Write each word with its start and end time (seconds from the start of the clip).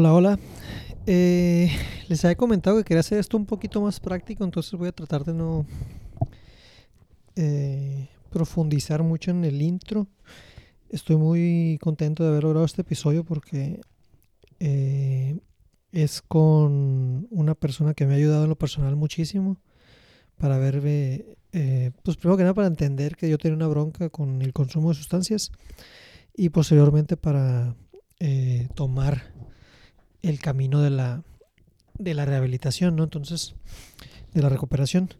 Hola, 0.00 0.14
hola. 0.14 0.38
Eh, 1.06 1.72
les 2.06 2.24
había 2.24 2.36
comentado 2.36 2.76
que 2.76 2.84
quería 2.84 3.00
hacer 3.00 3.18
esto 3.18 3.36
un 3.36 3.46
poquito 3.46 3.80
más 3.80 3.98
práctico, 3.98 4.44
entonces 4.44 4.72
voy 4.74 4.86
a 4.86 4.92
tratar 4.92 5.24
de 5.24 5.34
no 5.34 5.66
eh, 7.34 8.06
profundizar 8.30 9.02
mucho 9.02 9.32
en 9.32 9.44
el 9.44 9.60
intro. 9.60 10.06
Estoy 10.88 11.16
muy 11.16 11.80
contento 11.82 12.22
de 12.22 12.28
haber 12.28 12.44
logrado 12.44 12.64
este 12.64 12.82
episodio 12.82 13.24
porque 13.24 13.80
eh, 14.60 15.40
es 15.90 16.22
con 16.22 17.26
una 17.32 17.56
persona 17.56 17.92
que 17.92 18.06
me 18.06 18.12
ha 18.12 18.18
ayudado 18.18 18.44
en 18.44 18.50
lo 18.50 18.56
personal 18.56 18.94
muchísimo 18.94 19.56
para 20.36 20.58
ver, 20.58 20.80
eh, 20.86 21.90
pues 22.04 22.16
primero 22.16 22.36
que 22.36 22.44
nada 22.44 22.54
para 22.54 22.68
entender 22.68 23.16
que 23.16 23.28
yo 23.28 23.36
tenía 23.36 23.56
una 23.56 23.66
bronca 23.66 24.10
con 24.10 24.42
el 24.42 24.52
consumo 24.52 24.90
de 24.90 24.94
sustancias 24.94 25.50
y 26.36 26.50
posteriormente 26.50 27.16
para 27.16 27.74
tomar 28.76 29.47
el 30.22 30.40
camino 30.40 30.80
de 30.80 30.90
la, 30.90 31.22
de 31.98 32.14
la 32.14 32.24
rehabilitación, 32.24 32.96
¿no? 32.96 33.04
Entonces, 33.04 33.54
de 34.34 34.42
la 34.42 34.48
recuperación. 34.48 35.10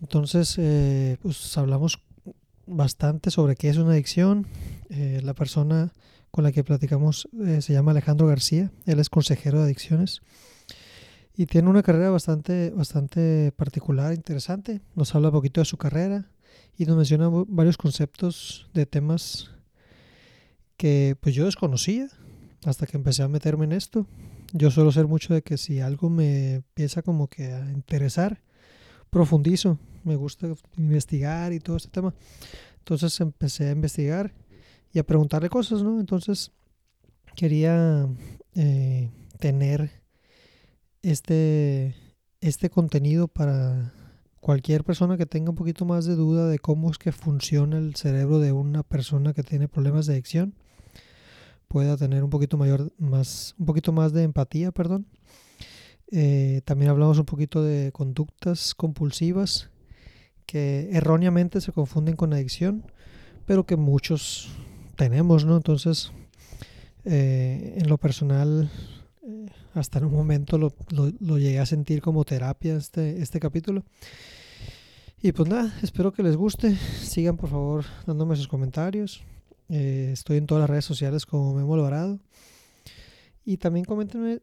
Entonces, 0.00 0.56
eh, 0.58 1.18
pues 1.22 1.56
hablamos 1.58 2.00
bastante 2.66 3.30
sobre 3.30 3.56
qué 3.56 3.68
es 3.68 3.76
una 3.76 3.92
adicción. 3.92 4.46
Eh, 4.88 5.20
la 5.22 5.34
persona 5.34 5.92
con 6.30 6.44
la 6.44 6.52
que 6.52 6.64
platicamos 6.64 7.28
eh, 7.44 7.60
se 7.60 7.72
llama 7.72 7.90
Alejandro 7.90 8.26
García. 8.26 8.70
Él 8.86 8.98
es 8.98 9.10
consejero 9.10 9.58
de 9.58 9.64
adicciones 9.64 10.22
y 11.36 11.46
tiene 11.46 11.68
una 11.68 11.82
carrera 11.82 12.10
bastante, 12.10 12.70
bastante 12.70 13.52
particular, 13.52 14.14
interesante. 14.14 14.80
Nos 14.94 15.14
habla 15.14 15.28
un 15.28 15.34
poquito 15.34 15.60
de 15.60 15.64
su 15.64 15.76
carrera 15.76 16.30
y 16.76 16.86
nos 16.86 16.96
menciona 16.96 17.28
varios 17.48 17.76
conceptos 17.76 18.68
de 18.74 18.86
temas 18.86 19.50
que 20.76 21.16
pues 21.20 21.34
yo 21.34 21.44
desconocía 21.44 22.08
hasta 22.64 22.86
que 22.86 22.96
empecé 22.96 23.22
a 23.22 23.28
meterme 23.28 23.64
en 23.64 23.72
esto. 23.72 24.06
Yo 24.52 24.70
suelo 24.70 24.92
ser 24.92 25.06
mucho 25.06 25.32
de 25.32 25.42
que 25.42 25.56
si 25.56 25.80
algo 25.80 26.10
me 26.10 26.54
empieza 26.54 27.02
como 27.02 27.28
que 27.28 27.52
a 27.52 27.70
interesar, 27.70 28.42
profundizo. 29.10 29.78
Me 30.04 30.16
gusta 30.16 30.48
investigar 30.76 31.52
y 31.52 31.60
todo 31.60 31.76
este 31.76 31.90
tema. 31.90 32.14
Entonces 32.78 33.20
empecé 33.20 33.68
a 33.68 33.72
investigar 33.72 34.32
y 34.92 34.98
a 34.98 35.04
preguntarle 35.04 35.48
cosas, 35.48 35.82
¿no? 35.82 36.00
Entonces 36.00 36.52
quería 37.36 38.08
eh, 38.54 39.10
tener 39.38 39.90
este, 41.02 41.94
este 42.40 42.70
contenido 42.70 43.28
para 43.28 43.92
cualquier 44.40 44.84
persona 44.84 45.16
que 45.16 45.26
tenga 45.26 45.50
un 45.50 45.56
poquito 45.56 45.84
más 45.84 46.06
de 46.06 46.16
duda 46.16 46.48
de 46.48 46.58
cómo 46.58 46.90
es 46.90 46.98
que 46.98 47.12
funciona 47.12 47.78
el 47.78 47.94
cerebro 47.94 48.38
de 48.38 48.52
una 48.52 48.82
persona 48.82 49.34
que 49.34 49.42
tiene 49.42 49.68
problemas 49.68 50.06
de 50.06 50.14
adicción 50.14 50.54
pueda 51.70 51.96
tener 51.96 52.24
un 52.24 52.30
poquito 52.30 52.58
mayor 52.58 52.92
más 52.98 53.54
un 53.56 53.64
poquito 53.64 53.92
más 53.92 54.12
de 54.12 54.24
empatía 54.24 54.72
perdón 54.72 55.06
eh, 56.10 56.62
también 56.64 56.90
hablamos 56.90 57.20
un 57.20 57.26
poquito 57.26 57.62
de 57.62 57.92
conductas 57.92 58.74
compulsivas 58.74 59.70
que 60.46 60.88
erróneamente 60.90 61.60
se 61.60 61.70
confunden 61.70 62.16
con 62.16 62.34
adicción 62.34 62.84
pero 63.46 63.66
que 63.66 63.76
muchos 63.76 64.50
tenemos 64.96 65.44
no 65.44 65.56
entonces 65.56 66.10
eh, 67.04 67.74
en 67.76 67.88
lo 67.88 67.98
personal 67.98 68.68
eh, 69.22 69.46
hasta 69.72 70.00
en 70.00 70.06
un 70.06 70.12
momento 70.12 70.58
lo, 70.58 70.74
lo, 70.90 71.12
lo, 71.20 71.38
llegué 71.38 71.60
a 71.60 71.66
sentir 71.66 72.02
como 72.02 72.24
terapia 72.24 72.76
este, 72.76 73.22
este 73.22 73.40
capítulo. 73.40 73.84
Y 75.22 75.32
pues 75.32 75.48
nada, 75.48 75.72
espero 75.82 76.12
que 76.12 76.22
les 76.22 76.36
guste. 76.36 76.76
Sigan 76.76 77.36
por 77.36 77.48
favor 77.48 77.84
dándome 78.06 78.36
sus 78.36 78.48
comentarios. 78.48 79.22
Eh, 79.70 80.10
estoy 80.12 80.38
en 80.38 80.46
todas 80.46 80.62
las 80.62 80.70
redes 80.70 80.84
sociales 80.84 81.26
como 81.26 81.54
Memo 81.54 81.74
Alvarado. 81.74 82.18
Y 83.44 83.56
también 83.56 83.84
coméntenme, 83.84 84.40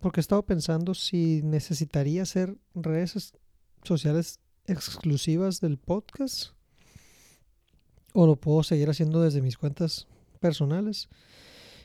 porque 0.00 0.20
he 0.20 0.22
estado 0.22 0.42
pensando 0.44 0.94
si 0.94 1.40
necesitaría 1.42 2.22
hacer 2.22 2.56
redes 2.74 3.32
sociales 3.84 4.40
exclusivas 4.66 5.60
del 5.60 5.78
podcast 5.78 6.50
o 8.12 8.26
lo 8.26 8.36
puedo 8.36 8.62
seguir 8.62 8.90
haciendo 8.90 9.22
desde 9.22 9.40
mis 9.40 9.56
cuentas 9.56 10.06
personales 10.40 11.08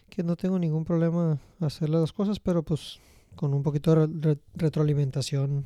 que 0.10 0.24
no 0.24 0.36
tengo 0.36 0.60
ningún 0.60 0.86
problema 0.86 1.40
hacer 1.60 1.90
las 1.90 2.02
dos 2.02 2.14
cosas, 2.14 2.40
pero 2.40 2.64
pues 2.64 3.00
con 3.36 3.54
un 3.54 3.64
poquito 3.64 4.08
de 4.08 4.34
re 4.34 4.40
retroalimentación 4.56 5.66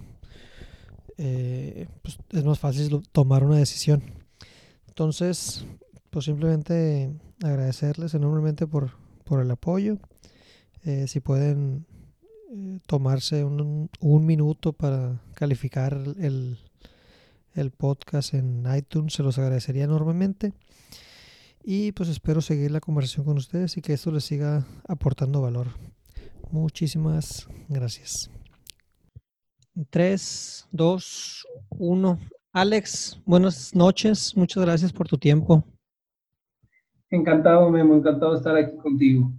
eh, 1.17 1.87
pues 2.01 2.17
es 2.31 2.43
más 2.43 2.59
fácil 2.59 3.03
tomar 3.11 3.43
una 3.43 3.57
decisión. 3.57 4.01
Entonces, 4.87 5.65
pues 6.09 6.25
simplemente 6.25 7.11
agradecerles 7.43 8.13
enormemente 8.13 8.67
por, 8.67 8.91
por 9.23 9.41
el 9.41 9.51
apoyo. 9.51 9.97
Eh, 10.83 11.07
si 11.07 11.19
pueden 11.19 11.85
eh, 12.51 12.79
tomarse 12.85 13.43
un, 13.43 13.89
un, 13.99 14.25
minuto 14.25 14.73
para 14.73 15.21
calificar 15.35 15.93
el, 15.93 16.57
el 17.53 17.71
podcast 17.71 18.33
en 18.33 18.65
iTunes, 18.75 19.13
se 19.13 19.23
los 19.23 19.37
agradecería 19.37 19.83
enormemente. 19.83 20.53
Y 21.63 21.91
pues 21.91 22.09
espero 22.09 22.41
seguir 22.41 22.71
la 22.71 22.79
conversación 22.79 23.25
con 23.25 23.37
ustedes 23.37 23.77
y 23.77 23.81
que 23.81 23.93
esto 23.93 24.11
les 24.11 24.23
siga 24.23 24.65
aportando 24.87 25.41
valor. 25.41 25.67
Muchísimas 26.51 27.47
gracias. 27.67 28.31
3, 29.89 30.67
2, 30.71 31.47
1. 31.69 32.19
Alex, 32.53 33.19
buenas 33.25 33.75
noches. 33.75 34.35
Muchas 34.35 34.63
gracias 34.63 34.91
por 34.91 35.07
tu 35.07 35.17
tiempo. 35.17 35.63
Encantado, 37.09 37.69
Memo. 37.69 37.95
Encantado 37.95 38.33
de 38.33 38.37
estar 38.37 38.55
aquí 38.55 38.77
contigo. 38.77 39.31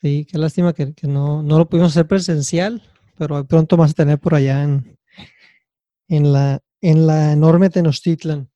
Sí, 0.00 0.26
qué 0.30 0.38
lástima 0.38 0.72
que, 0.72 0.94
que 0.94 1.06
no, 1.06 1.42
no, 1.42 1.58
lo 1.58 1.68
pudimos 1.68 1.92
hacer 1.92 2.06
presencial, 2.06 2.82
pero 3.18 3.44
pronto 3.44 3.76
vas 3.76 3.90
a 3.90 3.94
tener 3.94 4.18
por 4.18 4.34
allá 4.34 4.62
en, 4.62 4.98
en, 6.08 6.32
la, 6.32 6.60
en 6.80 7.06
la 7.06 7.32
enorme 7.32 7.70
Tenochtitlan. 7.70 8.48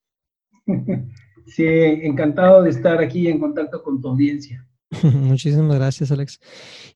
Sí, 1.46 1.62
encantado 1.66 2.62
de 2.62 2.70
estar 2.70 3.02
aquí 3.02 3.28
en 3.28 3.38
contacto 3.38 3.82
con 3.82 4.00
tu 4.00 4.08
audiencia. 4.08 4.66
Muchísimas 5.02 5.76
gracias, 5.76 6.10
Alex. 6.10 6.40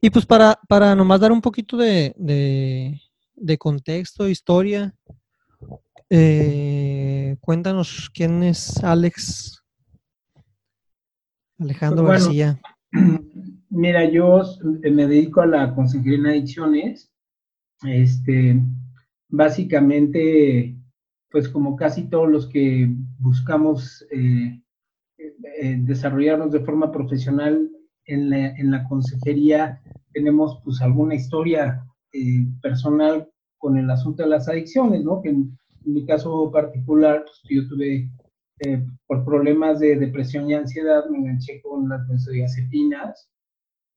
Y 0.01 0.11
pues 0.11 0.25
para, 0.25 0.59
para 0.69 0.95
nomás 0.95 1.21
dar 1.21 1.33
un 1.33 1.41
poquito 1.41 1.77
de, 1.77 2.15
de, 2.17 3.01
de 3.35 3.59
contexto, 3.59 4.29
historia, 4.29 4.95
eh, 6.11 7.37
cuéntanos 7.41 8.11
quién 8.13 8.43
es 8.43 8.83
Alex 8.83 9.58
Alejandro 11.59 12.07
Pues 12.07 12.25
García. 12.25 12.61
Mira, 13.71 14.09
yo 14.11 14.43
me 14.83 15.07
dedico 15.07 15.41
a 15.41 15.47
la 15.47 15.75
consejería 15.75 16.19
en 16.19 16.27
adicciones. 16.27 17.13
Este, 17.87 18.61
básicamente, 19.29 20.77
pues 21.31 21.49
como 21.49 21.77
casi 21.77 22.09
todos 22.09 22.29
los 22.29 22.49
que 22.49 22.89
buscamos 23.19 24.07
eh, 24.11 24.61
eh, 25.19 25.77
desarrollarnos 25.81 26.53
de 26.53 26.61
forma 26.61 26.91
profesional 26.91 27.71
en 28.07 28.31
la, 28.31 28.49
en 28.57 28.71
la, 28.71 28.85
consejería, 28.89 29.83
tenemos 30.13 30.61
pues 30.65 30.81
alguna 30.81 31.15
historia 31.15 31.85
eh, 32.13 32.47
personal 32.63 33.29
con 33.59 33.77
el 33.77 33.91
asunto 33.91 34.23
de 34.23 34.31
las 34.31 34.49
adicciones, 34.49 35.05
¿no? 35.05 35.21
Que 35.21 35.29
en, 35.29 35.59
en 35.85 35.93
mi 35.93 36.07
caso 36.07 36.51
particular, 36.51 37.25
pues, 37.25 37.43
yo 37.49 37.69
tuve, 37.69 38.11
eh, 38.61 38.85
por 39.07 39.25
problemas 39.25 39.81
de 39.81 39.97
depresión 39.97 40.49
y 40.51 40.55
ansiedad, 40.55 41.05
me 41.11 41.19
enganché 41.19 41.61
con 41.63 41.89
las 41.89 42.07
benzodiazepinas, 42.09 43.31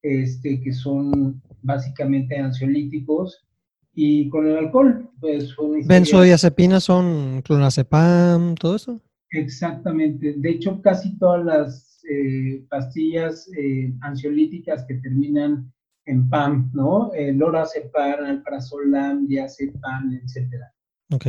este, 0.02 0.62
que 0.62 0.74
son 0.74 1.42
básicamente 1.62 2.38
ansiolíticos, 2.38 3.46
y 3.94 4.30
con 4.30 4.48
el 4.48 4.58
alcohol, 4.58 5.10
pues. 5.20 5.54
¿Benzodiazepinas 5.86 6.84
son 6.84 7.42
clonazepam, 7.42 8.56
todo 8.56 8.76
eso? 8.76 9.02
Exactamente. 9.32 10.36
De 10.38 10.50
hecho, 10.50 10.82
casi 10.82 11.18
todas 11.18 11.46
las 11.46 12.04
eh, 12.10 12.64
pastillas 12.70 13.50
eh, 13.58 13.94
ansiolíticas 14.02 14.86
que 14.86 14.96
terminan 14.96 15.72
en 16.06 16.30
PAM, 16.30 16.72
¿no? 16.74 17.14
El 17.14 17.38
lorazepam, 17.38 18.26
alprazolam, 18.26 19.28
diazepam, 19.28 20.20
etcétera. 20.24 20.74
Ok. 21.12 21.26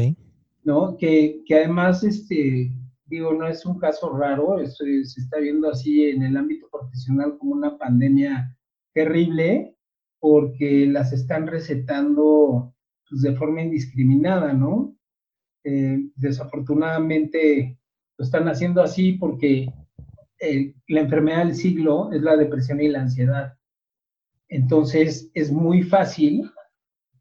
¿No? 0.64 0.96
Que, 0.96 1.42
que 1.46 1.56
además, 1.56 2.04
este, 2.04 2.72
digo, 3.12 3.34
no 3.34 3.46
es 3.46 3.66
un 3.66 3.78
caso 3.78 4.16
raro, 4.16 4.58
esto 4.58 4.84
se 4.84 5.20
está 5.20 5.38
viendo 5.38 5.68
así 5.68 6.08
en 6.08 6.22
el 6.22 6.36
ámbito 6.36 6.68
profesional 6.70 7.36
como 7.38 7.52
una 7.52 7.76
pandemia 7.76 8.56
terrible, 8.94 9.76
porque 10.18 10.86
las 10.86 11.12
están 11.12 11.46
recetando 11.46 12.74
pues, 13.08 13.22
de 13.22 13.34
forma 13.34 13.62
indiscriminada, 13.62 14.52
¿no? 14.54 14.96
Eh, 15.64 16.08
desafortunadamente 16.16 17.78
lo 18.18 18.24
están 18.24 18.48
haciendo 18.48 18.82
así 18.82 19.12
porque 19.12 19.72
eh, 20.40 20.74
la 20.88 21.00
enfermedad 21.00 21.44
del 21.44 21.54
siglo 21.54 22.10
es 22.12 22.22
la 22.22 22.36
depresión 22.36 22.80
y 22.80 22.88
la 22.88 23.02
ansiedad. 23.02 23.54
Entonces 24.48 25.30
es 25.34 25.52
muy 25.52 25.82
fácil 25.82 26.50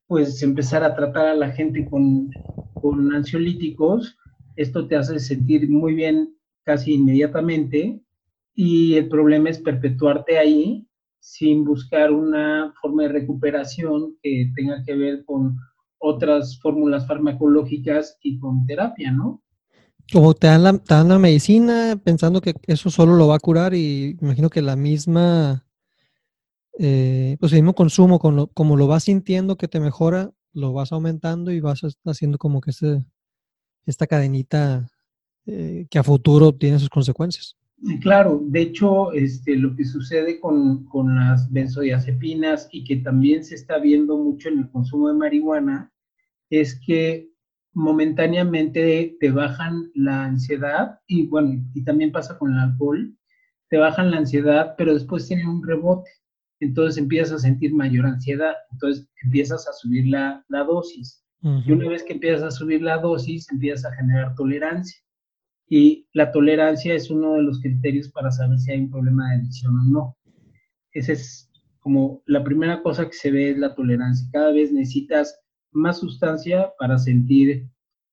pues 0.08 0.42
empezar 0.42 0.84
a 0.84 0.96
tratar 0.96 1.28
a 1.28 1.36
la 1.36 1.52
gente 1.52 1.86
con, 1.86 2.30
con 2.74 3.14
ansiolíticos. 3.14 4.18
Esto 4.56 4.88
te 4.88 4.96
hace 4.96 5.20
sentir 5.20 5.70
muy 5.70 5.94
bien 5.94 6.36
casi 6.64 6.94
inmediatamente 6.94 8.02
y 8.54 8.96
el 8.96 9.10
problema 9.10 9.50
es 9.50 9.60
perpetuarte 9.60 10.38
ahí 10.38 10.88
sin 11.20 11.64
buscar 11.64 12.12
una 12.12 12.74
forma 12.82 13.04
de 13.04 13.10
recuperación 13.10 14.18
que 14.22 14.52
tenga 14.56 14.84
que 14.84 14.96
ver 14.96 15.24
con 15.26 15.58
otras 16.00 16.60
fórmulas 16.60 17.08
farmacológicas 17.08 18.18
y 18.22 18.40
con 18.40 18.66
terapia, 18.66 19.12
¿no? 19.12 19.44
Como 20.12 20.34
te 20.34 20.48
dan, 20.48 20.64
la, 20.64 20.78
te 20.78 20.94
dan 20.94 21.10
la 21.10 21.20
medicina 21.20 22.00
pensando 22.04 22.42
que 22.42 22.56
eso 22.68 22.90
solo 22.90 23.16
lo 23.16 23.28
va 23.28 23.36
a 23.36 23.40
curar 23.40 23.74
y 23.76 24.18
imagino 24.20 24.50
que 24.50 24.62
la 24.62 24.76
misma, 24.76 25.64
eh, 26.80 27.38
pues 27.40 27.54
el 27.54 27.60
mismo 27.60 27.76
consumo, 27.76 28.20
como 28.20 28.78
lo 28.78 28.88
vas 28.88 29.04
sintiendo 29.04 29.58
que 29.58 29.68
te 29.68 29.80
mejora, 29.80 30.32
lo 30.54 30.74
vas 30.74 30.92
aumentando 30.92 31.52
y 31.52 31.62
vas 31.62 31.82
haciendo 32.04 32.40
como 32.40 32.62
que 32.62 32.72
ese, 32.72 33.06
esta 33.86 34.08
cadenita 34.08 34.88
eh, 35.46 35.88
que 35.90 36.00
a 36.00 36.04
futuro 36.04 36.54
tiene 36.54 36.80
sus 36.80 36.90
consecuencias. 36.90 37.58
Claro, 38.02 38.40
de 38.44 38.62
hecho, 38.62 39.12
este, 39.12 39.56
lo 39.56 39.76
que 39.76 39.86
sucede 39.86 40.40
con, 40.40 40.86
con, 40.86 41.16
las 41.16 41.52
benzodiazepinas 41.52 42.70
y 42.72 42.84
que 42.84 42.98
también 42.98 43.44
se 43.44 43.56
está 43.56 43.80
viendo 43.80 44.18
mucho 44.18 44.50
en 44.50 44.60
el 44.60 44.70
consumo 44.70 45.08
de 45.08 45.16
marihuana 45.16 45.92
es 46.52 46.80
que 46.86 47.32
momentáneamente 47.74 49.18
te 49.20 49.32
bajan 49.32 49.90
la 49.96 50.26
ansiedad 50.26 51.00
y 51.08 51.26
bueno, 51.28 51.64
y 51.74 51.84
también 51.84 52.12
pasa 52.12 52.38
con 52.38 52.52
el 52.52 52.60
alcohol, 52.60 53.16
te 53.70 53.78
bajan 53.78 54.12
la 54.12 54.18
ansiedad, 54.18 54.76
pero 54.78 54.94
después 54.94 55.28
tienen 55.28 55.48
un 55.48 55.66
rebote, 55.66 56.10
entonces 56.60 57.02
empiezas 57.02 57.32
a 57.32 57.40
sentir 57.40 57.74
mayor 57.74 58.06
ansiedad, 58.06 58.54
entonces 58.72 59.08
empiezas 59.24 59.68
a 59.68 59.74
subir 59.74 60.08
la, 60.08 60.46
la 60.50 60.64
dosis. 60.64 61.24
Y 61.44 61.72
una 61.72 61.90
vez 61.90 62.04
que 62.04 62.14
empiezas 62.14 62.44
a 62.44 62.52
subir 62.52 62.82
la 62.84 63.00
dosis, 63.00 63.50
empiezas 63.52 63.92
a 63.92 63.96
generar 63.96 64.36
tolerancia. 64.36 65.02
Y 65.68 66.08
la 66.14 66.32
tolerancia 66.32 66.94
es 66.94 67.10
uno 67.10 67.34
de 67.34 67.44
los 67.44 67.60
criterios 67.62 68.10
para 68.10 68.30
saber 68.30 68.60
si 68.60 68.72
hay 68.72 68.82
un 68.82 68.92
problema 68.92 69.30
de 69.30 69.38
adicción 69.38 69.76
o 69.80 69.84
no. 69.86 70.18
Esa 70.92 71.14
es 71.14 71.50
como 71.80 72.22
la 72.26 72.44
primera 72.44 72.84
cosa 72.84 73.08
que 73.08 73.14
se 73.14 73.32
ve 73.32 73.52
es 73.52 73.58
la 73.58 73.74
tolerancia. 73.74 74.28
Cada 74.32 74.52
vez 74.52 74.72
necesitas 74.72 75.40
más 75.72 76.00
sustancia 76.00 76.72
para 76.78 76.98
sentir 76.98 77.68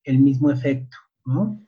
el 0.04 0.19
mismo 0.19 0.50
efecto, 0.50 0.96
¿no? 1.26 1.60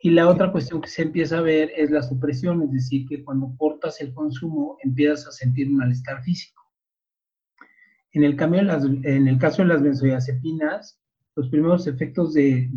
Y 0.00 0.10
la 0.10 0.28
otra 0.28 0.52
cuestión 0.52 0.80
que 0.80 0.88
se 0.88 1.02
empieza 1.02 1.38
a 1.38 1.42
ver 1.42 1.72
es 1.76 1.90
la 1.90 2.02
supresión, 2.02 2.62
es 2.62 2.72
decir, 2.72 3.06
que 3.08 3.24
cuando 3.24 3.52
cortas 3.58 4.00
el 4.00 4.14
consumo 4.14 4.78
empiezas 4.82 5.26
a 5.26 5.32
sentir 5.32 5.68
un 5.68 5.76
malestar 5.76 6.22
físico. 6.22 6.57
En 8.18 8.24
el, 8.24 8.34
cambio, 8.34 8.62
en 9.04 9.28
el 9.28 9.38
caso 9.38 9.62
de 9.62 9.68
las 9.68 9.80
benzodiazepinas, 9.80 11.00
los 11.36 11.48
primeros 11.50 11.86
efectos 11.86 12.34
de, 12.34 12.68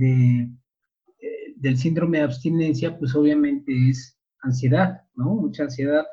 del 1.55 1.77
síndrome 1.79 2.19
de 2.19 2.25
abstinencia, 2.25 2.95
pues 2.99 3.15
obviamente 3.15 3.73
es 3.89 4.19
ansiedad, 4.43 5.01
¿no? 5.15 5.33
Mucha 5.33 5.63
ansiedad, 5.63 6.05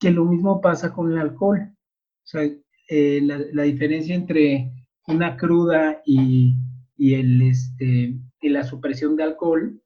que 0.00 0.10
lo 0.10 0.24
mismo 0.24 0.60
pasa 0.60 0.92
con 0.92 1.12
el 1.12 1.18
alcohol. 1.18 1.70
O 1.70 2.26
sea, 2.26 2.50
eh, 2.88 3.20
la, 3.22 3.62
diferencia 3.62 4.16
entre 4.16 4.72
una 5.06 5.36
cruda 5.36 6.02
y, 6.04 6.56
y, 6.96 7.14
el, 7.14 7.40
este, 7.42 8.18
y 8.40 8.48
la 8.48 8.64
supresión 8.64 9.14
de 9.14 9.22
alcohol 9.22 9.80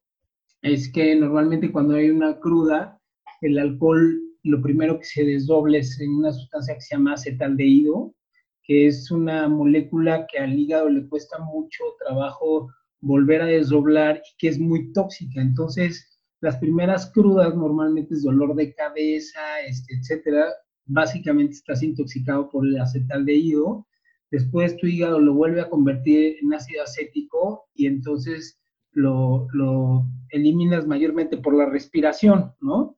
es 0.62 0.90
que 0.90 1.14
normalmente 1.14 1.70
cuando 1.70 1.96
hay 1.96 2.08
una 2.08 2.40
cruda, 2.40 2.98
el 3.42 3.58
alcohol 3.58 4.18
lo 4.44 4.62
primero 4.62 4.98
que 4.98 5.04
se 5.04 5.24
desdoble 5.24 5.80
es 5.80 6.00
en 6.00 6.14
una 6.14 6.32
sustancia 6.32 6.74
que 6.74 6.80
se 6.80 6.96
llama 6.96 7.12
acetaldehído, 7.12 8.14
que 8.64 8.86
es 8.86 9.10
una 9.10 9.48
molécula 9.48 10.26
que 10.26 10.38
al 10.38 10.58
hígado 10.58 10.88
le 10.88 11.08
cuesta 11.08 11.38
mucho 11.38 11.82
trabajo 12.04 12.70
volver 13.00 13.42
a 13.42 13.46
desdoblar 13.46 14.16
y 14.18 14.36
que 14.38 14.48
es 14.48 14.58
muy 14.58 14.92
tóxica. 14.92 15.40
Entonces, 15.40 16.20
las 16.40 16.56
primeras 16.56 17.10
crudas 17.12 17.54
normalmente 17.54 18.14
es 18.14 18.22
dolor 18.22 18.54
de 18.54 18.74
cabeza, 18.74 19.60
este, 19.66 19.94
etcétera. 19.94 20.46
Básicamente 20.86 21.54
estás 21.54 21.82
intoxicado 21.82 22.50
por 22.50 22.66
el 22.66 22.78
acetaldehído. 22.80 23.86
Después 24.30 24.76
tu 24.76 24.86
hígado 24.86 25.20
lo 25.20 25.34
vuelve 25.34 25.60
a 25.60 25.68
convertir 25.68 26.36
en 26.42 26.54
ácido 26.54 26.82
acético 26.82 27.66
y 27.74 27.86
entonces 27.86 28.60
lo, 28.92 29.46
lo 29.52 30.06
eliminas 30.30 30.86
mayormente 30.86 31.36
por 31.36 31.54
la 31.54 31.66
respiración, 31.66 32.52
¿no? 32.60 32.96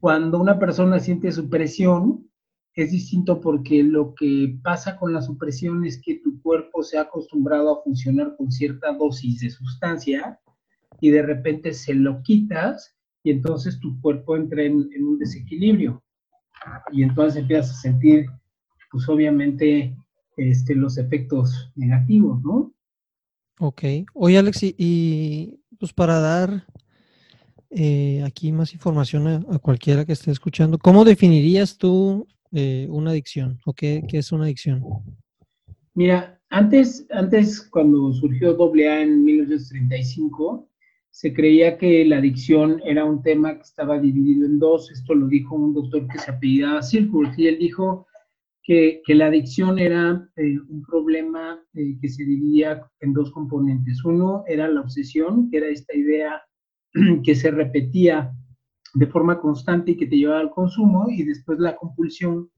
Cuando 0.00 0.40
una 0.40 0.58
persona 0.58 0.98
siente 0.98 1.30
su 1.30 1.50
presión, 1.50 2.30
es 2.74 2.90
distinto 2.90 3.40
porque 3.40 3.82
lo 3.82 4.14
que 4.14 4.58
pasa 4.62 4.96
con 4.96 5.12
la 5.12 5.20
supresión 5.20 5.84
es 5.84 6.00
que 6.00 6.20
tu 6.20 6.40
cuerpo 6.40 6.82
se 6.82 6.96
ha 6.96 7.02
acostumbrado 7.02 7.70
a 7.70 7.82
funcionar 7.82 8.34
con 8.36 8.50
cierta 8.50 8.92
dosis 8.92 9.40
de 9.40 9.50
sustancia 9.50 10.40
y 11.00 11.10
de 11.10 11.22
repente 11.22 11.74
se 11.74 11.94
lo 11.94 12.22
quitas 12.22 12.96
y 13.22 13.30
entonces 13.30 13.78
tu 13.78 14.00
cuerpo 14.00 14.36
entra 14.36 14.62
en, 14.62 14.74
un 14.76 15.18
desequilibrio 15.18 16.02
y 16.92 17.02
entonces 17.02 17.42
empiezas 17.42 17.70
a 17.72 17.80
sentir, 17.80 18.26
pues 18.90 19.08
obviamente, 19.08 19.96
este, 20.36 20.74
los 20.74 20.96
efectos 20.96 21.72
negativos, 21.74 22.42
¿no? 22.42 22.72
Ok. 23.58 23.82
Oye, 24.14 24.38
Alex, 24.38 24.60
y, 24.62 25.60
pues 25.78 25.92
para 25.92 26.20
dar 26.20 26.66
eh, 27.70 28.22
aquí 28.24 28.50
más 28.52 28.72
información 28.72 29.26
a, 29.26 29.58
cualquiera 29.58 30.04
que 30.04 30.12
esté 30.12 30.30
escuchando, 30.30 30.78
¿cómo 30.78 31.04
definirías 31.04 31.76
tú 31.76 32.26
eh, 32.52 32.86
una 32.90 33.10
adicción 33.10 33.58
o 33.64 33.72
qué, 33.72 34.04
es 34.12 34.32
una 34.32 34.44
adicción? 34.44 34.82
Mira, 35.94 36.40
antes, 36.50 37.06
antes 37.10 37.68
cuando 37.70 38.12
surgió 38.12 38.50
AA 38.50 39.02
en 39.02 39.24
1935, 39.24 40.68
se 41.10 41.32
creía 41.32 41.76
que 41.76 42.04
la 42.04 42.18
adicción 42.18 42.80
era 42.84 43.04
un 43.04 43.22
tema 43.22 43.54
que 43.54 43.62
estaba 43.62 43.98
dividido 43.98 44.46
en 44.46 44.58
dos. 44.58 44.90
Esto 44.90 45.14
lo 45.14 45.26
dijo 45.28 45.54
un 45.54 45.74
doctor 45.74 46.06
que 46.08 46.18
se 46.18 46.30
apellidaba 46.30 46.82
Circus 46.82 47.28
y 47.38 47.48
él 47.48 47.58
dijo 47.58 48.06
que, 48.62 49.02
que 49.04 49.14
la 49.14 49.26
adicción 49.26 49.78
era 49.78 50.28
eh, 50.36 50.58
un 50.68 50.82
problema 50.82 51.62
eh, 51.74 51.96
que 52.00 52.08
se 52.08 52.24
dividía 52.24 52.86
en 53.00 53.12
dos 53.12 53.30
componentes. 53.30 54.04
Uno 54.04 54.44
era 54.46 54.68
la 54.68 54.80
obsesión, 54.80 55.50
que 55.50 55.58
era 55.58 55.68
esta 55.68 55.94
idea 55.94 56.42
que 57.24 57.34
se 57.34 57.50
repetía 57.50 58.32
de 58.94 59.06
forma 59.06 59.40
constante 59.40 59.92
y 59.92 59.96
que 59.96 60.06
te 60.06 60.16
lleva 60.16 60.38
al 60.38 60.50
consumo, 60.50 61.06
y 61.08 61.24
después 61.24 61.58
la 61.58 61.76
compulsión, 61.76 62.50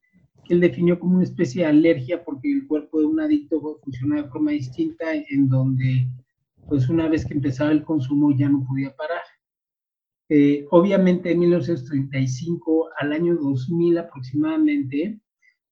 que 0.45 0.55
él 0.55 0.61
definió 0.61 0.99
como 0.99 1.17
una 1.17 1.25
especie 1.25 1.63
de 1.63 1.69
alergia 1.69 2.25
porque 2.25 2.53
el 2.53 2.67
cuerpo 2.67 3.01
de 3.01 3.07
un 3.07 3.21
adicto 3.21 3.61
funciona 3.83 4.23
de 4.23 4.29
forma 4.29 4.51
distinta, 4.51 5.07
en 5.15 5.49
donde 5.49 6.09
pues 6.69 6.89
una 6.89 7.09
vez 7.09 7.25
que 7.25 7.35
empezaba 7.35 7.71
el 7.71 7.85
consumo 7.85 8.35
ya 8.37 8.49
no 8.49 8.65
podía 8.67 8.95
parar. 8.97 9.23
Eh, 10.29 10.67
obviamente 10.71 11.31
en 11.31 11.41
1935 11.41 12.89
al 12.99 13.13
año 13.13 13.37
2000 13.37 13.99
aproximadamente, 13.99 15.21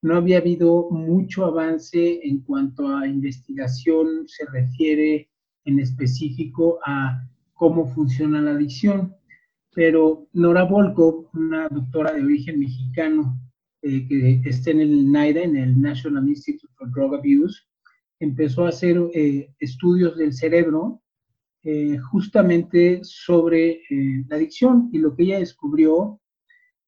no 0.02 0.16
había 0.16 0.38
habido 0.38 0.90
mucho 0.90 1.44
avance 1.44 2.20
en 2.26 2.40
cuanto 2.40 2.88
a 2.88 3.06
investigación 3.06 4.26
se 4.26 4.44
refiere 4.46 5.30
en 5.64 5.78
específico 5.78 6.80
a 6.84 7.24
cómo 7.54 7.86
funciona 7.94 8.40
la 8.42 8.50
adicción 8.52 9.14
pero 9.74 10.28
Nora 10.32 10.64
Volkov, 10.64 11.28
una 11.34 11.68
doctora 11.68 12.12
de 12.12 12.22
origen 12.22 12.60
mexicano 12.60 13.38
eh, 13.82 14.06
que 14.06 14.40
está 14.44 14.70
en 14.70 14.80
el 14.80 15.10
NIDA, 15.10 15.42
en 15.42 15.56
el 15.56 15.80
National 15.80 16.28
Institute 16.28 16.72
for 16.76 16.90
Drug 16.90 17.14
Abuse, 17.14 17.62
empezó 18.20 18.66
a 18.66 18.68
hacer 18.68 19.00
eh, 19.14 19.50
estudios 19.58 20.16
del 20.16 20.32
cerebro 20.34 21.02
eh, 21.64 21.96
justamente 21.96 23.00
sobre 23.02 23.80
la 24.28 24.36
adicción. 24.36 24.90
Y 24.92 24.98
lo 24.98 25.16
que 25.16 25.24
ella 25.24 25.38
descubrió 25.38 26.20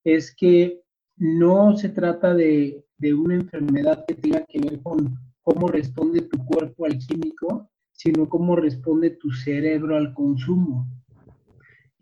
es 0.04 0.34
que 0.34 0.82
no 1.16 1.76
se 1.76 1.88
trata 1.88 2.34
de, 2.34 2.84
de 2.98 3.14
una 3.14 3.34
enfermedad 3.34 4.04
que 4.06 4.14
tenga 4.14 4.44
que 4.46 4.60
ver 4.60 4.80
con 4.82 5.16
cómo 5.42 5.68
responde 5.68 6.22
tu 6.22 6.44
cuerpo 6.44 6.84
al 6.84 6.98
químico, 6.98 7.70
sino 7.92 8.28
cómo 8.28 8.56
responde 8.56 9.10
tu 9.10 9.30
cerebro 9.30 9.96
al 9.96 10.12
consumo 10.12 10.86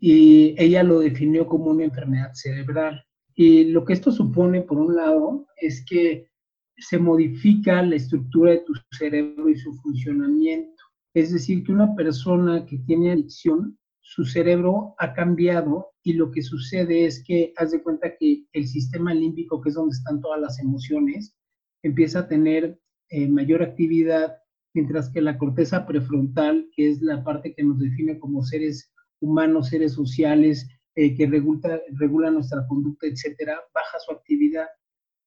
y 0.05 0.53
ella 0.57 0.83
lo 0.83 0.99
definió 0.99 1.47
como 1.47 1.67
una 1.67 1.85
enfermedad 1.85 2.33
cerebral. 2.33 3.05
Y 3.35 3.71
lo 3.71 3.85
que 3.85 3.93
esto 3.93 4.11
supone, 4.11 4.59
por 4.59 4.77
un 4.77 4.97
lado, 4.97 5.47
es 5.55 5.85
que 5.85 6.27
se 6.75 6.97
modifica 6.97 7.81
la 7.81 7.95
estructura 7.95 8.51
de 8.51 8.65
tu 8.67 8.73
cerebro 8.91 9.47
y 9.47 9.55
su 9.55 9.73
funcionamiento. 9.75 10.83
Es 11.13 11.31
decir, 11.31 11.63
que 11.63 11.71
una 11.71 11.95
persona 11.95 12.65
que 12.65 12.79
tiene 12.79 13.13
adicción, 13.13 13.79
su 14.01 14.25
cerebro 14.25 14.93
ha 14.97 15.13
cambiado 15.13 15.91
y 16.03 16.11
lo 16.11 16.31
que 16.31 16.41
sucede 16.41 17.05
es 17.05 17.23
que 17.23 17.53
haz 17.55 17.71
de 17.71 17.81
cuenta 17.81 18.17
que 18.19 18.43
el 18.51 18.67
sistema 18.67 19.13
límbico, 19.13 19.61
que 19.61 19.69
es 19.69 19.75
donde 19.75 19.95
están 19.95 20.19
todas 20.19 20.41
las 20.41 20.59
emociones, 20.59 21.33
empieza 21.81 22.19
a 22.19 22.27
tener 22.27 22.77
eh, 23.07 23.29
mayor 23.29 23.63
actividad, 23.63 24.35
mientras 24.73 25.09
que 25.09 25.21
la 25.21 25.37
corteza 25.37 25.87
prefrontal, 25.87 26.67
que 26.75 26.89
es 26.89 27.01
la 27.01 27.23
parte 27.23 27.53
que 27.55 27.63
nos 27.63 27.79
define 27.79 28.19
como 28.19 28.43
seres 28.43 28.92
humanos, 29.23 29.69
seres 29.69 29.93
sociales, 29.93 30.67
eh, 30.95 31.15
que 31.15 31.25
regula, 31.25 31.81
regula 31.93 32.29
nuestra 32.29 32.67
conducta, 32.67 33.07
etcétera, 33.07 33.59
baja 33.73 33.97
su 33.99 34.11
actividad. 34.11 34.67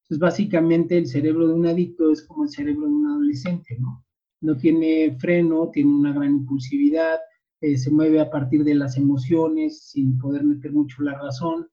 Entonces, 0.03 0.19
básicamente, 0.19 0.97
el 0.97 1.07
cerebro 1.07 1.47
de 1.47 1.53
un 1.53 1.65
adicto 1.65 2.11
es 2.11 2.23
como 2.23 2.43
el 2.43 2.49
cerebro 2.49 2.87
de 2.87 2.93
un 2.93 3.07
adolescente, 3.07 3.77
¿no? 3.79 4.05
No 4.39 4.55
tiene 4.55 5.17
freno, 5.19 5.69
tiene 5.73 5.91
una 5.91 6.13
gran 6.13 6.29
impulsividad, 6.29 7.19
eh, 7.59 7.75
se 7.77 7.91
mueve 7.91 8.19
a 8.19 8.29
partir 8.29 8.63
de 8.63 8.75
las 8.75 8.97
emociones, 8.97 9.89
sin 9.89 10.17
poder 10.17 10.43
meter 10.43 10.71
mucho 10.71 11.01
la 11.01 11.19
razón, 11.19 11.67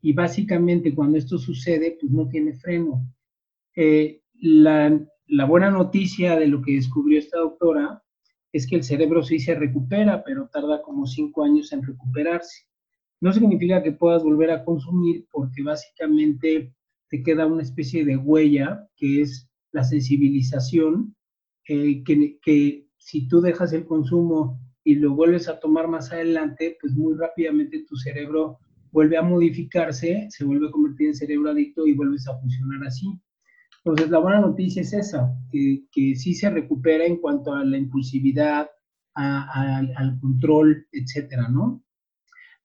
y 0.00 0.12
básicamente 0.12 0.94
cuando 0.94 1.18
esto 1.18 1.38
sucede, 1.38 1.98
pues 2.00 2.10
no 2.10 2.28
tiene 2.28 2.54
freno. 2.54 3.06
Eh, 3.76 4.22
la, 4.40 4.98
la, 5.26 5.44
buena 5.44 5.70
noticia 5.70 6.36
de 6.38 6.46
lo 6.46 6.62
que 6.62 6.72
descubrió 6.76 7.18
esta 7.18 7.38
doctora 7.38 8.02
es 8.56 8.66
que 8.66 8.76
el 8.76 8.84
cerebro 8.84 9.22
sí 9.22 9.38
se 9.38 9.54
recupera, 9.54 10.22
pero 10.24 10.48
tarda 10.48 10.80
como 10.82 11.06
cinco 11.06 11.44
años 11.44 11.72
en 11.72 11.82
recuperarse. 11.82 12.64
No 13.20 13.32
significa 13.32 13.82
que 13.82 13.92
puedas 13.92 14.22
volver 14.22 14.50
a 14.50 14.64
consumir 14.64 15.26
porque 15.30 15.62
básicamente 15.62 16.72
te 17.08 17.22
queda 17.22 17.46
una 17.46 17.62
especie 17.62 18.04
de 18.04 18.16
huella 18.16 18.88
que 18.96 19.22
es 19.22 19.48
la 19.72 19.84
sensibilización, 19.84 21.14
eh, 21.68 22.02
que, 22.04 22.38
que 22.42 22.88
si 22.96 23.28
tú 23.28 23.40
dejas 23.40 23.72
el 23.72 23.84
consumo 23.84 24.58
y 24.84 24.94
lo 24.94 25.14
vuelves 25.14 25.48
a 25.48 25.60
tomar 25.60 25.88
más 25.88 26.12
adelante, 26.12 26.78
pues 26.80 26.94
muy 26.94 27.14
rápidamente 27.14 27.84
tu 27.88 27.96
cerebro 27.96 28.58
vuelve 28.92 29.16
a 29.16 29.22
modificarse, 29.22 30.26
se 30.30 30.44
vuelve 30.44 30.68
a 30.68 30.70
convertir 30.70 31.08
en 31.08 31.14
cerebro 31.14 31.50
adicto 31.50 31.86
y 31.86 31.94
vuelves 31.94 32.26
a 32.28 32.38
funcionar 32.38 32.86
así. 32.86 33.06
Entonces, 33.86 34.10
la 34.10 34.18
buena 34.18 34.40
noticia 34.40 34.82
es 34.82 34.92
esa, 34.92 35.32
que, 35.48 35.84
que 35.92 36.16
sí 36.16 36.34
se 36.34 36.50
recupera 36.50 37.06
en 37.06 37.18
cuanto 37.18 37.52
a 37.52 37.64
la 37.64 37.78
impulsividad, 37.78 38.68
al 39.14 40.18
control, 40.20 40.88
etcétera, 40.90 41.48
¿no? 41.48 41.84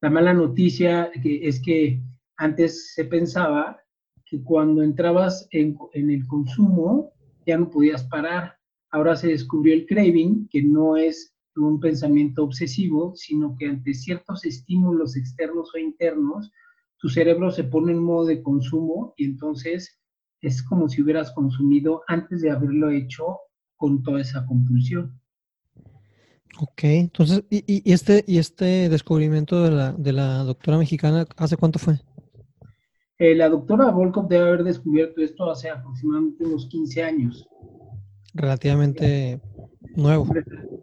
La 0.01 0.09
mala 0.09 0.33
noticia 0.33 1.11
es 1.23 1.61
que 1.61 2.01
antes 2.37 2.95
se 2.95 3.05
pensaba 3.05 3.77
que 4.25 4.43
cuando 4.43 4.81
entrabas 4.81 5.47
en, 5.51 5.77
en, 5.93 6.09
el 6.09 6.25
consumo 6.25 7.13
ya 7.45 7.55
no 7.59 7.69
podías 7.69 8.03
parar. 8.05 8.57
Ahora 8.89 9.15
se 9.15 9.27
descubrió 9.27 9.75
el 9.75 9.85
craving, 9.85 10.47
que 10.49 10.63
no 10.63 10.97
es 10.97 11.35
un 11.55 11.79
pensamiento 11.79 12.43
obsesivo, 12.43 13.13
sino 13.15 13.55
que 13.59 13.67
ante 13.67 13.93
ciertos 13.93 14.43
estímulos 14.43 15.15
externos 15.15 15.69
o 15.75 15.77
internos, 15.77 16.51
tu 16.97 17.09
cerebro 17.09 17.51
se 17.51 17.63
pone 17.63 17.91
en 17.91 17.99
modo 17.99 18.25
de 18.25 18.41
consumo 18.41 19.13
y 19.17 19.25
entonces 19.25 20.00
es 20.41 20.63
como 20.63 20.89
si 20.89 21.01
hubieras 21.01 21.31
consumido 21.31 22.03
antes 22.07 22.41
de 22.41 22.51
haberlo 22.51 22.89
hecho 22.89 23.39
con 23.77 24.03
toda 24.03 24.21
esa 24.21 24.45
compulsión. 24.45 25.19
Ok, 26.59 26.83
entonces, 26.83 27.43
¿y, 27.49 27.91
este, 27.91 28.23
y 28.27 28.37
este 28.37 28.89
descubrimiento 28.89 29.63
de 29.63 29.71
la, 29.71 29.93
de 29.93 30.11
la 30.11 30.43
doctora 30.43 30.77
mexicana, 30.77 31.25
hace 31.37 31.57
cuánto 31.57 31.79
fue? 31.79 31.99
Eh, 33.17 33.35
la 33.35 33.49
doctora 33.49 33.91
Volkov 33.91 34.27
debe 34.27 34.47
haber 34.47 34.63
descubierto 34.63 35.21
esto 35.21 35.49
hace 35.49 35.69
aproximadamente 35.69 36.43
unos 36.43 36.67
15 36.67 37.03
años. 37.03 37.47
Relativamente 38.33 39.39
nuevo. 39.95 40.27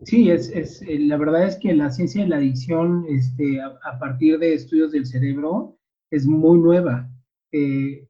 Sí, 0.04 0.30
es, 0.30 0.48
es, 0.50 0.82
eh, 0.82 0.98
la 1.00 1.16
verdad 1.16 1.46
es 1.46 1.56
que 1.56 1.74
la 1.74 1.90
ciencia 1.90 2.22
de 2.22 2.28
la 2.28 2.36
adicción, 2.36 3.04
este, 3.08 3.60
a, 3.60 3.98
partir 3.98 4.38
de 4.38 4.54
estudios 4.54 4.92
del 4.92 5.06
cerebro, 5.06 5.78
es 6.10 6.26
muy 6.26 6.58
nueva. 6.58 7.10
Eh, 7.52 8.07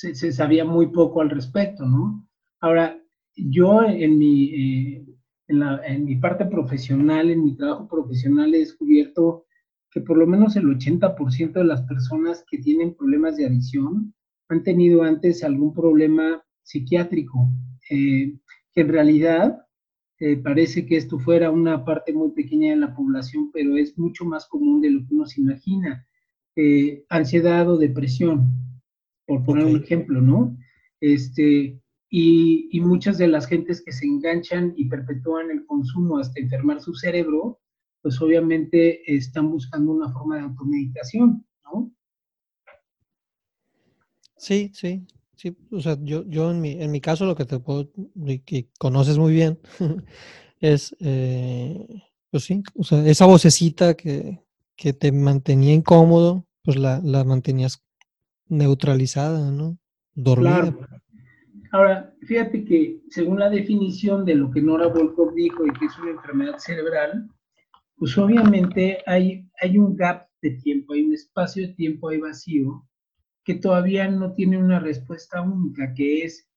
se, 0.00 0.32
sabía 0.32 0.64
muy 0.64 0.86
poco 0.88 1.20
al 1.20 1.30
respecto, 1.30 1.84
¿no? 1.84 2.26
Ahora, 2.60 2.98
yo 3.36 3.82
en 3.82 4.18
mi, 4.18 4.44
eh, 4.44 5.06
en, 5.48 5.58
la, 5.60 5.80
en 5.86 6.04
mi 6.04 6.16
parte 6.16 6.46
profesional, 6.46 7.30
en 7.30 7.44
mi 7.44 7.54
trabajo 7.56 7.86
profesional, 7.86 8.54
he 8.54 8.60
descubierto 8.60 9.44
que 9.90 10.00
por 10.00 10.16
lo 10.16 10.26
menos 10.26 10.56
el 10.56 10.66
80% 10.66 11.52
de 11.52 11.64
las 11.64 11.82
personas 11.82 12.44
que 12.48 12.58
tienen 12.58 12.94
problemas 12.94 13.36
de 13.36 13.46
adicción 13.46 14.14
han 14.48 14.62
tenido 14.62 15.02
antes 15.02 15.44
algún 15.44 15.74
problema 15.74 16.42
psiquiátrico, 16.62 17.50
que 17.88 18.38
en 18.74 18.88
realidad 18.88 19.66
eh, 20.18 20.36
parece 20.36 20.86
que 20.86 20.96
esto 20.96 21.18
fuera 21.18 21.50
una 21.50 21.84
parte 21.84 22.12
muy 22.12 22.30
pequeña 22.32 22.70
de 22.70 22.76
la 22.76 22.94
población, 22.94 23.50
pero 23.52 23.76
es 23.76 23.98
mucho 23.98 24.24
más 24.24 24.46
común 24.46 24.80
de 24.80 24.90
lo 24.90 25.00
que 25.00 25.14
uno 25.14 25.26
se 25.26 25.40
imagina. 25.40 26.06
Eh, 26.56 27.04
ansiedad 27.08 27.68
o 27.68 27.76
depresión, 27.76 28.69
por 29.30 29.44
poner 29.44 29.64
un 29.64 29.76
ejemplo, 29.76 30.20
¿no? 30.20 30.58
Este, 31.00 31.80
y, 32.08 32.68
y, 32.72 32.80
muchas 32.80 33.16
de 33.16 33.28
las 33.28 33.46
gentes 33.46 33.80
que 33.80 33.92
se 33.92 34.04
enganchan 34.04 34.74
y 34.76 34.88
perpetúan 34.88 35.52
el 35.52 35.64
consumo 35.66 36.18
hasta 36.18 36.40
enfermar 36.40 36.80
su 36.80 36.94
cerebro, 36.94 37.60
pues 38.02 38.20
obviamente 38.20 39.00
están 39.06 39.48
buscando 39.52 39.92
una 39.92 40.12
forma 40.12 40.34
de 40.34 40.42
automedicación, 40.42 41.46
¿no? 41.62 41.92
Sí, 44.36 44.72
sí, 44.74 45.06
Sí, 45.36 45.56
o 45.70 45.80
sea, 45.80 45.96
yo, 46.02 46.24
yo 46.26 46.50
en, 46.50 46.60
mi, 46.60 46.72
en 46.72 46.90
mi 46.90 47.00
caso 47.00 47.24
lo 47.24 47.36
que 47.36 47.44
te 47.46 47.60
puedo, 47.60 47.88
que 48.44 48.68
conoces 48.78 49.16
muy 49.16 49.32
bien, 49.32 49.60
es, 50.60 50.94
eh, 50.98 51.86
pues 52.30 52.44
sí, 52.44 52.62
o 52.74 52.82
sea, 52.82 53.06
esa 53.06 53.26
vocecita 53.26 53.94
que, 53.94 54.40
que 54.76 54.92
te 54.92 55.12
mantenía 55.12 55.72
incómodo, 55.72 56.46
pues 56.62 56.76
la, 56.76 57.00
la 57.02 57.24
mantenías 57.24 57.82
neutralizada, 58.50 59.50
¿no? 59.50 59.78
Dormida. 60.14 60.76
Ahora, 61.72 62.12
fíjate 62.22 62.64
que 62.64 63.00
según 63.08 63.38
la 63.38 63.48
definición 63.48 64.24
de 64.24 64.34
lo 64.34 64.50
que 64.50 64.60
Nora 64.60 64.88
Volkov 64.88 65.34
dijo 65.34 65.64
y 65.64 65.72
que 65.78 65.86
es 65.86 65.98
una 65.98 66.10
enfermedad 66.10 66.58
cerebral, 66.58 67.28
pues 67.96 68.18
obviamente 68.18 68.98
hay, 69.06 69.48
hay 69.60 69.78
un 69.78 69.96
gap 69.96 70.26
de 70.42 70.50
tiempo, 70.52 70.94
hay 70.94 71.04
un 71.04 71.14
espacio 71.14 71.66
de 71.66 71.74
tiempo, 71.74 72.08
hay 72.08 72.18
vacío, 72.18 72.86
que 73.44 73.54
todavía 73.54 74.08
no 74.08 74.32
tiene 74.34 74.58
una 74.58 74.80
respuesta 74.80 75.40
única, 75.42 75.94
que 75.94 76.24
es 76.24 76.48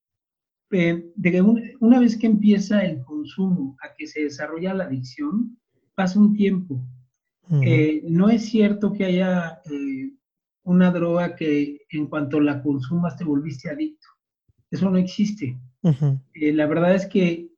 eh, 0.71 1.11
de 1.15 1.41
una 1.79 1.99
vez 1.99 2.17
que 2.17 2.25
empieza 2.25 2.83
el 2.83 3.03
consumo 3.03 3.77
a 3.83 3.93
que 3.95 4.07
se 4.07 4.23
desarrolla 4.23 4.73
la 4.73 4.85
adicción, 4.85 5.59
pasa 5.93 6.19
un 6.19 6.33
tiempo. 6.33 6.83
Eh, 7.61 8.01
no 8.07 8.29
es 8.29 8.45
cierto 8.45 8.93
que 8.93 9.05
haya 9.05 9.61
eh, 9.69 10.11
una 10.63 10.91
droga 10.91 11.35
que 11.35 11.79
en 11.89 12.07
cuanto 12.07 12.39
la 12.39 12.61
consumas 12.61 13.17
te 13.17 13.23
volviste 13.23 13.69
adicto. 13.69 14.07
Eso 14.71 14.89
no 14.89 14.97
existe. 14.97 15.57
la 16.33 16.65
verdad 16.65 16.95
es 16.95 17.05
que 17.05 17.49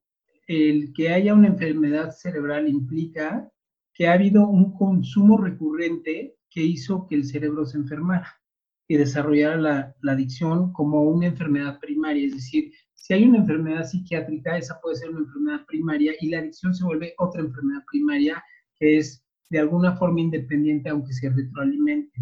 el 0.47 0.93
que 0.93 1.09
haya 1.09 1.33
una 1.33 1.47
enfermedad 1.47 2.11
cerebral 2.11 2.67
implica 2.67 3.49
que 3.93 4.07
ha 4.07 4.13
habido 4.13 4.47
un 4.47 4.73
consumo 4.73 5.37
recurrente 5.37 6.35
que 6.49 6.61
hizo 6.61 7.07
que 7.07 7.15
el 7.15 7.25
cerebro 7.25 7.65
se 7.65 7.77
enfermara 7.77 8.39
y 8.87 8.97
desarrollar 8.97 9.59
la, 9.59 9.95
la, 10.01 10.11
adicción 10.11 10.71
como 10.73 11.03
una 11.03 11.27
enfermedad 11.27 11.79
primaria. 11.79 12.27
Es 12.27 12.33
decir, 12.33 12.71
si 12.93 13.13
hay 13.13 13.23
una 13.23 13.39
enfermedad 13.39 13.85
psiquiátrica, 13.85 14.57
esa 14.57 14.79
puede 14.81 14.97
ser 14.97 15.09
una 15.09 15.19
enfermedad 15.19 15.65
primaria 15.65 16.13
y 16.19 16.29
la 16.29 16.39
adicción 16.39 16.75
se 16.75 16.83
vuelve 16.83 17.13
otra 17.17 17.41
enfermedad 17.41 17.83
primaria 17.89 18.43
que 18.77 18.97
es 18.97 19.23
de 19.49 19.59
alguna 19.59 19.95
forma 19.95 20.21
independiente 20.21 20.89
aunque 20.89 21.13
se 21.13 21.29
retroalimente. 21.29 22.19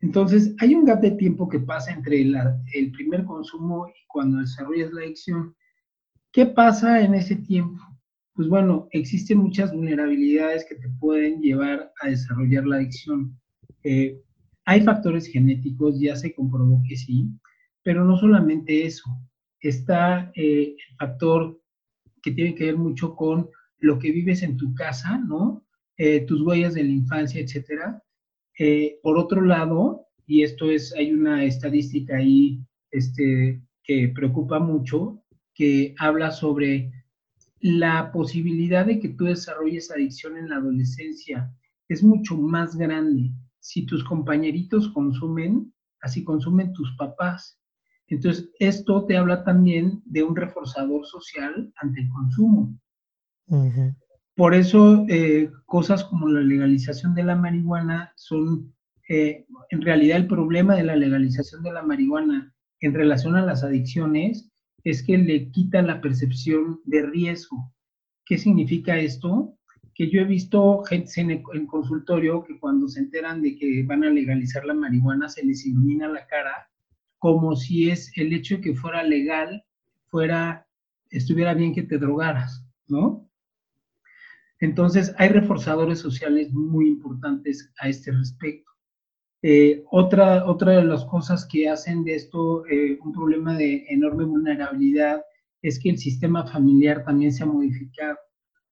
Entonces, 0.00 0.54
hay 0.58 0.74
un 0.74 0.84
gap 0.84 1.00
de 1.00 1.12
tiempo 1.12 1.48
que 1.48 1.58
pasa 1.58 1.92
entre 1.92 2.20
el 2.20 2.92
primer 2.92 3.24
consumo 3.24 3.88
y 3.88 4.06
cuando 4.06 4.38
desarrollas 4.38 4.92
la 4.92 5.02
adicción. 5.02 5.56
¿Qué 6.32 6.46
pasa 6.46 7.02
en 7.02 7.14
ese 7.14 7.36
tiempo? 7.36 7.82
Pues 8.34 8.48
bueno, 8.48 8.86
existen 8.92 9.38
muchas 9.38 9.72
vulnerabilidades 9.72 10.64
que 10.68 10.76
te 10.76 10.88
pueden 11.00 11.40
llevar 11.40 11.92
a 12.00 12.08
desarrollar 12.08 12.64
la 12.66 12.76
adicción. 12.76 13.36
Eh, 13.82 14.20
hay 14.64 14.82
factores 14.82 15.26
genéticos, 15.26 15.98
ya 15.98 16.14
se 16.14 16.32
comprobó 16.32 16.82
que 16.88 16.96
sí, 16.96 17.28
pero 17.82 18.04
no 18.04 18.16
solamente 18.16 18.86
eso. 18.86 19.10
Está 19.60 20.30
eh, 20.36 20.76
el 20.76 20.96
factor 20.96 21.60
que 22.22 22.30
tiene 22.30 22.54
que 22.54 22.66
ver 22.66 22.76
mucho 22.76 23.16
con 23.16 23.50
lo 23.78 23.98
que 23.98 24.12
vives 24.12 24.42
en 24.42 24.56
tu 24.56 24.74
casa, 24.74 25.18
¿no? 25.18 25.64
Eh, 25.96 26.20
tus 26.26 26.42
huellas 26.42 26.74
de 26.74 26.84
la 26.84 26.90
infancia, 26.90 27.40
etcétera. 27.40 28.00
Eh, 28.58 28.98
por 29.02 29.18
otro 29.18 29.40
lado, 29.40 30.06
y 30.26 30.42
esto 30.42 30.70
es, 30.70 30.92
hay 30.94 31.12
una 31.12 31.44
estadística 31.44 32.16
ahí 32.16 32.60
este, 32.90 33.62
que 33.84 34.08
preocupa 34.14 34.58
mucho, 34.58 35.22
que 35.54 35.94
habla 35.98 36.30
sobre 36.30 36.90
la 37.60 38.12
posibilidad 38.12 38.86
de 38.86 39.00
que 39.00 39.10
tú 39.10 39.24
desarrolles 39.24 39.90
adicción 39.90 40.36
en 40.36 40.48
la 40.48 40.56
adolescencia 40.56 41.52
es 41.88 42.02
mucho 42.02 42.36
más 42.36 42.76
grande 42.76 43.32
si 43.60 43.86
tus 43.86 44.04
compañeritos 44.04 44.88
consumen, 44.88 45.72
así 46.00 46.22
consumen 46.24 46.72
tus 46.72 46.94
papás. 46.96 47.58
Entonces, 48.06 48.50
esto 48.58 49.04
te 49.04 49.16
habla 49.16 49.44
también 49.44 50.02
de 50.04 50.22
un 50.22 50.34
reforzador 50.34 51.06
social 51.06 51.72
ante 51.76 52.00
el 52.00 52.08
consumo. 52.08 52.78
Por 54.38 54.54
eso, 54.54 55.04
eh, 55.08 55.50
cosas 55.66 56.04
como 56.04 56.28
la 56.28 56.42
legalización 56.42 57.12
de 57.12 57.24
la 57.24 57.34
marihuana 57.34 58.12
son, 58.14 58.72
eh, 59.08 59.44
en 59.70 59.82
realidad, 59.82 60.16
el 60.16 60.28
problema 60.28 60.76
de 60.76 60.84
la 60.84 60.94
legalización 60.94 61.64
de 61.64 61.72
la 61.72 61.82
marihuana 61.82 62.54
en 62.78 62.94
relación 62.94 63.34
a 63.34 63.44
las 63.44 63.64
adicciones 63.64 64.48
es 64.84 65.02
que 65.02 65.18
le 65.18 65.50
quita 65.50 65.82
la 65.82 66.00
percepción 66.00 66.80
de 66.84 67.04
riesgo. 67.04 67.74
¿Qué 68.24 68.38
significa 68.38 68.96
esto? 68.96 69.56
que 69.92 70.08
yo 70.08 70.20
he 70.20 70.24
visto 70.24 70.84
gente 70.84 71.20
en, 71.20 71.66
consultorio 71.66 72.44
que 72.44 72.60
cuando 72.60 72.86
se 72.86 73.00
enteran 73.00 73.42
de 73.42 73.56
que 73.56 73.82
van 73.82 74.04
a 74.04 74.10
legalizar 74.10 74.64
la 74.64 74.74
marihuana 74.74 75.28
se 75.28 75.44
les 75.44 75.66
ilumina 75.66 76.06
la 76.06 76.24
cara 76.28 76.70
como 77.18 77.56
si 77.56 77.90
es 77.90 78.12
el 78.16 78.32
hecho 78.32 78.54
de 78.54 78.60
que 78.60 78.74
fuera 78.76 79.02
legal, 79.02 79.64
fuera, 80.06 80.64
estuviera 81.10 81.54
bien 81.54 81.74
que 81.74 81.82
te 81.82 81.98
drogaras, 81.98 82.64
¿no? 82.86 83.27
Entonces, 84.60 85.14
hay 85.18 85.28
reforzadores 85.28 86.00
sociales 86.00 86.52
muy 86.52 86.88
importantes 86.88 87.72
a 87.80 87.88
este 87.88 88.10
respecto. 88.10 88.70
Eh, 89.42 89.84
otra, 89.90 90.46
otra 90.46 90.72
de 90.72 90.84
las 90.84 91.04
cosas 91.04 91.46
que 91.46 91.68
hacen 91.68 92.02
de 92.02 92.16
esto 92.16 92.66
eh, 92.66 92.98
un 93.04 93.12
problema 93.12 93.56
de 93.56 93.84
enorme 93.88 94.24
vulnerabilidad 94.24 95.22
es 95.62 95.78
que 95.78 95.90
el 95.90 95.98
sistema 95.98 96.44
familiar 96.44 97.04
también 97.04 97.32
se 97.32 97.44
ha 97.44 97.46
modificado. 97.46 98.18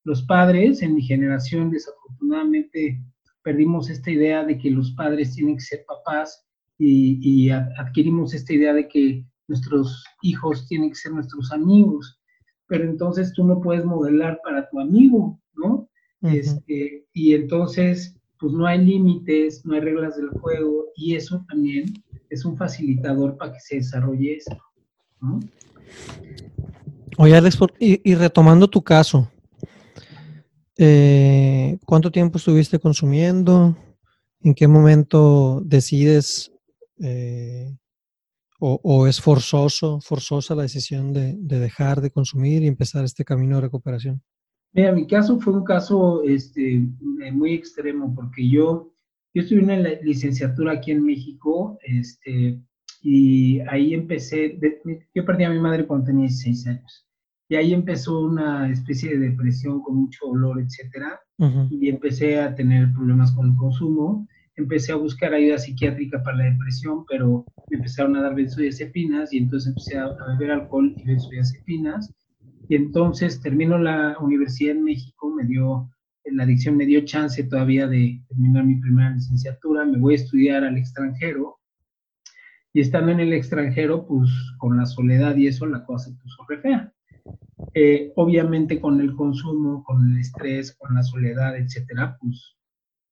Los 0.02 0.22
padres, 0.24 0.82
en 0.82 0.94
mi 0.94 1.02
generación, 1.02 1.70
desafortunadamente, 1.70 3.00
perdimos 3.42 3.90
esta 3.90 4.10
idea 4.10 4.44
de 4.44 4.58
que 4.58 4.70
los 4.70 4.90
padres 4.92 5.34
tienen 5.34 5.54
que 5.54 5.62
ser 5.62 5.84
papás 5.86 6.44
y, 6.78 7.18
y 7.22 7.50
adquirimos 7.50 8.34
esta 8.34 8.52
idea 8.52 8.72
de 8.74 8.88
que 8.88 9.24
nuestros 9.48 10.04
hijos 10.22 10.66
tienen 10.66 10.90
que 10.90 10.96
ser 10.96 11.12
nuestros 11.12 11.52
amigos, 11.52 12.20
pero 12.66 12.84
entonces 12.84 13.32
tú 13.32 13.44
no 13.44 13.60
puedes 13.60 13.84
modelar 13.84 14.40
para 14.42 14.68
tu 14.68 14.80
amigo, 14.80 15.40
este, 16.32 17.06
y 17.12 17.34
entonces, 17.34 18.16
pues 18.38 18.52
no 18.52 18.66
hay 18.66 18.84
límites, 18.84 19.64
no 19.64 19.74
hay 19.74 19.80
reglas 19.80 20.16
del 20.16 20.28
juego, 20.30 20.86
y 20.96 21.14
eso 21.14 21.44
también 21.48 21.92
es 22.30 22.44
un 22.44 22.56
facilitador 22.56 23.36
para 23.36 23.52
que 23.52 23.60
se 23.60 23.76
desarrolle 23.76 24.36
esto, 24.36 24.58
¿no? 25.20 25.40
Oye, 27.18 27.34
Alex, 27.34 27.58
y, 27.78 28.14
retomando 28.14 28.68
tu 28.68 28.82
caso, 28.82 29.30
eh, 30.76 31.78
¿cuánto 31.86 32.10
tiempo 32.10 32.36
estuviste 32.36 32.78
consumiendo? 32.78 33.76
¿En 34.40 34.54
qué 34.54 34.68
momento 34.68 35.62
decides 35.64 36.52
eh, 37.00 37.74
o, 38.58 39.06
es 39.06 39.20
forzoso, 39.20 40.00
forzosa 40.00 40.54
la 40.54 40.62
decisión 40.62 41.12
de, 41.12 41.34
dejar 41.36 42.00
de 42.00 42.10
consumir 42.10 42.62
y 42.62 42.66
empezar 42.66 43.04
este 43.04 43.24
camino 43.24 43.56
de 43.56 43.62
recuperación? 43.62 44.22
Mira, 44.76 44.92
mi 44.92 45.06
caso 45.06 45.40
fue 45.40 45.54
un 45.54 45.64
caso 45.64 46.22
este, 46.22 46.76
eh, 46.76 47.32
muy 47.32 47.54
extremo 47.54 48.14
porque 48.14 48.48
yo, 48.48 48.92
yo 49.34 49.42
estuve 49.42 49.60
en 49.60 49.82
la 49.82 49.90
licenciatura 50.02 50.74
aquí 50.74 50.92
en 50.92 51.02
México 51.02 51.78
este, 51.82 52.60
y 53.02 53.60
ahí 53.60 53.94
empecé, 53.94 54.58
yo 55.14 55.24
perdí 55.24 55.44
a 55.44 55.50
mi 55.50 55.58
madre 55.58 55.86
cuando 55.86 56.06
tenía 56.06 56.26
16 56.26 56.66
años 56.66 57.06
y 57.48 57.56
ahí 57.56 57.72
empezó 57.72 58.20
una 58.20 58.70
especie 58.70 59.16
de 59.16 59.30
depresión 59.30 59.80
con 59.80 59.96
mucho 59.96 60.26
dolor, 60.26 60.60
etcétera, 60.60 61.20
y 61.70 61.88
empecé 61.88 62.40
a 62.40 62.54
tener 62.54 62.92
problemas 62.92 63.32
con 63.32 63.48
el 63.48 63.56
consumo 63.56 64.26
empecé 64.56 64.92
a 64.92 64.96
buscar 64.96 65.34
ayuda 65.34 65.58
psiquiátrica 65.58 66.22
para 66.22 66.38
la 66.38 66.44
depresión, 66.44 67.04
pero 67.06 67.44
me 67.70 67.76
empezaron 67.76 68.16
a 68.16 68.22
dar 68.22 68.34
benzodiazepinas 68.34 69.32
y 69.32 69.38
entonces 69.38 69.68
empecé 69.68 69.98
a, 69.98 70.08
beber 70.38 70.50
alcohol 70.50 70.94
y 70.96 71.04
benzodiazepinas. 71.04 72.12
Y 72.68 72.74
entonces 72.74 73.40
termino 73.40 73.78
la 73.78 74.16
universidad 74.20 74.76
en 74.76 74.84
México, 74.84 75.32
me 75.34 75.44
dio, 75.44 75.90
la 76.24 76.44
adicción 76.44 76.76
me 76.76 76.86
dio 76.86 77.04
chance 77.04 77.42
todavía 77.44 77.86
de 77.86 78.20
terminar 78.28 78.64
mi 78.64 78.76
primera 78.76 79.10
licenciatura, 79.10 79.84
me 79.84 79.98
voy 79.98 80.14
a 80.14 80.16
estudiar 80.16 80.64
al 80.64 80.76
extranjero. 80.76 81.58
Y 82.72 82.80
estando 82.80 83.12
en 83.12 83.20
el 83.20 83.32
extranjero, 83.32 84.06
pues 84.06 84.30
con 84.58 84.76
la 84.76 84.86
soledad 84.86 85.36
y 85.36 85.46
eso, 85.46 85.66
la 85.66 85.84
cosa 85.84 86.10
se 86.10 86.16
puso 86.16 86.44
re 86.48 86.60
fea. 86.60 86.92
Eh, 87.74 88.12
obviamente 88.16 88.80
con 88.80 89.00
el 89.00 89.14
consumo, 89.14 89.82
con 89.84 90.12
el 90.12 90.18
estrés, 90.18 90.74
con 90.76 90.94
la 90.94 91.02
soledad, 91.02 91.56
etcétera, 91.56 92.16
pues 92.20 92.56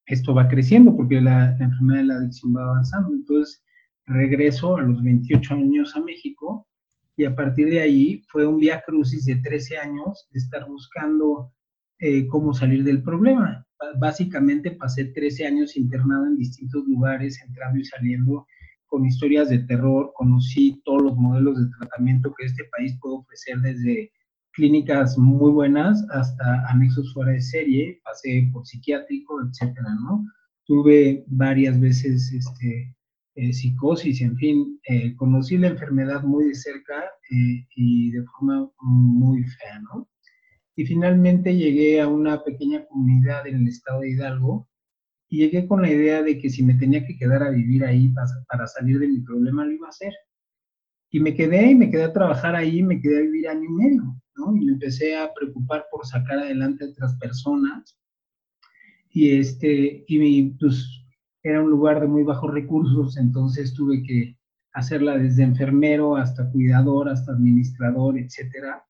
esto 0.06 0.34
va 0.34 0.48
creciendo 0.48 0.94
porque 0.96 1.20
la, 1.20 1.56
enfermedad 1.58 2.00
de 2.00 2.04
la 2.04 2.14
adicción 2.16 2.54
va 2.54 2.64
avanzando. 2.64 3.14
Entonces, 3.14 3.62
regreso 4.06 4.76
a 4.76 4.82
los 4.82 5.02
28 5.02 5.54
años 5.54 5.96
a 5.96 6.00
México 6.00 6.66
y 7.16 7.24
a 7.24 7.34
partir 7.34 7.70
de 7.70 7.80
ahí 7.80 8.22
fue 8.28 8.46
un 8.46 8.58
vía 8.58 8.82
crucis 8.84 9.24
de 9.24 9.36
13 9.36 9.78
años 9.78 10.26
de 10.30 10.38
estar 10.38 10.66
buscando 10.66 11.52
eh, 12.00 12.26
cómo 12.26 12.52
salir 12.52 12.82
del 12.84 13.02
problema. 13.02 13.66
Básicamente 13.98 14.72
pasé 14.72 15.06
13 15.06 15.46
años 15.46 15.76
internado 15.76 16.26
en 16.26 16.36
distintos 16.36 16.84
lugares, 16.86 17.40
entrando 17.46 17.78
y 17.78 17.84
saliendo 17.84 18.46
con 18.86 19.04
historias 19.04 19.48
de 19.48 19.58
terror, 19.58 20.12
conocí 20.14 20.80
todos 20.84 21.02
los 21.02 21.16
modelos 21.16 21.58
de 21.58 21.68
tratamiento 21.78 22.32
que 22.36 22.46
este 22.46 22.64
país 22.76 22.96
puede 23.00 23.16
ofrecer 23.16 23.58
desde 23.60 24.12
clínicas 24.52 25.18
muy 25.18 25.50
buenas 25.50 26.04
hasta 26.10 26.64
anexos 26.68 27.12
fuera 27.12 27.32
de 27.32 27.40
serie, 27.40 28.00
pasé 28.04 28.48
por 28.52 28.64
psiquiátrico, 28.64 29.40
etcétera, 29.42 29.94
¿no? 30.00 30.24
Tuve 30.64 31.24
varias 31.26 31.78
veces 31.80 32.32
este, 32.32 32.94
eh, 33.36 33.52
psicosis, 33.52 34.20
en 34.20 34.36
fin, 34.36 34.80
eh, 34.88 35.16
conocí 35.16 35.58
la 35.58 35.68
enfermedad 35.68 36.22
muy 36.22 36.46
de 36.46 36.54
cerca 36.54 37.04
eh, 37.30 37.66
y 37.74 38.12
de 38.12 38.22
forma 38.24 38.70
muy 38.80 39.42
fea, 39.42 39.80
¿no? 39.80 40.08
Y 40.76 40.86
finalmente 40.86 41.56
llegué 41.56 42.00
a 42.00 42.06
una 42.06 42.44
pequeña 42.44 42.84
comunidad 42.86 43.46
en 43.46 43.56
el 43.56 43.68
estado 43.68 44.00
de 44.00 44.10
Hidalgo 44.10 44.68
y 45.28 45.38
llegué 45.38 45.66
con 45.66 45.82
la 45.82 45.90
idea 45.90 46.22
de 46.22 46.38
que 46.38 46.48
si 46.48 46.62
me 46.62 46.74
tenía 46.74 47.04
que 47.04 47.16
quedar 47.16 47.42
a 47.42 47.50
vivir 47.50 47.84
ahí 47.84 48.08
para, 48.08 48.28
para 48.48 48.66
salir 48.68 49.00
de 49.00 49.08
mi 49.08 49.20
problema, 49.20 49.64
lo 49.64 49.72
iba 49.72 49.86
a 49.86 49.90
hacer. 49.90 50.12
Y 51.10 51.20
me 51.20 51.34
quedé 51.34 51.70
y 51.70 51.74
me 51.74 51.90
quedé 51.90 52.04
a 52.04 52.12
trabajar 52.12 52.54
ahí, 52.54 52.82
me 52.82 53.00
quedé 53.00 53.18
a 53.18 53.22
vivir 53.22 53.48
año 53.48 53.64
y 53.64 53.72
medio. 53.72 54.20
Y 54.36 54.64
me 54.64 54.72
empecé 54.72 55.16
a 55.16 55.32
preocupar 55.32 55.86
por 55.90 56.06
sacar 56.06 56.38
adelante 56.38 56.84
otras 56.84 57.16
personas. 57.16 57.98
Y, 59.10 59.38
este, 59.38 60.04
y 60.08 60.42
pues 60.58 61.03
era 61.44 61.62
un 61.62 61.70
lugar 61.70 62.00
de 62.00 62.08
muy 62.08 62.22
bajos 62.22 62.52
recursos, 62.52 63.18
entonces 63.18 63.74
tuve 63.74 64.02
que 64.02 64.36
hacerla 64.72 65.18
desde 65.18 65.44
enfermero 65.44 66.16
hasta 66.16 66.50
cuidador, 66.50 67.10
hasta 67.10 67.32
administrador, 67.32 68.18
etcétera. 68.18 68.82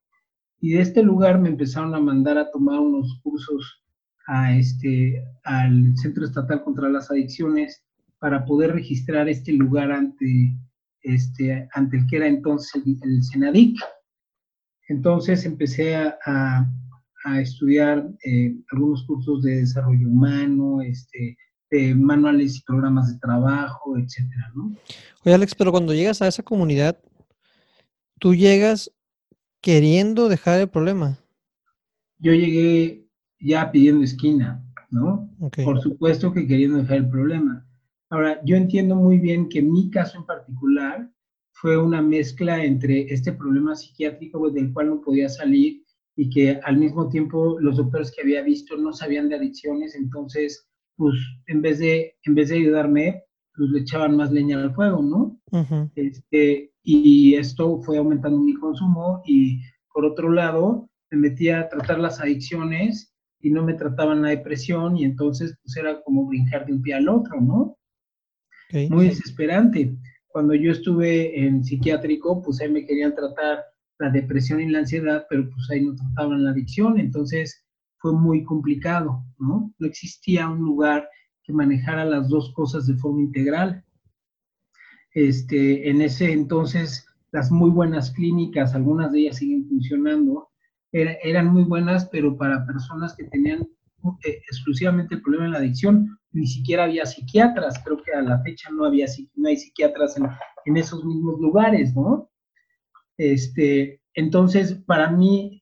Y 0.60 0.70
de 0.70 0.80
este 0.80 1.02
lugar 1.02 1.40
me 1.40 1.48
empezaron 1.48 1.94
a 1.94 2.00
mandar 2.00 2.38
a 2.38 2.50
tomar 2.50 2.78
unos 2.78 3.20
cursos 3.22 3.84
a 4.28 4.56
este, 4.56 5.22
al 5.42 5.96
Centro 5.96 6.24
Estatal 6.24 6.62
contra 6.62 6.88
las 6.88 7.10
Adicciones 7.10 7.84
para 8.20 8.44
poder 8.44 8.72
registrar 8.72 9.28
este 9.28 9.52
lugar 9.52 9.90
ante, 9.90 10.56
este, 11.02 11.68
ante 11.74 11.98
el 11.98 12.06
que 12.06 12.16
era 12.16 12.28
entonces 12.28 12.82
el, 13.02 13.22
Senadic. 13.24 13.78
Entonces 14.88 15.44
empecé 15.44 15.96
a, 15.96 16.70
estudiar 17.40 18.06
eh, 18.22 18.54
algunos 18.70 19.02
cursos 19.04 19.42
de 19.42 19.56
desarrollo 19.56 20.08
humano, 20.08 20.82
este, 20.82 21.38
de 21.70 21.94
manuales 21.94 22.56
y 22.56 22.62
programas 22.62 23.12
de 23.12 23.18
trabajo, 23.18 23.96
etcétera, 23.96 24.52
¿no? 24.54 24.74
Oye, 25.24 25.34
Alex, 25.34 25.54
pero 25.54 25.70
cuando 25.70 25.94
llegas 25.94 26.22
a 26.22 26.28
esa 26.28 26.42
comunidad, 26.42 26.98
tú 28.18 28.34
llegas 28.34 28.90
queriendo 29.60 30.28
dejar 30.28 30.60
el 30.60 30.68
problema. 30.68 31.18
Yo 32.18 32.32
llegué 32.32 33.08
ya 33.40 33.70
pidiendo 33.70 34.04
esquina, 34.04 34.62
¿no? 34.90 35.30
Por 35.64 35.80
supuesto 35.80 36.32
que 36.32 36.46
queriendo 36.46 36.78
dejar 36.78 36.98
el 36.98 37.08
problema. 37.08 37.66
Ahora, 38.10 38.40
yo 38.44 38.56
entiendo 38.56 38.94
muy 38.94 39.18
bien 39.18 39.48
que 39.48 39.62
mi 39.62 39.90
caso 39.90 40.18
en 40.18 40.26
particular, 40.26 41.10
fue 41.54 41.78
una 41.78 42.02
mezcla 42.02 42.62
entre 42.64 43.12
este 43.12 43.32
problema 43.32 43.74
psiquiátrico 43.74 44.50
del 44.50 44.72
cual 44.72 44.90
no 44.90 45.00
podía 45.00 45.28
salir 45.28 45.82
y 46.16 46.28
que 46.28 46.60
al 46.64 46.76
mismo 46.76 47.08
tiempo 47.08 47.58
los 47.60 47.76
doctores 47.76 48.12
que 48.12 48.22
había 48.22 48.42
visto 48.42 48.76
no 48.76 48.92
sabían 48.92 49.28
de 49.28 49.36
adicciones, 49.36 49.94
entonces, 49.94 50.68
pues 50.96 51.14
en 51.46 51.62
vez 51.62 51.78
de, 51.78 52.14
en 52.24 52.34
vez 52.34 52.48
de 52.48 52.56
ayudarme, 52.56 53.22
pues 53.54 53.70
le 53.70 53.80
echaban 53.80 54.16
más 54.16 54.32
leña 54.32 54.60
al 54.60 54.74
fuego, 54.74 55.02
¿no? 55.02 55.40
este, 55.94 56.72
y 56.82 57.34
esto 57.34 57.80
fue 57.82 57.98
aumentando 57.98 58.38
mi 58.38 58.54
consumo 58.54 59.22
y 59.24 59.60
por 59.92 60.04
otro 60.04 60.30
lado, 60.30 60.90
me 61.10 61.18
metía 61.18 61.60
a 61.60 61.68
tratar 61.68 62.00
las 62.00 62.20
adicciones 62.20 63.14
y 63.40 63.50
no 63.50 63.64
me 63.64 63.74
trataban 63.74 64.22
la 64.22 64.30
depresión 64.30 64.96
y 64.96 65.04
entonces 65.04 65.56
pues 65.62 65.76
era 65.76 66.02
como 66.02 66.26
brincar 66.26 66.66
de 66.66 66.72
un 66.72 66.82
pie 66.82 66.94
al 66.94 67.08
otro, 67.08 67.40
¿no? 67.40 67.78
Muy 68.90 69.06
desesperante 69.06 69.96
cuando 70.34 70.52
yo 70.56 70.72
estuve 70.72 71.46
en 71.46 71.64
psiquiátrico, 71.64 72.42
pues 72.42 72.60
ahí 72.60 72.68
me 72.68 72.84
querían 72.84 73.14
tratar 73.14 73.62
la 74.00 74.10
depresión 74.10 74.60
y 74.60 74.68
la 74.68 74.80
ansiedad, 74.80 75.26
pero 75.30 75.48
pues 75.48 75.70
ahí 75.70 75.84
no 75.84 75.94
trataban 75.94 76.42
la 76.42 76.50
adicción, 76.50 76.98
entonces 76.98 77.63
fue 78.04 78.12
muy 78.12 78.44
complicado, 78.44 79.24
¿no? 79.38 79.72
No 79.78 79.86
existía 79.86 80.46
un 80.46 80.58
lugar 80.58 81.08
que 81.42 81.54
manejara 81.54 82.04
las 82.04 82.28
dos 82.28 82.52
cosas 82.52 82.86
de 82.86 82.96
forma 82.96 83.22
integral. 83.22 83.82
Este, 85.14 85.88
en 85.88 86.02
ese 86.02 86.30
entonces, 86.30 87.06
las 87.32 87.50
muy 87.50 87.70
buenas 87.70 88.10
clínicas, 88.10 88.74
algunas 88.74 89.10
de 89.10 89.20
ellas 89.20 89.38
siguen 89.38 89.66
funcionando, 89.66 90.50
eran 90.92 91.46
muy 91.46 91.64
buenas, 91.64 92.06
pero 92.10 92.36
para 92.36 92.66
personas 92.66 93.16
que 93.16 93.24
tenían 93.24 93.62
eh, 94.26 94.42
exclusivamente 94.50 95.14
el 95.14 95.22
problema 95.22 95.44
de 95.46 95.50
la 95.52 95.58
adicción, 95.60 96.18
ni 96.32 96.46
siquiera 96.46 96.84
había 96.84 97.06
psiquiatras, 97.06 97.80
creo 97.82 98.02
que 98.02 98.12
a 98.12 98.20
la 98.20 98.42
fecha 98.42 98.68
no, 98.70 98.84
había, 98.84 99.06
no 99.34 99.48
hay 99.48 99.56
psiquiatras 99.56 100.18
en, 100.66 100.76
esos 100.76 101.02
mismos 101.06 101.40
lugares, 101.40 101.96
¿no? 101.96 102.30
Este, 103.16 104.02
entonces, 104.12 104.74
para 104.74 105.10
mí, 105.10 105.53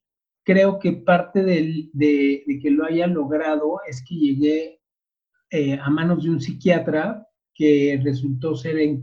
creo 0.44 0.78
que 0.78 0.92
parte 0.92 1.42
de, 1.42 1.90
que 2.60 2.70
lo 2.70 2.84
haya 2.84 3.06
logrado 3.06 3.80
es 3.88 4.02
que 4.06 4.14
llegué 4.14 4.80
eh, 5.50 5.78
a 5.80 5.90
manos 5.90 6.24
de 6.24 6.30
un 6.30 6.40
psiquiatra 6.40 7.26
que 7.54 8.00
resultó 8.02 8.54
ser 8.56 8.78
eh, 8.78 9.00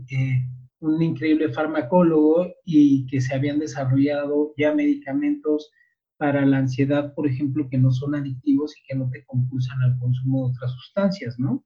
un 0.80 1.02
increíble 1.02 1.52
farmacólogo 1.52 2.52
y 2.64 3.06
que 3.06 3.20
se 3.20 3.34
habían 3.34 3.58
desarrollado 3.58 4.52
ya 4.56 4.74
medicamentos 4.74 5.70
para 6.16 6.44
la 6.44 6.58
ansiedad, 6.58 7.14
por 7.14 7.26
ejemplo, 7.26 7.68
que 7.70 7.78
no 7.78 7.90
son 7.92 8.14
adictivos 8.14 8.76
y 8.76 8.82
que 8.86 8.94
no 8.94 9.08
te 9.10 9.24
compulsan 9.24 9.80
al 9.82 9.98
consumo 9.98 10.46
de 10.46 10.52
otras 10.52 10.72
sustancias, 10.72 11.38
¿no? 11.38 11.64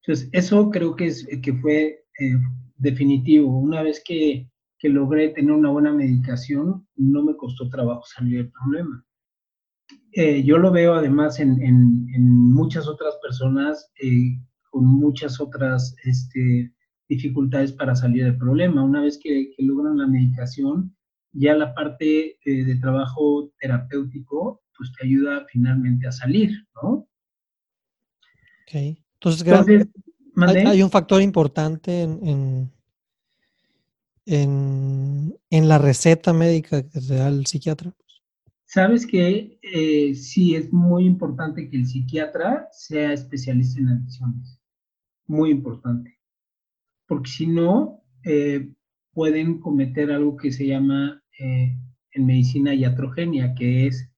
Entonces, 0.00 0.28
eso 0.32 0.70
creo 0.70 0.96
que, 0.96 1.06
es, 1.06 1.26
que 1.42 1.52
fue 1.52 2.04
eh, 2.18 2.38
definitivo. 2.76 3.58
Una 3.58 3.82
vez 3.82 4.02
que, 4.04 4.48
que, 4.82 4.88
logré 4.88 5.28
tener 5.28 5.52
una 5.52 5.70
buena 5.70 5.92
medicación, 5.92 6.86
no 6.96 7.22
me 7.22 7.36
costó 7.36 7.68
trabajo 7.68 8.02
salir 8.04 8.38
del 8.38 8.50
problema. 8.50 9.04
Eh, 10.12 10.42
yo 10.42 10.58
lo 10.58 10.72
veo 10.72 10.94
además 10.94 11.38
en, 11.40 11.62
en, 11.62 12.06
en 12.14 12.28
muchas 12.28 12.88
otras 12.88 13.14
personas 13.22 13.90
eh, 14.02 14.38
con 14.70 14.86
muchas 14.86 15.40
otras 15.40 15.94
este, 16.04 16.72
dificultades 17.08 17.72
para 17.72 17.94
salir 17.94 18.24
del 18.24 18.38
problema. 18.38 18.82
Una 18.82 19.02
vez 19.02 19.18
que, 19.22 19.52
que 19.54 19.62
logran 19.62 19.98
la 19.98 20.06
medicación, 20.06 20.94
ya 21.32 21.54
la 21.54 21.74
parte 21.74 22.38
eh, 22.44 22.64
de 22.64 22.74
trabajo 22.76 23.52
terapéutico, 23.60 24.62
pues 24.76 24.92
te 24.98 25.06
ayuda 25.06 25.46
finalmente 25.50 26.06
a 26.06 26.12
salir, 26.12 26.50
¿no? 26.82 27.08
Ok. 28.62 28.74
Entonces, 28.74 29.46
Entonces 29.46 29.88
hay, 30.36 30.56
hay, 30.66 30.82
un 30.82 30.90
factor 30.90 31.22
importante 31.22 32.02
en, 32.02 32.26
en, 32.26 32.72
en, 34.26 35.34
la 35.50 35.78
receta 35.78 36.32
médica 36.32 36.82
que 36.82 37.00
te 37.00 37.14
da 37.14 37.28
el 37.28 37.46
psiquiatra. 37.46 37.92
Sabes 38.64 39.06
que 39.06 39.58
eh, 39.62 40.14
sí 40.14 40.54
es 40.54 40.72
muy 40.72 41.04
importante 41.04 41.68
que 41.68 41.76
el 41.76 41.86
psiquiatra 41.86 42.68
sea 42.72 43.12
especialista 43.12 43.80
en 43.80 43.88
adicciones. 43.88 44.58
Muy 45.26 45.50
importante. 45.50 46.18
Porque 47.06 47.30
si 47.30 47.46
no, 47.46 48.02
eh, 48.24 48.72
pueden 49.12 49.58
cometer 49.60 50.10
algo 50.10 50.36
que 50.36 50.52
se 50.52 50.66
llama 50.66 51.22
eh, 51.38 51.76
en 52.12 52.26
medicina 52.26 52.74
iatrogenia, 52.74 53.54
que 53.54 53.86
es 53.86 54.10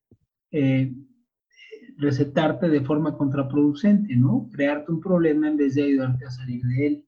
eh, 0.50 0.92
recetarte 1.96 2.68
de 2.68 2.80
forma 2.80 3.16
contraproducente, 3.16 4.16
¿no? 4.16 4.48
Crearte 4.52 4.92
un 4.92 5.00
problema 5.00 5.48
en 5.48 5.56
vez 5.56 5.74
de 5.74 5.84
ayudarte 5.84 6.24
a 6.24 6.30
salir 6.30 6.62
de 6.62 6.86
él. 6.86 7.03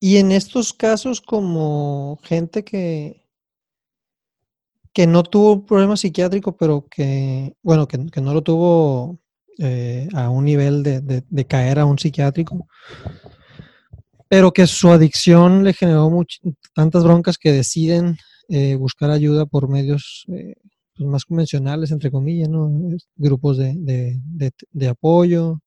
Y 0.00 0.18
en 0.18 0.32
estos 0.32 0.72
casos, 0.72 1.20
como 1.20 2.18
gente 2.22 2.64
que, 2.64 3.24
que 4.92 5.06
no 5.06 5.22
tuvo 5.22 5.52
un 5.54 5.66
problema 5.66 5.96
psiquiátrico, 5.96 6.56
pero 6.56 6.86
que, 6.88 7.54
bueno, 7.62 7.86
que, 7.88 8.20
no 8.20 8.34
lo 8.34 8.42
tuvo 8.42 9.18
eh, 9.58 10.08
a 10.14 10.30
un 10.30 10.44
nivel 10.44 10.82
de, 10.82 11.46
caer 11.46 11.80
a 11.80 11.84
un 11.84 11.98
psiquiátrico, 11.98 12.68
pero 14.28 14.52
que 14.52 14.66
su 14.66 14.90
adicción 14.90 15.64
le 15.64 15.72
generó 15.72 16.10
tantas 16.74 17.02
broncas 17.02 17.38
que 17.38 17.52
deciden 17.52 18.18
eh, 18.48 18.76
buscar 18.76 19.10
ayuda 19.10 19.46
por 19.46 19.68
medios 19.68 20.24
eh, 20.28 20.54
pues, 20.96 21.08
más 21.08 21.24
convencionales, 21.24 21.90
entre 21.90 22.10
comillas, 22.10 22.48
¿no? 22.48 22.70
grupos 23.16 23.56
de, 23.56 23.74
de, 24.72 24.88
apoyo, 24.88 25.60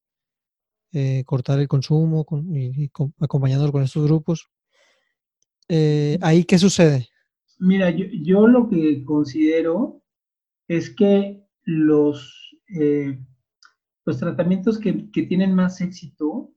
eh, 0.91 1.23
cortar 1.25 1.59
el 1.59 1.67
consumo 1.67 2.25
y, 2.53 2.89
acompañándolos 3.19 3.71
con 3.71 3.83
estos 3.83 4.05
grupos. 4.05 4.49
¿Ahí 5.69 6.43
qué 6.43 6.57
sucede? 6.57 7.07
Mira, 7.59 7.91
yo, 7.91 8.05
yo, 8.11 8.47
lo 8.47 8.67
que 8.67 9.05
considero 9.05 10.01
es 10.67 10.89
que 10.89 11.45
los, 11.63 12.57
los 14.05 14.17
tratamientos 14.17 14.79
que, 14.79 15.09
que 15.11 15.23
tienen 15.23 15.55
más 15.55 15.79
éxito 15.79 16.51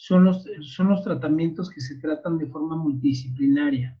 son 0.00 0.24
los, 0.24 0.46
son 0.62 0.88
los 0.88 1.02
tratamientos 1.04 1.68
que 1.68 1.82
se 1.82 1.96
tratan 1.96 2.38
de 2.38 2.46
forma 2.46 2.74
multidisciplinaria. 2.74 4.00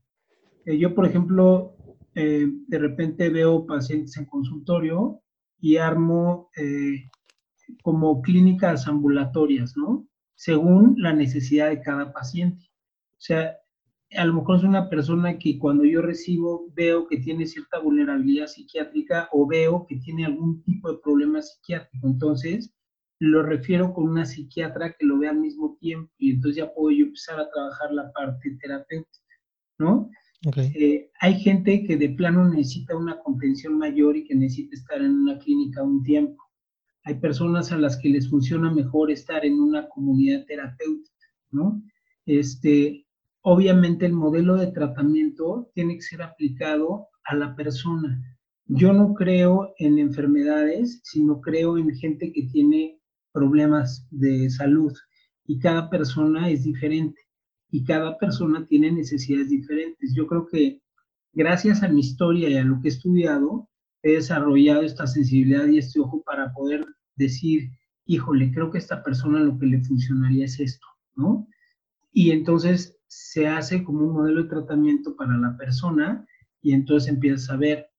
Eh, 0.64 0.78
yo, 0.78 0.94
por 0.94 1.06
ejemplo, 1.06 1.76
eh, 2.14 2.46
de 2.68 2.78
repente 2.78 3.28
veo 3.28 3.66
pacientes 3.66 4.16
en 4.16 4.24
consultorio 4.24 5.20
y 5.60 5.76
armo 5.76 6.48
eh, 6.56 7.10
como 7.82 8.22
clínicas 8.22 8.86
ambulatorias, 8.86 9.76
¿no? 9.76 10.06
Según 10.34 10.94
la 10.98 11.12
necesidad 11.12 11.70
de 11.70 11.80
cada 11.80 12.12
paciente. 12.12 12.66
O 13.12 13.22
sea, 13.22 13.56
a 14.16 14.24
lo 14.24 14.34
mejor 14.34 14.58
es 14.58 14.64
una 14.64 14.88
persona 14.88 15.38
que 15.38 15.58
cuando 15.58 15.84
yo 15.84 16.02
recibo 16.02 16.66
veo 16.74 17.06
que 17.06 17.18
tiene 17.18 17.46
cierta 17.46 17.78
vulnerabilidad 17.78 18.46
psiquiátrica 18.46 19.28
o 19.32 19.46
veo 19.46 19.86
que 19.88 19.96
tiene 19.96 20.24
algún 20.24 20.62
tipo 20.62 20.90
de 20.90 20.98
problema 20.98 21.42
psiquiátrico. 21.42 22.06
Entonces, 22.06 22.72
lo 23.20 23.42
refiero 23.42 23.92
con 23.92 24.08
una 24.08 24.24
psiquiatra 24.24 24.94
que 24.98 25.06
lo 25.06 25.18
vea 25.18 25.30
al 25.30 25.40
mismo 25.40 25.76
tiempo 25.78 26.10
y 26.18 26.32
entonces 26.32 26.56
ya 26.56 26.72
puedo 26.72 26.90
yo 26.90 27.04
empezar 27.04 27.38
a 27.38 27.50
trabajar 27.50 27.92
la 27.92 28.10
parte 28.12 28.56
terapéutica, 28.60 29.34
¿no? 29.78 30.10
Eh, 30.56 31.10
hay 31.20 31.38
gente 31.38 31.84
que 31.84 31.98
de 31.98 32.08
plano 32.08 32.48
necesita 32.48 32.96
una 32.96 33.18
contención 33.18 33.76
mayor 33.76 34.16
y 34.16 34.24
que 34.24 34.34
necesita 34.34 34.74
estar 34.74 35.02
en 35.02 35.12
una 35.12 35.38
clínica 35.38 35.82
un 35.82 36.02
tiempo. 36.02 36.42
Hay 37.04 37.14
personas 37.14 37.72
a 37.72 37.78
las 37.78 37.96
que 37.96 38.10
les 38.10 38.28
funciona 38.28 38.72
mejor 38.72 39.10
estar 39.10 39.44
en 39.44 39.60
una 39.60 39.88
comunidad 39.88 40.44
terapéutica, 40.46 41.26
¿no? 41.50 41.82
Este, 42.26 43.06
obviamente 43.42 44.06
el 44.06 44.12
modelo 44.12 44.56
de 44.56 44.72
tratamiento 44.72 45.70
tiene 45.74 45.96
que 45.96 46.02
ser 46.02 46.22
aplicado 46.22 47.08
a 47.24 47.34
la 47.34 47.56
persona. 47.56 48.22
Yo 48.66 48.92
no 48.92 49.14
creo 49.14 49.74
en 49.78 49.98
enfermedades, 49.98 51.00
sino 51.02 51.40
creo 51.40 51.78
en 51.78 51.94
gente 51.94 52.32
que 52.32 52.42
tiene 52.52 53.00
problemas 53.32 54.06
de 54.10 54.50
salud 54.50 54.92
y 55.46 55.58
cada 55.58 55.90
persona 55.90 56.50
es 56.50 56.64
diferente 56.64 57.20
y 57.70 57.84
cada 57.84 58.18
persona 58.18 58.66
tiene 58.66 58.92
necesidades 58.92 59.48
diferentes. 59.48 60.12
Yo 60.14 60.26
creo 60.26 60.46
que 60.46 60.80
gracias 61.32 61.82
a 61.82 61.88
mi 61.88 62.00
historia 62.00 62.48
y 62.48 62.56
a 62.56 62.64
lo 62.64 62.80
que 62.80 62.88
he 62.88 62.92
estudiado, 62.92 63.68
he 64.02 64.12
desarrollado 64.12 64.82
esta 64.82 65.06
sensibilidad 65.06 65.66
y 65.66 65.78
este 65.78 66.00
ojo 66.00 66.22
para 66.22 66.52
poder 66.52 66.86
decir, 67.16 67.70
híjole, 68.06 68.50
creo 68.52 68.70
que 68.70 68.78
esta 68.78 69.02
persona 69.02 69.40
lo 69.40 69.58
que 69.58 69.66
le 69.66 69.82
funcionaría 69.82 70.46
es 70.46 70.58
esto, 70.58 70.86
¿no? 71.14 71.46
Y 72.12 72.32
entonces 72.32 72.98
se 73.06 73.46
hace 73.46 73.84
como 73.84 74.06
un 74.06 74.12
modelo 74.14 74.42
de 74.42 74.48
tratamiento 74.48 75.14
para 75.16 75.36
la 75.36 75.56
persona 75.56 76.26
y 76.62 76.72
entonces 76.72 77.10
empiezas 77.10 77.50
a 77.50 77.56
ver. 77.56 77.90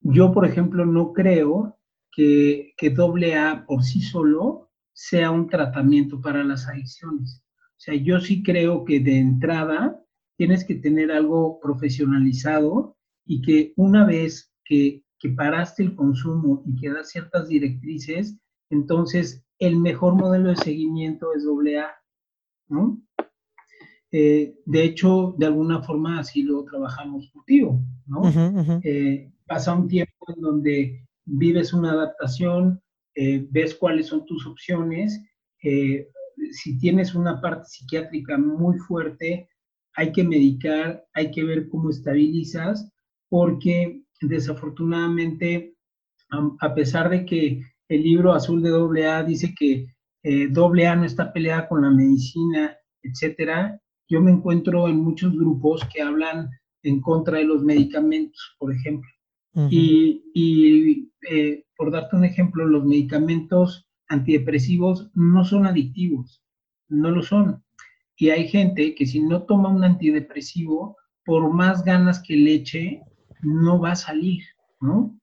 Yo, 0.00 0.32
por 0.32 0.46
ejemplo, 0.46 0.86
no 0.86 1.12
creo 1.12 1.78
que, 2.12 2.74
que 2.76 2.94
A 3.36 3.64
por 3.66 3.82
sí 3.82 4.00
solo 4.00 4.70
sea 4.92 5.30
un 5.30 5.48
tratamiento 5.48 6.20
para 6.20 6.42
las 6.44 6.66
adicciones. 6.66 7.42
O 7.78 7.80
sea, 7.80 7.94
yo 7.94 8.20
sí 8.20 8.42
creo 8.42 8.84
que 8.84 9.00
de 9.00 9.18
entrada 9.18 10.00
tienes 10.36 10.64
que 10.64 10.74
tener 10.74 11.12
algo 11.12 11.60
profesionalizado 11.60 12.96
y 13.24 13.42
que 13.42 13.72
una 13.76 14.04
vez 14.04 14.52
que, 14.64 15.04
que 15.18 15.30
paraste 15.30 15.82
el 15.82 15.94
consumo 15.94 16.62
y 16.66 16.76
que 16.76 16.90
das 16.90 17.10
ciertas 17.10 17.48
directrices, 17.48 18.36
entonces 18.70 19.44
el 19.58 19.76
mejor 19.76 20.14
modelo 20.14 20.50
de 20.50 20.56
seguimiento 20.56 21.34
es 21.34 21.44
AA, 21.44 21.90
¿no? 22.68 23.00
Eh, 24.10 24.54
de 24.64 24.84
hecho, 24.84 25.34
de 25.36 25.46
alguna 25.46 25.82
forma 25.82 26.20
así 26.20 26.42
lo 26.42 26.64
trabajamos 26.64 27.30
contigo, 27.32 27.80
¿no? 28.06 28.22
Eh, 28.82 29.30
pasa 29.46 29.74
un 29.74 29.88
tiempo 29.88 30.26
en 30.34 30.40
donde 30.40 31.06
vives 31.24 31.72
una 31.72 31.92
adaptación, 31.92 32.80
eh, 33.14 33.46
ves 33.50 33.74
cuáles 33.74 34.06
son 34.06 34.24
tus 34.24 34.46
opciones. 34.46 35.20
Si 36.52 36.78
tienes 36.78 37.14
una 37.14 37.40
parte 37.40 37.64
psiquiátrica 37.66 38.38
muy 38.38 38.78
fuerte, 38.78 39.48
hay 39.94 40.12
que 40.12 40.22
medicar, 40.22 41.04
hay 41.12 41.30
que 41.32 41.42
ver 41.42 41.68
cómo 41.68 41.90
estabilizas, 41.90 42.90
porque 43.28 44.02
desafortunadamente, 44.20 45.74
a 46.60 46.74
pesar 46.74 47.08
de 47.08 47.24
que 47.24 47.62
el 47.88 48.02
libro 48.02 48.32
azul 48.32 48.62
de 48.62 49.06
AA 49.06 49.22
dice 49.24 49.54
que 49.58 49.86
eh, 50.22 50.48
AA 50.54 50.96
no 50.96 51.04
está 51.04 51.32
peleada 51.32 51.68
con 51.68 51.82
la 51.82 51.90
medicina, 51.90 52.76
etcétera, 53.02 53.80
yo 54.08 54.20
me 54.20 54.30
encuentro 54.30 54.88
en 54.88 55.00
muchos 55.00 55.34
grupos 55.34 55.86
que 55.92 56.02
hablan 56.02 56.50
en 56.82 57.00
contra 57.00 57.38
de 57.38 57.44
los 57.44 57.62
medicamentos, 57.62 58.56
por 58.58 58.72
ejemplo. 58.72 59.08
Y, 59.70 61.10
eh, 61.28 61.64
por 61.76 61.90
darte 61.90 62.14
un 62.14 62.24
ejemplo, 62.24 62.64
los 62.64 62.84
medicamentos 62.84 63.88
antidepresivos 64.08 65.10
no 65.14 65.44
son 65.44 65.66
adictivos, 65.66 66.44
no 66.88 67.10
lo 67.10 67.22
son. 67.22 67.64
Y 68.16 68.30
hay 68.30 68.46
gente 68.46 68.94
que 68.94 69.06
si 69.06 69.20
no 69.20 69.42
toma 69.44 69.68
un 69.68 69.82
antidepresivo, 69.82 70.96
por 71.24 71.52
más 71.52 71.84
ganas 71.84 72.22
que 72.22 72.36
le 72.36 72.54
eche, 72.54 73.02
no 73.42 73.80
va 73.80 73.92
a 73.92 73.96
salir, 73.96 74.42
¿no? 74.80 75.18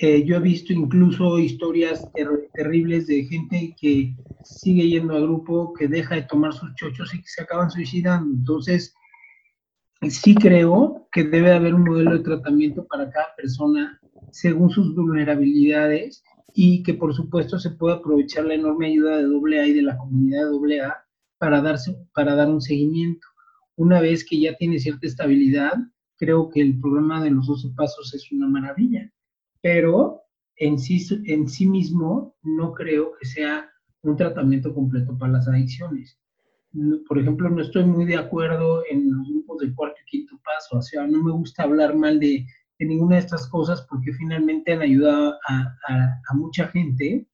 Eh, 0.00 0.24
yo 0.24 0.36
he 0.36 0.40
visto 0.40 0.72
incluso 0.72 1.40
historias 1.40 2.08
terribles 2.54 3.08
de 3.08 3.24
gente 3.24 3.74
que 3.80 4.14
sigue 4.44 4.88
yendo 4.88 5.16
al 5.16 5.24
grupo, 5.24 5.72
que 5.72 5.88
deja 5.88 6.14
de 6.14 6.22
tomar 6.22 6.52
sus 6.52 6.72
chochos 6.76 7.12
y 7.14 7.18
que 7.20 7.28
se 7.28 7.42
acaban 7.42 7.68
suicidando. 7.68 8.32
Entonces, 8.32 8.94
sí 10.08 10.36
creo 10.36 11.08
que 11.10 11.24
debe 11.24 11.52
haber 11.52 11.74
un 11.74 11.82
modelo 11.82 12.12
de 12.12 12.22
tratamiento 12.22 12.86
para 12.86 13.10
cada 13.10 13.34
persona 13.36 14.00
según 14.30 14.70
sus 14.70 14.94
vulnerabilidades 14.94 16.22
y 16.54 16.82
que 16.82 16.94
por 16.94 17.14
supuesto 17.14 17.58
se 17.58 17.70
pueda 17.70 17.96
aprovechar 17.96 18.44
la 18.44 18.54
enorme 18.54 18.86
ayuda 18.86 19.16
de 19.16 19.24
AA 19.58 19.66
y 19.66 19.72
de 19.72 19.82
la 19.82 19.96
comunidad 19.96 20.48
de 20.50 20.80
AA 20.80 20.96
para, 21.38 21.60
darse, 21.60 21.96
para 22.14 22.36
dar 22.36 22.48
un 22.48 22.60
seguimiento. 22.60 23.26
Una 23.76 24.00
vez 24.00 24.24
que 24.24 24.40
ya 24.40 24.56
tiene 24.56 24.78
cierta 24.78 25.06
estabilidad, 25.06 25.74
creo 26.18 26.50
que 26.50 26.60
el 26.60 26.78
programa 26.80 27.22
de 27.22 27.30
los 27.30 27.46
12 27.46 27.70
pasos 27.76 28.12
es 28.14 28.30
una 28.32 28.48
maravilla, 28.48 29.10
pero 29.62 30.22
en 30.56 30.78
sí, 30.78 31.06
en 31.26 31.48
sí 31.48 31.66
mismo 31.66 32.36
no 32.42 32.72
creo 32.72 33.12
que 33.18 33.26
sea 33.26 33.70
un 34.02 34.16
tratamiento 34.16 34.74
completo 34.74 35.16
para 35.16 35.32
las 35.32 35.48
adicciones. 35.48 36.18
Por 37.06 37.18
ejemplo, 37.18 37.48
no 37.48 37.62
estoy 37.62 37.84
muy 37.84 38.04
de 38.04 38.16
acuerdo 38.16 38.82
en 38.90 39.10
los 39.10 39.28
grupos 39.28 39.58
de 39.58 39.74
cuarto 39.74 40.00
y 40.02 40.10
quinto 40.10 40.40
paso, 40.44 40.78
o 40.78 40.82
sea, 40.82 41.06
no 41.06 41.22
me 41.22 41.32
gusta 41.32 41.62
hablar 41.62 41.94
mal 41.94 42.20
de, 42.20 42.44
ninguna 42.78 43.16
de 43.16 43.22
estas 43.22 43.48
cosas 43.48 43.82
porque 43.88 44.12
finalmente 44.12 44.72
han 44.72 44.82
ayudado 44.82 45.34
a, 45.48 45.76
a 46.28 46.34
mucha 46.34 46.68
gente, 46.68 47.26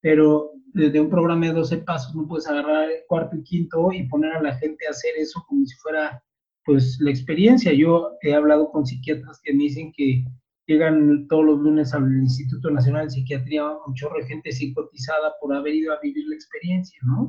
pero 0.00 0.52
desde 0.72 1.00
un 1.00 1.10
programa 1.10 1.46
de 1.46 1.52
12 1.52 1.78
pasos 1.78 2.14
no 2.14 2.26
puedes 2.26 2.46
agarrar 2.46 2.90
el 2.90 3.02
cuarto 3.06 3.36
y 3.36 3.42
quinto 3.42 3.92
y 3.92 4.08
poner 4.08 4.32
a 4.32 4.42
la 4.42 4.54
gente 4.56 4.86
a 4.86 4.90
hacer 4.90 5.12
eso 5.16 5.44
como 5.48 5.66
si 5.66 5.74
fuera 5.76 6.22
pues 6.68 6.98
la 7.00 7.08
experiencia. 7.08 7.72
Yo 7.72 8.18
he 8.20 8.34
hablado 8.34 8.70
con 8.70 8.84
psiquiatras 8.84 9.40
que 9.42 9.54
me 9.54 9.64
dicen 9.64 9.90
que 9.96 10.22
llegan 10.66 11.26
todos 11.26 11.46
los 11.46 11.58
lunes 11.60 11.94
al 11.94 12.04
Instituto 12.14 12.70
Nacional 12.70 13.06
de 13.06 13.12
Psiquiatría 13.12 13.64
un 13.86 13.94
chorro 13.94 14.20
de 14.20 14.26
gente 14.26 14.52
psicotizada 14.52 15.32
por 15.40 15.54
haber 15.54 15.74
ido 15.74 15.94
a 15.94 16.00
vivir 16.02 16.26
la 16.28 16.34
experiencia, 16.34 17.00
¿no? 17.02 17.26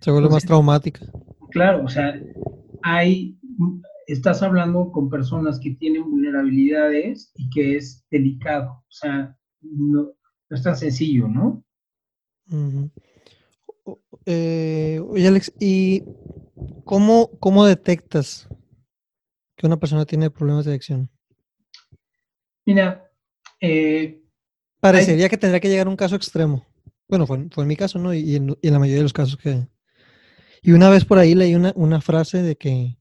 Se 0.00 0.10
vuelve 0.10 0.30
más 0.30 0.46
traumática. 0.46 1.04
Claro, 1.50 1.84
o 1.84 1.88
sea, 1.88 2.18
hay, 2.82 3.38
estás 4.06 4.42
hablando 4.42 4.90
con 4.90 5.10
personas 5.10 5.60
que 5.60 5.72
tienen 5.72 6.10
vulnerabilidades 6.10 7.32
y 7.36 7.50
que 7.50 7.76
es 7.76 8.06
delicado, 8.10 8.70
o 8.70 8.90
sea, 8.90 9.36
no, 9.60 10.12
no 10.48 10.56
es 10.56 10.62
tan 10.62 10.76
sencillo, 10.76 11.28
¿no? 11.28 11.62
Eh, 14.24 14.98
oye, 15.06 15.28
Alex, 15.28 15.52
¿y 15.60 16.04
cómo, 16.84 17.30
cómo 17.38 17.64
detectas 17.64 18.48
que 19.56 19.66
una 19.66 19.78
persona 19.78 20.04
tiene 20.04 20.30
problemas 20.30 20.64
de 20.64 20.72
adicción? 20.72 21.10
Mira, 22.64 23.10
eh, 23.60 24.22
parecería 24.80 25.28
que 25.28 25.36
tendría 25.36 25.60
que 25.60 25.68
llegar 25.68 25.86
a 25.86 25.90
un 25.90 25.96
caso 25.96 26.16
extremo. 26.16 26.66
Bueno, 27.08 27.26
fue, 27.26 27.38
en 27.38 27.66
mi 27.66 27.76
caso, 27.76 27.98
¿no? 27.98 28.12
Y 28.12 28.36
en, 28.36 28.56
la 28.60 28.78
mayoría 28.78 28.98
de 28.98 29.02
los 29.04 29.12
casos 29.12 29.36
que... 29.36 29.66
Y 30.62 30.72
una 30.72 30.90
vez 30.90 31.04
por 31.04 31.18
ahí 31.18 31.34
leí 31.34 31.54
una, 31.54 32.00
frase 32.00 32.42
de 32.42 32.56
que 32.56 32.98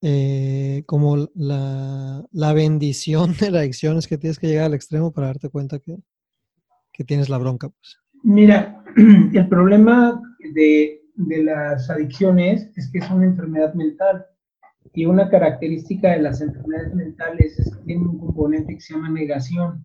eh, 0.00 0.82
como 0.86 1.28
la, 1.34 2.24
la, 2.32 2.52
bendición 2.54 3.36
de 3.38 3.50
la 3.50 3.60
adicción 3.60 3.98
es 3.98 4.08
que 4.08 4.16
tienes 4.16 4.38
que 4.38 4.46
llegar 4.46 4.66
al 4.66 4.74
extremo 4.74 5.12
para 5.12 5.26
darte 5.26 5.50
cuenta 5.50 5.78
que, 5.78 5.98
que 6.92 7.04
tienes 7.04 7.28
la 7.28 7.38
bronca. 7.38 7.68
Pues. 7.68 7.98
Mira, 8.22 8.82
el 8.96 9.48
problema 9.48 10.20
de, 10.54 11.01
las 11.14 11.90
adicciones 11.90 12.70
es 12.76 12.90
que 12.90 12.98
es 12.98 13.10
una 13.10 13.26
enfermedad 13.26 13.74
mental 13.74 14.26
y 14.94 15.06
una 15.06 15.28
característica 15.30 16.12
de 16.12 16.22
las 16.22 16.40
enfermedades 16.40 16.94
mentales 16.94 17.58
es 17.58 17.74
que 17.74 17.84
tienen 17.84 18.08
un 18.08 18.18
componente 18.18 18.74
que 18.74 18.80
se 18.80 18.94
llama 18.94 19.10
negación. 19.10 19.84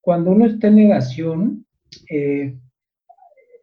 Cuando 0.00 0.30
uno 0.30 0.46
está 0.46 0.68
en 0.68 0.76
negación, 0.76 1.66
eh, 2.10 2.58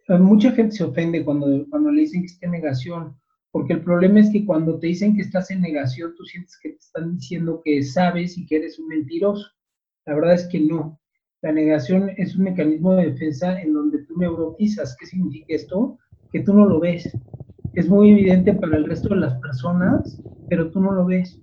mucha 0.10 0.52
gente 0.52 0.76
se 0.76 0.84
ofende 0.84 1.24
cuando, 1.24 1.66
cuando 1.70 1.92
le 1.92 2.02
dicen 2.02 2.22
que 2.22 2.28
está 2.28 2.46
en 2.46 2.52
negación, 2.52 3.18
porque 3.52 3.74
el 3.74 3.84
problema 3.84 4.20
es 4.20 4.30
que 4.32 4.46
cuando 4.46 4.80
te 4.80 4.88
dicen 4.88 5.16
que 5.16 5.22
estás 5.22 5.52
en 5.52 5.62
negación, 5.62 6.14
tú 6.16 6.24
sientes 6.26 6.58
que 6.62 6.70
te 6.70 6.78
están 6.78 7.16
diciendo 7.16 7.62
que 7.64 7.84
sabes 7.84 8.38
y 8.38 8.46
que 8.46 8.58
eres 8.58 8.80
un 8.80 8.88
mentiroso. 8.88 9.48
La 10.06 10.16
verdad 10.16 10.34
es 10.34 10.48
que 10.48 10.60
no. 10.60 11.00
La 11.42 11.52
negación 11.52 12.10
es 12.18 12.36
un 12.36 12.46
mecanismo 12.46 12.96
de 12.96 13.12
defensa 13.12 13.62
en 13.62 13.74
donde 13.74 14.00
tú 14.06 14.18
neurotizas. 14.18 14.96
¿Qué 15.00 15.06
significa 15.06 15.56
esto? 15.56 16.00
Que 16.34 16.42
tú 16.42 16.54
no 16.54 16.66
lo 16.66 16.82
ves. 16.82 17.10
Es 17.74 17.88
muy 17.88 18.12
evidente 18.12 18.54
para 18.54 18.76
el 18.76 18.86
resto 18.86 19.10
de 19.10 19.22
las 19.22 19.40
personas, 19.40 20.22
pero 20.50 20.70
tú 20.70 20.82
no 20.82 20.92
lo 20.92 21.06
ves. 21.06 21.40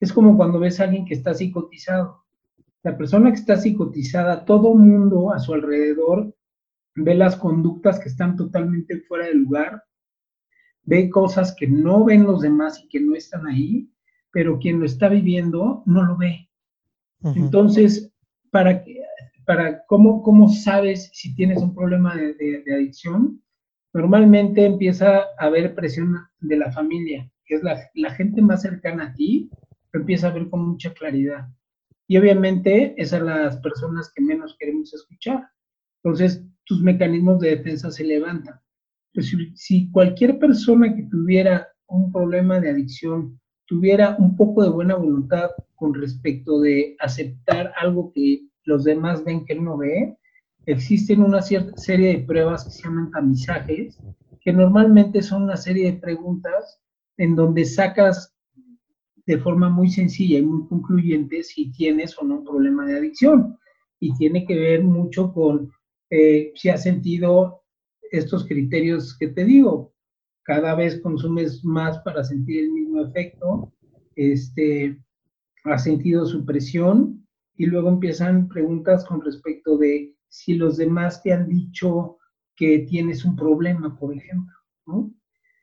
Es 0.00 0.12
como 0.12 0.36
cuando 0.36 0.58
ves 0.58 0.80
a 0.80 0.84
alguien 0.84 1.04
que 1.04 1.14
está 1.14 1.32
psicotizado. 1.32 2.24
La 2.82 2.98
persona 2.98 3.30
que 3.30 3.38
está 3.38 3.56
psicotizada, 3.56 4.44
todo 4.44 4.74
mundo 4.74 5.32
a 5.32 5.38
su 5.38 5.54
alrededor 5.54 6.34
ve 6.96 7.14
las 7.14 7.36
conductas 7.36 7.98
que 7.98 8.08
están 8.08 8.36
totalmente 8.36 9.00
fuera 9.00 9.26
de 9.26 9.34
lugar, 9.34 9.84
ve 10.84 11.10
cosas 11.10 11.54
que 11.56 11.66
no 11.66 12.04
ven 12.04 12.24
los 12.24 12.42
demás 12.42 12.82
y 12.82 12.88
que 12.88 13.00
no 13.00 13.14
están 13.14 13.46
ahí, 13.46 13.90
pero 14.30 14.58
quien 14.58 14.80
lo 14.80 14.86
está 14.86 15.08
viviendo 15.08 15.82
no 15.86 16.02
lo 16.02 16.16
ve. 16.16 16.48
Entonces, 17.22 18.12
para, 18.50 18.84
para 19.46 19.84
cómo, 19.86 20.22
cómo 20.22 20.50
sabes 20.50 21.10
si 21.14 21.34
tienes 21.34 21.62
un 21.62 21.74
problema 21.74 22.14
de, 22.14 22.64
adicción, 22.74 23.40
normalmente 23.94 24.66
empieza 24.66 25.18
a 25.38 25.46
haber 25.46 25.74
presión 25.74 26.16
de 26.40 26.56
la 26.56 26.70
familia, 26.72 27.30
que 27.46 27.54
es 27.54 27.62
la, 27.62 28.10
gente 28.14 28.42
más 28.42 28.62
cercana 28.62 29.06
a 29.06 29.14
ti, 29.14 29.48
lo 29.92 30.00
empieza 30.00 30.28
a 30.28 30.32
ver 30.32 30.50
con 30.50 30.68
mucha 30.68 30.92
claridad. 30.92 31.48
Y 32.08 32.18
obviamente 32.18 32.94
esas 33.00 33.20
son 33.20 33.28
las 33.28 33.56
personas 33.58 34.12
que 34.14 34.22
menos 34.22 34.56
queremos 34.58 34.92
escuchar. 34.92 35.48
Entonces, 36.02 36.44
tus 36.64 36.82
mecanismos 36.82 37.38
de 37.38 37.56
defensa 37.56 37.90
se 37.90 38.04
levantan. 38.04 38.60
Pues 39.14 39.28
si, 39.28 39.52
si, 39.54 39.90
cualquier 39.92 40.38
persona 40.38 40.94
que 40.94 41.04
tuviera 41.04 41.68
un 41.86 42.12
problema 42.12 42.60
de 42.60 42.70
adicción 42.70 43.40
tuviera 43.66 44.16
un 44.18 44.36
poco 44.36 44.64
de 44.64 44.70
buena 44.70 44.96
voluntad 44.96 45.50
con 45.76 45.94
respecto 45.94 46.60
de 46.60 46.96
aceptar 46.98 47.72
algo 47.80 48.12
que 48.12 48.48
los 48.64 48.84
demás 48.84 49.24
ven 49.24 49.44
que 49.44 49.52
él 49.54 49.64
no 49.64 49.78
ve, 49.78 50.18
existen 50.66 51.22
una 51.22 51.42
cierta 51.42 51.76
serie 51.76 52.08
de 52.08 52.24
pruebas 52.24 52.64
que 52.64 52.70
se 52.70 52.82
llaman 52.82 53.10
tamizajes, 53.10 53.98
que 54.40 54.52
normalmente 54.52 55.22
son 55.22 55.44
una 55.44 55.56
serie 55.56 55.92
de 55.92 55.98
preguntas 55.98 56.80
en 57.16 57.36
donde 57.36 57.64
sacas 57.64 58.34
de 59.26 59.38
forma 59.38 59.70
muy 59.70 59.88
sencilla 59.88 60.38
y 60.38 60.42
muy 60.42 60.66
concluyente 60.68 61.42
si 61.42 61.70
tienes 61.72 62.18
o 62.18 62.24
no 62.24 62.38
un 62.38 62.44
problema 62.44 62.86
de 62.86 62.98
adicción. 62.98 63.58
Y 64.00 64.14
tiene 64.14 64.44
que 64.44 64.58
ver 64.58 64.84
mucho 64.84 65.32
con 65.32 65.70
eh, 66.10 66.52
si 66.54 66.68
has 66.68 66.82
sentido 66.82 67.62
estos 68.10 68.46
criterios 68.46 69.16
que 69.18 69.28
te 69.28 69.44
digo, 69.44 69.94
cada 70.42 70.74
vez 70.74 71.00
consumes 71.00 71.64
más 71.64 71.98
para 72.00 72.22
sentir 72.22 72.64
el 72.64 72.72
mismo 72.72 73.02
efecto, 73.02 73.72
este, 74.14 74.98
has 75.64 75.84
sentido 75.84 76.26
supresión 76.26 77.26
y 77.56 77.66
luego 77.66 77.88
empiezan 77.88 78.48
preguntas 78.48 79.04
con 79.06 79.22
respecto 79.22 79.78
de 79.78 80.13
si 80.34 80.54
los 80.54 80.76
demás 80.76 81.22
te 81.22 81.32
han 81.32 81.48
dicho 81.48 82.18
que 82.56 82.80
tienes 82.80 83.24
un 83.24 83.36
problema, 83.36 83.96
por 83.96 84.12
ejemplo, 84.12 84.52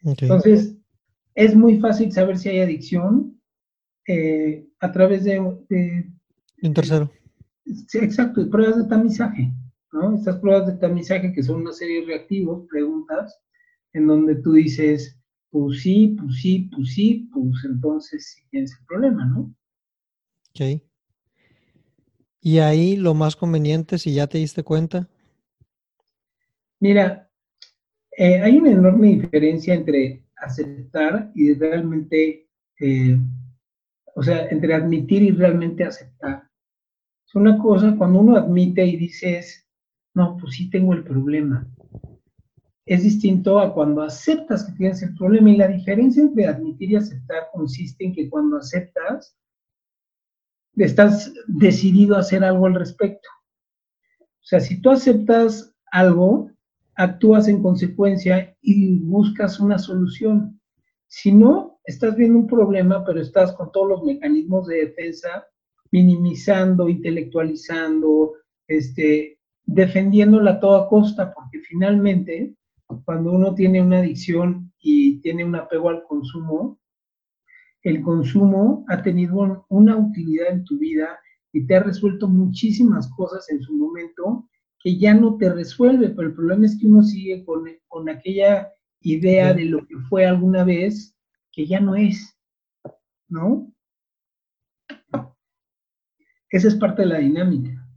Entonces, 0.02 0.78
es 1.36 1.56
muy 1.56 1.78
fácil 1.80 2.10
saber 2.12 2.38
si 2.38 2.50
hay 2.50 2.60
adicción 2.62 3.38
eh, 4.08 4.66
a 4.80 4.92
través 4.94 5.26
de, 5.26 5.40
Un 5.40 6.74
tercero. 6.74 7.12
Sí, 7.66 7.98
exacto, 7.98 8.50
pruebas 8.50 8.78
de 8.78 8.86
tamizaje, 8.86 9.52
¿no? 9.92 10.16
Estas 10.16 10.38
pruebas 10.38 10.68
de 10.68 10.78
tamizaje 10.78 11.34
que 11.34 11.44
son 11.44 11.62
una 11.62 11.74
serie 11.74 12.00
de 12.00 12.08
reactivos, 12.08 12.66
preguntas, 12.70 13.38
en 13.92 14.08
donde 14.08 14.36
tú 14.36 14.54
dices, 14.54 15.20
pues 15.50 15.82
sí, 15.82 16.16
pues 16.18 16.38
sí, 16.38 16.70
pues 16.74 16.94
sí, 16.94 17.30
pues 17.34 17.66
entonces 17.66 18.26
sí 18.34 18.42
tienes 18.52 18.72
el 18.80 18.86
problema, 18.86 19.26
¿no? 19.26 19.54
Ok. 20.52 20.82
Y 22.42 22.60
ahí 22.60 22.98
lo 22.98 23.14
más 23.14 23.36
conveniente, 23.36 23.98
si 23.98 24.14
ya 24.14 24.28
te 24.28 24.40
diste 24.40 24.64
cuenta. 24.64 25.08
Mira, 26.80 27.30
eh, 28.18 28.42
hay 28.42 28.58
una 28.58 28.72
enorme 28.72 29.08
diferencia 29.10 29.76
entre 29.76 30.26
aceptar 30.36 31.32
y 31.36 31.54
realmente, 31.54 32.50
eh, 32.80 33.18
o 34.16 34.24
sea, 34.24 34.48
entre 34.50 34.74
admitir 34.74 35.22
y 35.22 35.32
realmente 35.32 35.84
aceptar. 35.84 36.50
Es 37.28 37.36
una 37.36 37.58
cosa 37.60 37.96
cuando 37.96 38.20
uno 38.20 38.36
admite 38.36 38.84
y 38.86 38.98
dices, 38.98 39.68
no, 40.16 40.36
pues 40.38 40.56
sí 40.56 40.70
tengo 40.70 40.94
el 40.94 41.04
problema 41.04 41.72
es 42.86 43.04
distinto 43.04 43.58
a 43.60 43.74
cuando 43.74 44.02
aceptas 44.02 44.66
que 44.66 44.74
tienes 44.74 45.02
el 45.02 45.16
problema. 45.16 45.50
Y 45.50 45.56
la 45.58 45.68
diferencia 45.70 46.22
entre 46.22 46.48
admitir 46.48 46.92
y 46.92 46.96
aceptar 46.96 47.44
consiste 47.54 48.06
en 48.06 48.14
que 48.14 48.30
cuando 48.30 48.58
aceptas, 48.58 49.38
estás 50.76 51.34
decidido 51.48 52.16
a 52.16 52.20
hacer 52.20 52.44
algo 52.44 52.66
al 52.66 52.76
respecto. 52.76 53.30
O 54.20 54.44
sea, 54.44 54.60
si 54.60 54.82
tú 54.82 54.92
aceptas 54.92 55.76
algo, 55.92 56.50
actúas 56.96 57.48
en 57.48 57.62
consecuencia 57.62 58.56
y 58.62 59.00
buscas 59.00 59.60
una 59.60 59.78
solución. 59.78 60.60
Si 61.08 61.32
no, 61.32 61.80
estás 61.86 62.16
viendo 62.16 62.40
un 62.40 62.48
problema, 62.48 63.04
pero 63.06 63.22
estás 63.22 63.54
con 63.54 63.72
todos 63.72 63.90
los 63.90 64.04
mecanismos 64.04 64.68
de 64.68 64.86
defensa, 64.86 65.46
minimizando, 65.92 66.90
intelectualizando, 66.90 68.34
este, 68.68 69.40
defendiéndola 69.66 70.52
a 70.52 70.60
toda 70.60 70.88
costa, 70.88 71.34
porque 71.34 71.60
finalmente 71.60 72.56
cuando 73.06 73.32
uno 73.32 73.56
tiene 73.56 73.82
una 73.82 74.00
adicción 74.00 74.72
y 74.80 75.22
tiene 75.22 75.46
un 75.46 75.56
apego 75.56 75.90
al 75.90 76.04
consumo, 76.04 76.80
el 77.84 78.02
consumo 78.02 78.86
ha 78.88 79.02
tenido 79.02 79.66
una 79.70 79.98
utilidad 79.98 80.50
en 80.50 80.64
tu 80.64 80.78
vida 80.78 81.20
y 81.52 81.66
te 81.66 81.76
ha 81.76 81.84
resuelto 81.84 82.28
muchísimas 82.28 83.10
cosas 83.16 83.50
en 83.50 83.62
su 83.62 83.76
momento 83.76 84.48
que 84.80 84.98
ya 84.98 85.14
no 85.14 85.38
te 85.38 85.52
resuelve, 85.52 86.10
pero 86.10 86.30
el 86.30 86.36
problema 86.36 86.66
es 86.66 86.78
que 86.80 86.88
uno 86.88 87.04
sigue 87.04 87.44
con, 87.46 87.66
con 87.88 88.10
aquella 88.10 88.72
idea 89.02 89.54
de 89.54 89.66
lo 89.66 89.86
que 89.86 89.98
fue 90.10 90.26
alguna 90.26 90.64
vez 90.64 91.16
que 91.52 91.68
ya 91.68 91.80
no 91.80 91.96
es, 91.96 92.38
¿no? 93.28 93.72
Esa 96.50 96.68
es 96.68 96.76
parte 96.76 97.04
de 97.04 97.08
la 97.08 97.20
dinámica. 97.20 97.88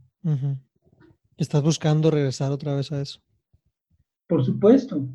¿Estás 1.37 1.61
buscando 1.61 2.09
regresar 2.09 2.51
otra 2.51 2.75
vez 2.75 2.91
a 2.91 3.01
eso? 3.01 3.21
Por 4.27 4.43
supuesto. 4.43 5.07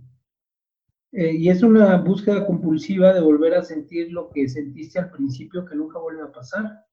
Eh, 1.12 1.35
y 1.35 1.49
es 1.49 1.62
una 1.62 1.96
búsqueda 1.96 2.46
compulsiva 2.46 3.12
de 3.12 3.20
volver 3.20 3.55
a 3.55 3.64
sentir 3.64 4.12
lo 4.12 4.31
que 4.31 4.49
sentiste 4.49 4.99
al 4.99 5.11
principio 5.11 5.64
que 5.64 5.75
nunca 5.75 5.99
vuelve 5.99 6.23
a 6.23 6.31
pasar. 6.31 6.87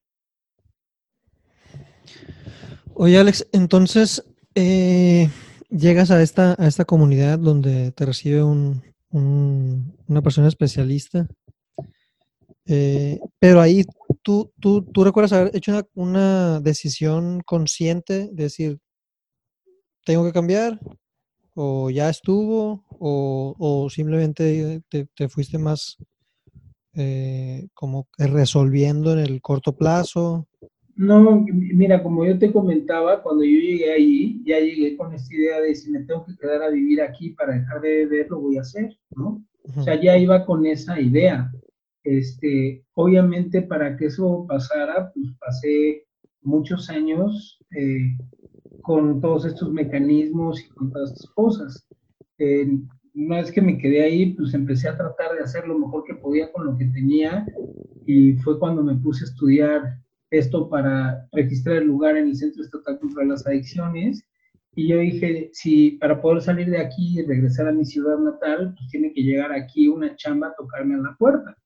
Oye, 2.95 3.17
Alex, 3.19 3.47
entonces 3.51 4.23
eh, 4.55 5.29
llegas 5.69 6.09
a 6.09 6.21
esta, 6.23 6.55
a 6.57 6.67
esta 6.67 6.85
comunidad 6.85 7.37
donde 7.37 7.91
te 7.91 8.05
recibe 8.05 8.41
un, 8.41 8.81
una 9.11 10.21
persona 10.23 10.47
especialista, 10.47 11.27
eh, 12.65 13.19
pero 13.39 13.61
ahí 13.61 13.85
tú, 14.23 14.51
tú, 14.59 14.81
tú 14.81 15.03
recuerdas 15.03 15.33
haber 15.33 15.55
hecho 15.55 15.71
una, 15.71 15.85
una 15.93 16.59
decisión 16.59 17.41
consciente 17.45 18.29
de 18.31 18.43
decir, 18.43 18.79
tengo 20.03 20.25
que 20.25 20.33
cambiar, 20.33 20.79
o 21.59 21.89
ya 21.89 22.07
estuvo, 22.09 22.85
o, 22.99 23.87
simplemente 23.89 24.83
te, 24.89 25.27
fuiste 25.27 25.57
más 25.57 25.97
eh, 26.93 27.67
como 27.73 28.07
resolviendo 28.15 29.11
en 29.11 29.19
el 29.19 29.41
corto 29.41 29.75
plazo. 29.75 30.47
No, 30.95 31.43
mira, 31.51 32.03
como 32.03 32.25
yo 32.27 32.37
te 32.37 32.51
comentaba, 32.51 33.23
cuando 33.23 33.43
yo 33.43 33.59
llegué 33.59 33.91
ahí, 33.91 34.41
ya 34.45 34.59
llegué 34.59 34.95
con 34.95 35.13
esta 35.15 35.33
idea 35.33 35.59
de 35.59 35.73
si 35.73 35.89
me 35.89 36.03
tengo 36.03 36.25
que 36.25 36.37
quedar 36.37 36.61
a 36.61 36.69
vivir 36.69 37.01
aquí 37.01 37.31
para 37.31 37.55
dejar 37.55 37.81
de 37.81 38.05
beber, 38.05 38.29
lo 38.29 38.39
voy 38.39 38.57
a 38.57 38.61
hacer, 38.61 38.95
¿no? 39.15 39.43
O 39.75 39.81
sea, 39.81 39.99
ya 39.99 40.15
iba 40.15 40.45
con 40.45 40.63
esa 40.67 41.01
idea. 41.01 41.51
Este, 42.03 42.85
obviamente 42.93 43.63
para 43.63 43.97
que 43.97 44.05
eso 44.05 44.45
pasara, 44.47 45.11
pues 45.11 45.27
pasé 45.39 46.05
muchos 46.41 46.89
años 46.89 47.59
eh, 47.75 48.15
con 48.87 49.19
todos 49.19 49.43
estos 49.45 49.69
mecanismos 49.73 50.61
y 50.61 50.69
con 50.69 50.89
todas 50.89 51.11
estas 51.11 51.29
cosas. 51.31 51.87
Eh, 52.37 52.79
una 53.13 53.37
vez 53.37 53.51
que 53.51 53.61
me 53.61 53.77
quedé 53.77 54.01
ahí, 54.01 54.33
pues 54.33 54.53
empecé 54.53 54.87
a 54.87 54.97
tratar 54.97 55.35
de 55.35 55.43
hacer 55.43 55.67
lo 55.67 55.77
mejor 55.77 56.05
que 56.05 56.15
podía 56.15 56.49
con 56.53 56.65
lo 56.65 56.77
que 56.77 56.85
tenía 56.85 57.45
y 58.05 58.33
fue 58.37 58.57
cuando 58.57 58.81
me 58.81 58.95
puse 58.95 59.25
a 59.25 59.27
estudiar 59.27 59.81
esto 60.31 60.69
para 60.69 61.27
registrar 61.33 61.77
el 61.77 61.87
lugar 61.87 62.15
en 62.15 62.27
el 62.27 62.35
Centro 62.37 62.63
Estatal 62.63 62.97
contra 62.99 63.25
las 63.25 63.45
Adicciones. 63.45 64.23
Y 64.73 64.87
yo 64.87 64.99
dije, 64.99 65.49
si 65.51 65.91
para 65.99 66.21
poder 66.21 66.41
salir 66.41 66.69
de 66.69 66.79
aquí 66.79 67.19
y 67.19 67.25
regresar 67.25 67.67
a 67.67 67.73
mi 67.73 67.83
ciudad 67.83 68.17
natal, 68.19 68.73
pues 68.77 68.89
tiene 68.89 69.11
que 69.11 69.21
llegar 69.21 69.51
aquí 69.51 69.89
una 69.89 70.15
chamba 70.15 70.47
a 70.47 70.55
tocarme 70.55 70.95
a 70.95 70.99
la 70.99 71.15
puerta 71.19 71.57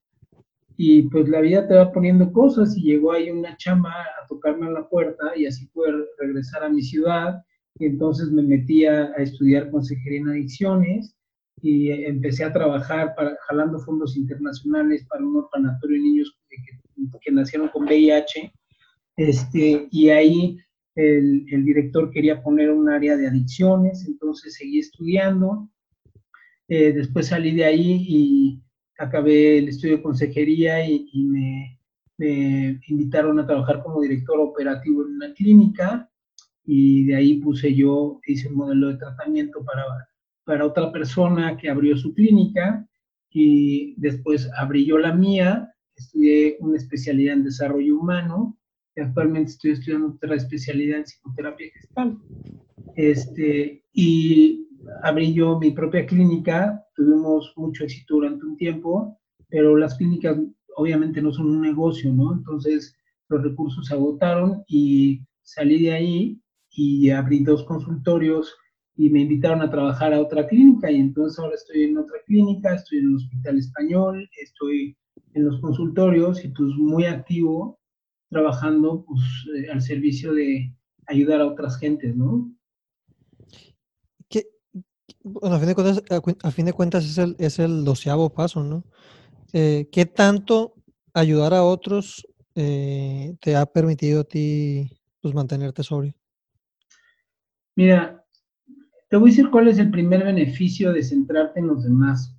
y 0.83 1.03
pues 1.03 1.29
la 1.29 1.41
vida 1.41 1.67
te 1.67 1.75
va 1.75 1.91
poniendo 1.91 2.33
cosas 2.33 2.75
y 2.75 2.81
llegó 2.81 3.11
ahí 3.11 3.29
una 3.29 3.55
chamba 3.55 3.91
a 3.91 4.25
tocarme 4.27 4.65
a 4.65 4.71
la 4.71 4.89
puerta 4.89 5.31
y 5.35 5.45
así 5.45 5.67
pude 5.67 5.91
regresar 6.17 6.63
a 6.63 6.69
mi 6.69 6.81
ciudad. 6.81 7.39
Y 7.77 7.85
entonces 7.85 8.31
me 8.31 8.41
metí 8.41 8.85
a, 8.85 9.13
estudiar 9.17 9.69
consejería 9.69 10.21
en 10.21 10.29
adicciones 10.29 11.15
y 11.61 11.91
empecé 11.91 12.45
a 12.45 12.51
trabajar 12.51 13.13
para, 13.15 13.37
jalando 13.47 13.77
fondos 13.81 14.17
internacionales 14.17 15.05
para 15.07 15.23
un 15.23 15.37
orfanatorio 15.37 15.97
de 15.97 16.03
niños 16.03 16.35
que, 16.49 17.31
nacieron 17.31 17.67
con 17.67 17.83
VIH 17.83 18.51
este, 19.17 19.87
y 19.91 20.09
ahí 20.09 20.57
el, 20.95 21.45
el, 21.51 21.63
director 21.63 22.09
quería 22.09 22.41
poner 22.41 22.71
un 22.71 22.89
área 22.89 23.17
de 23.17 23.27
adicciones, 23.27 24.07
entonces 24.07 24.55
seguí 24.55 24.79
estudiando, 24.79 25.69
eh, 26.69 26.91
después 26.91 27.27
salí 27.27 27.53
de 27.53 27.65
ahí 27.65 28.03
y 28.07 28.63
acabé 29.01 29.57
el 29.57 29.69
estudio 29.69 29.97
de 29.97 30.03
consejería 30.03 30.87
y, 30.87 31.23
me, 31.25 31.77
invitaron 32.87 33.39
a 33.39 33.47
trabajar 33.47 33.81
como 33.81 34.01
director 34.01 34.39
operativo 34.39 35.03
en 35.03 35.15
una 35.15 35.33
clínica 35.33 36.07
y 36.63 37.05
de 37.05 37.15
ahí 37.15 37.37
puse 37.39 37.73
yo, 37.73 38.19
hice 38.27 38.47
un 38.47 38.57
modelo 38.57 38.89
de 38.89 38.97
tratamiento 38.97 39.65
para, 39.65 39.83
para 40.43 40.65
otra 40.67 40.91
persona 40.91 41.57
que 41.57 41.69
abrió 41.69 41.97
su 41.97 42.13
clínica 42.13 42.87
y 43.31 43.95
después 43.99 44.49
abrí 44.55 44.85
yo 44.85 44.99
la 44.99 45.13
mía, 45.13 45.73
estudié 45.95 46.57
una 46.59 46.77
especialidad 46.77 47.33
en 47.37 47.43
desarrollo 47.45 47.97
humano 47.97 48.59
y 48.95 49.01
actualmente 49.01 49.51
estoy 49.51 49.71
estudiando 49.71 50.09
otra 50.09 50.35
especialidad 50.35 50.99
en 50.99 51.05
psicoterapia 51.05 51.71
gestal. 51.73 52.19
Este, 52.95 53.83
y 53.93 54.67
abrí 55.03 55.33
yo 55.33 55.59
mi 55.59 55.71
propia 55.71 56.05
clínica, 56.05 56.83
tuvimos 56.95 57.53
mucho 57.55 57.83
éxito 57.83 58.15
durante 58.15 58.45
un 58.45 58.57
tiempo, 58.57 59.19
pero 59.49 59.75
las 59.75 59.95
clínicas 59.97 60.37
obviamente 60.75 61.21
no 61.21 61.31
son 61.31 61.49
un 61.49 61.61
negocio, 61.61 62.13
¿no? 62.13 62.33
Entonces 62.33 62.95
los 63.29 63.43
recursos 63.43 63.87
se 63.87 63.93
agotaron 63.93 64.63
y 64.67 65.21
salí 65.43 65.83
de 65.83 65.93
ahí 65.93 66.41
y 66.71 67.09
abrí 67.09 67.43
dos 67.43 67.63
consultorios 67.63 68.55
y 68.95 69.09
me 69.09 69.21
invitaron 69.21 69.61
a 69.61 69.69
trabajar 69.69 70.13
a 70.13 70.21
otra 70.21 70.47
clínica 70.47 70.91
y 70.91 70.97
entonces 70.97 71.39
ahora 71.39 71.55
estoy 71.55 71.83
en 71.83 71.97
otra 71.97 72.17
clínica, 72.25 72.75
estoy 72.75 72.99
en 72.99 73.07
el 73.07 73.15
Hospital 73.15 73.57
Español, 73.57 74.29
estoy 74.41 74.97
en 75.33 75.45
los 75.45 75.59
consultorios 75.61 76.43
y 76.43 76.49
pues 76.49 76.69
muy 76.77 77.05
activo 77.05 77.79
trabajando 78.29 79.03
pues 79.05 79.21
eh, 79.55 79.69
al 79.71 79.81
servicio 79.81 80.33
de 80.33 80.73
ayudar 81.07 81.41
a 81.41 81.47
otras 81.47 81.77
gentes, 81.77 82.15
¿no? 82.15 82.51
Bueno, 85.23 85.55
a 85.55 85.59
fin 85.59 85.67
de 85.67 85.75
cuentas, 85.75 86.03
a, 86.43 86.51
fin 86.51 86.65
de 86.65 86.73
cuentas 86.73 87.05
es, 87.05 87.17
el, 87.17 87.35
es 87.37 87.59
el 87.59 87.83
doceavo 87.83 88.29
paso, 88.29 88.63
¿no? 88.63 88.83
Eh, 89.53 89.87
¿Qué 89.91 90.05
tanto 90.05 90.75
ayudar 91.13 91.53
a 91.53 91.63
otros 91.63 92.25
eh, 92.55 93.35
te 93.39 93.55
ha 93.55 93.65
permitido 93.65 94.21
a 94.21 94.23
ti 94.23 94.89
pues, 95.21 95.33
mantenerte 95.33 95.83
sobrio? 95.83 96.13
Mira, 97.75 98.25
te 99.09 99.17
voy 99.17 99.29
a 99.29 99.31
decir 99.31 99.49
cuál 99.49 99.67
es 99.67 99.77
el 99.77 99.91
primer 99.91 100.23
beneficio 100.23 100.91
de 100.91 101.03
centrarte 101.03 101.59
en 101.59 101.67
los 101.67 101.83
demás. 101.83 102.35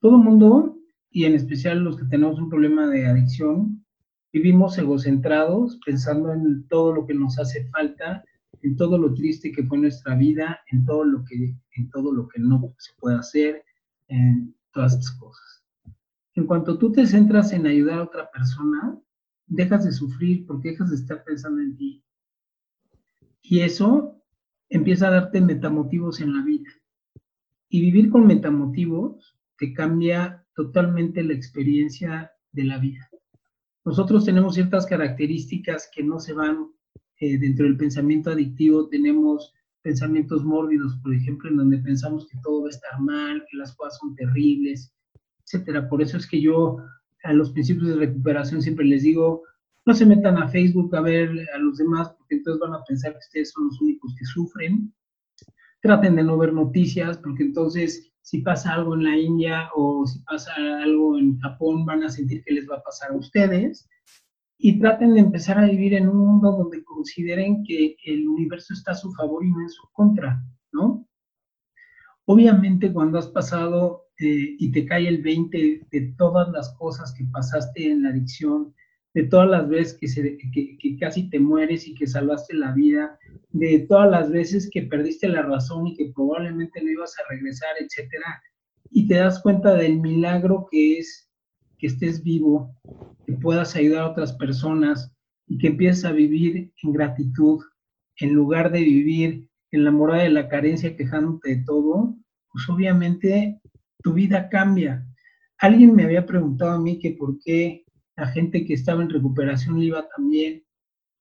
Todo 0.00 0.18
mundo, 0.18 0.76
y 1.10 1.24
en 1.24 1.34
especial 1.34 1.80
los 1.80 1.96
que 1.96 2.04
tenemos 2.06 2.38
un 2.38 2.48
problema 2.48 2.86
de 2.88 3.06
adicción, 3.06 3.84
vivimos 4.32 4.76
egocentrados 4.78 5.78
pensando 5.84 6.32
en 6.32 6.66
todo 6.68 6.92
lo 6.92 7.06
que 7.06 7.14
nos 7.14 7.38
hace 7.38 7.66
falta 7.68 8.24
en 8.62 8.76
todo 8.76 8.98
lo 8.98 9.14
triste 9.14 9.52
que 9.52 9.64
fue 9.64 9.78
nuestra 9.78 10.14
vida, 10.14 10.60
en 10.70 10.84
todo 10.84 11.04
lo 11.04 11.24
que, 11.24 11.54
en 11.76 11.90
todo 11.90 12.12
lo 12.12 12.28
que 12.28 12.40
no 12.40 12.74
se 12.78 12.92
puede 12.98 13.16
hacer, 13.16 13.64
en 14.08 14.54
todas 14.72 14.94
estas 14.94 15.12
cosas. 15.12 15.64
En 16.34 16.46
cuanto 16.46 16.78
tú 16.78 16.92
te 16.92 17.06
centras 17.06 17.52
en 17.52 17.66
ayudar 17.66 17.98
a 17.98 18.04
otra 18.04 18.30
persona, 18.30 18.98
dejas 19.46 19.84
de 19.84 19.92
sufrir 19.92 20.46
porque 20.46 20.70
dejas 20.70 20.90
de 20.90 20.96
estar 20.96 21.24
pensando 21.24 21.60
en 21.60 21.76
ti. 21.76 22.04
Y 23.42 23.60
eso 23.60 24.22
empieza 24.68 25.08
a 25.08 25.12
darte 25.12 25.40
metamotivos 25.40 26.20
en 26.20 26.34
la 26.34 26.44
vida. 26.44 26.70
Y 27.68 27.80
vivir 27.80 28.10
con 28.10 28.26
metamotivos 28.26 29.36
te 29.58 29.72
cambia 29.72 30.44
totalmente 30.54 31.22
la 31.22 31.34
experiencia 31.34 32.32
de 32.52 32.64
la 32.64 32.78
vida. 32.78 33.08
Nosotros 33.84 34.24
tenemos 34.24 34.54
ciertas 34.54 34.86
características 34.86 35.90
que 35.92 36.02
no 36.02 36.20
se 36.20 36.32
van 36.32 36.68
eh, 37.20 37.38
dentro 37.38 37.66
del 37.66 37.76
pensamiento 37.76 38.30
adictivo 38.30 38.88
tenemos 38.88 39.54
pensamientos 39.82 40.44
mórbidos, 40.44 40.96
por 41.02 41.14
ejemplo, 41.14 41.50
en 41.50 41.56
donde 41.56 41.78
pensamos 41.78 42.26
que 42.28 42.38
todo 42.42 42.62
va 42.62 42.68
a 42.68 42.70
estar 42.70 43.00
mal, 43.00 43.44
que 43.50 43.56
las 43.58 43.74
cosas 43.76 43.98
son 43.98 44.14
terribles, 44.14 44.92
etcétera. 45.44 45.88
Por 45.88 46.02
eso 46.02 46.16
es 46.16 46.26
que 46.26 46.40
yo 46.40 46.78
a 47.24 47.32
los 47.32 47.50
principios 47.52 47.88
de 47.88 47.96
recuperación 47.96 48.62
siempre 48.62 48.86
les 48.86 49.02
digo, 49.02 49.42
no 49.86 49.94
se 49.94 50.06
metan 50.06 50.38
a 50.38 50.48
Facebook 50.48 50.94
a 50.96 51.00
ver 51.00 51.30
a 51.54 51.58
los 51.58 51.78
demás, 51.78 52.10
porque 52.16 52.36
entonces 52.36 52.60
van 52.60 52.74
a 52.74 52.84
pensar 52.84 53.12
que 53.12 53.18
ustedes 53.18 53.50
son 53.50 53.66
los 53.66 53.80
únicos 53.80 54.14
que 54.18 54.24
sufren. 54.24 54.92
Traten 55.82 56.16
de 56.16 56.24
no 56.24 56.38
ver 56.38 56.52
noticias, 56.52 57.18
porque 57.18 57.42
entonces 57.42 58.10
si 58.22 58.40
pasa 58.40 58.74
algo 58.74 58.94
en 58.94 59.04
la 59.04 59.16
India 59.16 59.70
o 59.74 60.06
si 60.06 60.20
pasa 60.20 60.52
algo 60.82 61.18
en 61.18 61.38
Japón, 61.40 61.84
van 61.84 62.02
a 62.02 62.10
sentir 62.10 62.42
que 62.44 62.54
les 62.54 62.68
va 62.68 62.76
a 62.76 62.82
pasar 62.82 63.10
a 63.10 63.16
ustedes 63.16 63.88
y 64.62 64.78
traten 64.78 65.14
de 65.14 65.20
empezar 65.20 65.58
a 65.58 65.64
vivir 65.64 65.94
en 65.94 66.06
un 66.06 66.18
mundo 66.18 66.52
donde 66.52 66.84
consideren 66.84 67.64
que 67.64 67.96
el 68.04 68.28
universo 68.28 68.74
está 68.74 68.92
a 68.92 68.94
su 68.94 69.10
favor 69.12 69.42
y 69.44 69.50
no 69.50 69.62
en 69.62 69.70
su 69.70 69.88
contra, 69.92 70.44
¿no? 70.70 71.08
Obviamente 72.26 72.92
cuando 72.92 73.18
has 73.18 73.28
pasado 73.28 74.08
eh, 74.18 74.56
y 74.58 74.70
te 74.70 74.84
cae 74.84 75.08
el 75.08 75.22
20 75.22 75.86
de 75.90 76.14
todas 76.18 76.50
las 76.50 76.76
cosas 76.76 77.14
que 77.14 77.24
pasaste 77.32 77.90
en 77.90 78.02
la 78.02 78.10
adicción, 78.10 78.74
de 79.14 79.24
todas 79.24 79.48
las 79.48 79.66
veces 79.66 79.98
que, 79.98 80.38
que, 80.78 80.98
casi 80.98 81.30
te 81.30 81.40
mueres 81.40 81.88
y 81.88 81.94
que 81.94 82.06
salvaste 82.06 82.54
la 82.54 82.72
vida, 82.72 83.18
de 83.48 83.86
todas 83.88 84.10
las 84.10 84.30
veces 84.30 84.68
que 84.70 84.82
perdiste 84.82 85.26
la 85.26 85.42
razón 85.42 85.86
y 85.86 85.96
que 85.96 86.12
probablemente 86.14 86.82
no 86.82 86.90
ibas 86.90 87.14
a 87.18 87.32
regresar, 87.32 87.70
etcétera, 87.80 88.42
y 88.90 89.08
te 89.08 89.14
das 89.14 89.40
cuenta 89.42 89.74
del 89.74 89.98
milagro 90.00 90.68
que 90.70 90.98
es 90.98 91.29
que 91.80 91.86
estés 91.86 92.22
vivo, 92.22 92.76
que 93.26 93.32
puedas 93.32 93.74
ayudar 93.74 94.02
a 94.02 94.10
otras 94.10 94.34
personas 94.34 95.12
y 95.46 95.58
que 95.58 95.68
empieces 95.68 96.04
a 96.04 96.12
vivir 96.12 96.72
en 96.82 96.92
gratitud, 96.92 97.60
en 98.18 98.34
lugar 98.34 98.70
de 98.70 98.80
vivir 98.80 99.48
en 99.72 99.84
la 99.84 99.90
morada 99.90 100.22
de 100.22 100.30
la 100.30 100.48
carencia 100.48 100.96
quejándote 100.96 101.56
de 101.56 101.64
todo, 101.64 102.14
pues 102.52 102.68
obviamente 102.68 103.60
tu 104.02 104.12
vida 104.12 104.48
cambia. 104.48 105.06
Alguien 105.58 105.94
me 105.94 106.04
había 106.04 106.26
preguntado 106.26 106.72
a 106.72 106.78
mí 106.78 106.98
que 106.98 107.12
por 107.12 107.38
qué 107.40 107.84
la 108.16 108.26
gente 108.26 108.64
que 108.66 108.74
estaba 108.74 109.02
en 109.02 109.10
recuperación 109.10 109.82
iba 109.82 110.06
tan 110.14 110.28
bien. 110.28 110.62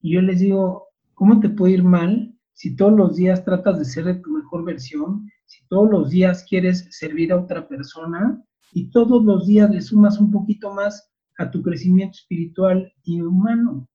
Y 0.01 0.13
yo 0.13 0.21
les 0.21 0.39
digo, 0.39 0.87
¿cómo 1.13 1.39
te 1.39 1.49
puede 1.49 1.73
ir 1.73 1.83
mal 1.83 2.35
si 2.53 2.75
todos 2.75 2.93
los 2.93 3.15
días 3.15 3.45
tratas 3.45 3.79
de 3.79 3.85
ser 3.85 4.21
tu 4.21 4.31
mejor 4.31 4.65
versión, 4.65 5.29
si 5.45 5.65
todos 5.67 5.89
los 5.89 6.09
días 6.09 6.45
quieres 6.47 6.87
servir 6.89 7.31
a 7.31 7.37
otra 7.39 7.67
persona 7.67 8.43
y 8.71 8.89
todos 8.91 9.23
los 9.23 9.47
días 9.47 9.69
le 9.69 9.81
sumas 9.81 10.19
un 10.19 10.31
poquito 10.31 10.73
más 10.73 11.11
a 11.37 11.49
tu 11.49 11.61
crecimiento 11.61 12.17
espiritual 12.17 12.91
y 13.03 13.21
humano. 13.21 13.87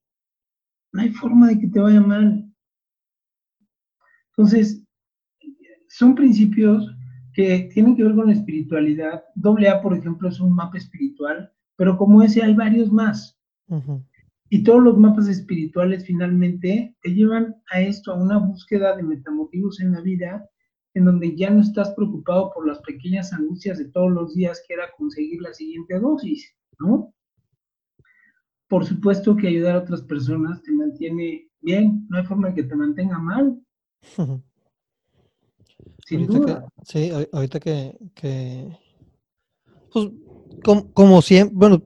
No 0.92 1.02
hay 1.02 1.10
forma 1.10 1.48
de 1.48 1.58
que 1.58 1.68
te 1.68 1.80
vaya 1.80 2.00
mal. 2.00 2.50
Entonces, 4.30 4.82
son 5.88 6.14
principios 6.14 6.90
que 7.34 7.68
tienen 7.72 7.96
que 7.96 8.04
ver 8.04 8.14
con 8.14 8.26
la 8.26 8.32
espiritualidad. 8.32 9.22
Doble 9.34 9.68
A, 9.68 9.82
por 9.82 9.96
ejemplo, 9.96 10.28
es 10.28 10.40
un 10.40 10.54
mapa 10.54 10.78
espiritual, 10.78 11.52
pero 11.76 11.96
como 11.96 12.22
ese 12.22 12.42
hay 12.42 12.54
varios 12.54 12.90
más. 12.90 13.38
Y 14.48 14.62
todos 14.62 14.82
los 14.82 14.96
mapas 14.98 15.28
espirituales 15.28 16.04
finalmente 16.04 16.96
te 17.02 17.14
llevan 17.14 17.56
a 17.70 17.80
esto, 17.80 18.12
a 18.12 18.22
una 18.22 18.38
búsqueda 18.38 18.96
de 18.96 19.02
metamotivos 19.02 19.80
en 19.80 19.92
la 19.92 20.00
vida, 20.00 20.48
en 20.94 21.04
donde 21.04 21.36
ya 21.36 21.50
no 21.50 21.60
estás 21.60 21.92
preocupado 21.94 22.52
por 22.54 22.66
las 22.66 22.78
pequeñas 22.80 23.32
angustias 23.32 23.78
de 23.78 23.86
todos 23.86 24.12
los 24.12 24.34
días, 24.34 24.62
que 24.66 24.74
era 24.74 24.90
conseguir 24.96 25.42
la 25.42 25.52
siguiente 25.52 25.98
dosis, 25.98 26.54
¿no? 26.78 27.12
Por 28.68 28.84
supuesto 28.86 29.36
que 29.36 29.48
ayudar 29.48 29.76
a 29.76 29.80
otras 29.80 30.02
personas 30.02 30.62
te 30.62 30.72
mantiene 30.72 31.48
bien, 31.60 32.06
no 32.08 32.18
hay 32.18 32.24
forma 32.24 32.48
de 32.48 32.54
que 32.54 32.62
te 32.64 32.76
mantenga 32.76 33.18
mal. 33.18 33.60
Sin 36.06 36.26
duda. 36.26 36.66
sí, 36.84 37.10
ahorita 37.32 37.58
que, 37.60 37.96
pues, 39.90 40.10
como, 40.92 41.22
siempre, 41.22 41.56
bueno, 41.56 41.82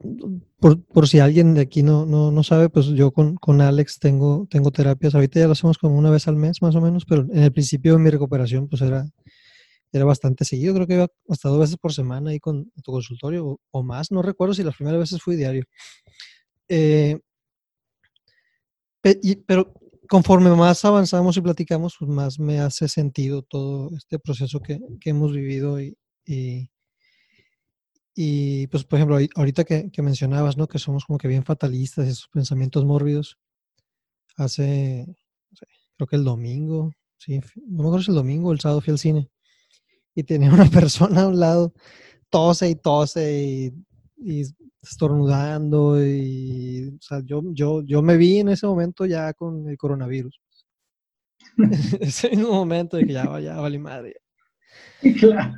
por, 0.61 1.09
si 1.09 1.21
alguien 1.21 1.55
de 1.55 1.61
aquí 1.61 1.83
no, 1.83 2.05
no, 2.05 2.43
sabe, 2.43 2.69
pues 2.69 2.87
yo 2.87 3.13
con, 3.13 3.37
con, 3.37 3.61
Alex 3.61 3.99
tengo, 4.01 4.47
tengo 4.51 4.73
terapias, 4.73 5.15
ahorita 5.15 5.39
ya 5.41 5.47
lo 5.47 5.53
hacemos 5.53 5.79
como 5.79 5.97
una 5.97 6.11
vez 6.11 6.27
al 6.27 6.37
mes 6.37 6.61
más 6.63 6.75
o 6.75 6.81
menos, 6.81 7.05
pero 7.05 7.23
en 7.31 7.45
el 7.45 7.53
principio 7.53 7.93
de 7.93 7.99
mi 8.01 8.11
recuperación 8.11 8.69
pues 8.69 8.83
era, 8.83 9.09
era 9.93 10.05
bastante 10.05 10.45
seguido, 10.45 10.75
creo 10.75 10.87
que 10.87 10.95
iba 10.95 11.07
hasta 11.29 11.49
dos 11.49 11.61
veces 11.61 11.77
por 11.77 11.93
semana 11.93 12.31
ahí 12.31 12.41
con 12.41 12.71
tu 12.83 12.91
consultorio 12.93 13.61
o, 13.71 13.83
más, 13.85 14.11
no 14.11 14.21
recuerdo 14.21 14.55
si 14.55 14.65
las 14.65 14.77
primeras 14.77 15.01
veces 15.01 15.23
fui 15.23 15.37
diario. 15.37 15.65
Eh, 16.69 17.19
pero 19.47 19.73
conforme 20.09 20.51
más 20.51 20.85
avanzamos 20.85 21.37
y 21.37 21.41
platicamos, 21.41 21.95
pues 21.99 22.11
más 22.11 22.39
me 22.41 22.59
hace 22.61 22.89
sentido 22.89 23.43
todo 23.43 23.91
este 23.97 24.19
proceso 24.19 24.61
que, 24.61 24.81
hemos 25.05 25.33
vivido 25.33 25.81
y, 25.81 25.97
y, 26.27 26.69
pues, 28.69 28.85
por 28.85 28.99
ejemplo, 28.99 29.19
ahorita 29.37 29.65
que, 29.65 30.03
mencionabas, 30.03 30.57
¿no? 30.57 30.67
Que 30.67 30.79
somos 30.79 31.05
como 31.05 31.19
que 31.19 31.29
bien 31.29 31.45
fatalistas, 31.45 32.09
esos 32.09 32.29
pensamientos 32.29 32.85
mórbidos. 32.85 33.39
Hace, 34.37 35.07
creo 35.97 36.07
que 36.09 36.17
el 36.17 36.25
domingo, 36.25 36.93
sí, 37.19 37.41
no 37.67 37.83
me 37.83 37.89
acuerdo 37.89 38.03
si 38.05 38.11
el 38.11 38.17
domingo 38.17 38.49
o 38.49 38.53
el 38.53 38.61
sábado 38.61 38.81
fui 38.81 38.93
al 38.93 38.99
cine 38.99 39.29
y 40.15 40.25
tenía 40.25 40.51
una 40.53 40.69
persona 40.71 41.23
a 41.23 41.29
un 41.29 41.39
lado, 41.41 41.73
tose 42.31 42.69
y 42.71 42.75
tose 42.77 43.43
y, 43.45 43.73
y 44.17 44.43
estornudando 44.83 46.05
y 46.05 46.89
o 46.89 47.03
sea, 47.03 47.21
yo, 47.25 47.43
yo, 47.53 47.83
yo 47.85 48.03
me 48.03 48.17
vi 48.17 48.39
en 48.39 48.49
ese 48.51 48.67
momento 48.67 49.07
ya 49.07 49.33
con 49.35 49.69
el 49.69 49.77
coronavirus. 49.79 50.41
ese 52.01 52.31
mismo 52.31 52.53
momento 52.53 52.97
de 52.97 53.07
que 53.07 53.13
ya, 53.13 53.41
ya 53.41 53.57
vale 53.61 53.79
madre. 53.79 54.17
Claro. 55.21 55.55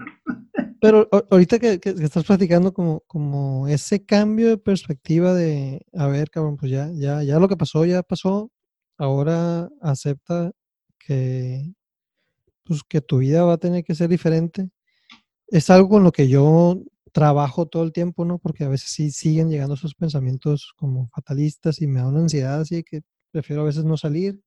Pero 0.80 1.08
ahorita 1.30 1.58
que, 1.58 1.78
estás 1.84 2.24
platicando 2.24 2.72
como, 2.72 3.00
como 3.06 3.68
ese 3.68 4.04
cambio 4.04 4.48
de 4.48 4.58
perspectiva 4.58 5.34
de, 5.34 5.84
a 5.94 6.06
ver, 6.06 6.30
cabrón, 6.30 6.56
pues 6.56 6.70
ya, 6.72 6.90
ya, 6.94 7.22
ya 7.22 7.38
lo 7.38 7.48
que 7.48 7.56
pasó, 7.56 7.84
ya 7.84 8.02
pasó, 8.02 8.50
ahora 8.96 9.68
acepta 9.82 10.52
que, 10.98 11.74
pues 12.64 12.82
que 12.88 13.00
tu 13.02 13.18
vida 13.18 13.44
va 13.44 13.54
a 13.54 13.58
tener 13.58 13.84
que 13.84 13.94
ser 13.94 14.08
diferente. 14.08 14.70
Es 15.48 15.70
algo 15.70 15.88
con 15.90 16.04
lo 16.04 16.12
que 16.12 16.28
yo 16.28 16.82
trabajo 17.12 17.66
todo 17.66 17.82
el 17.84 17.92
tiempo, 17.92 18.24
¿no? 18.24 18.38
Porque 18.38 18.64
a 18.64 18.68
veces 18.68 18.90
sí 18.92 19.10
siguen 19.10 19.50
llegando 19.50 19.74
esos 19.74 19.94
pensamientos 19.94 20.72
como 20.76 21.08
fatalistas 21.08 21.82
y 21.82 21.86
me 21.86 22.00
da 22.00 22.08
una 22.08 22.20
ansiedad 22.20 22.60
así 22.60 22.82
que 22.84 23.02
prefiero 23.32 23.62
a 23.62 23.66
veces 23.66 23.84
no 23.84 23.96
salir 23.96 24.40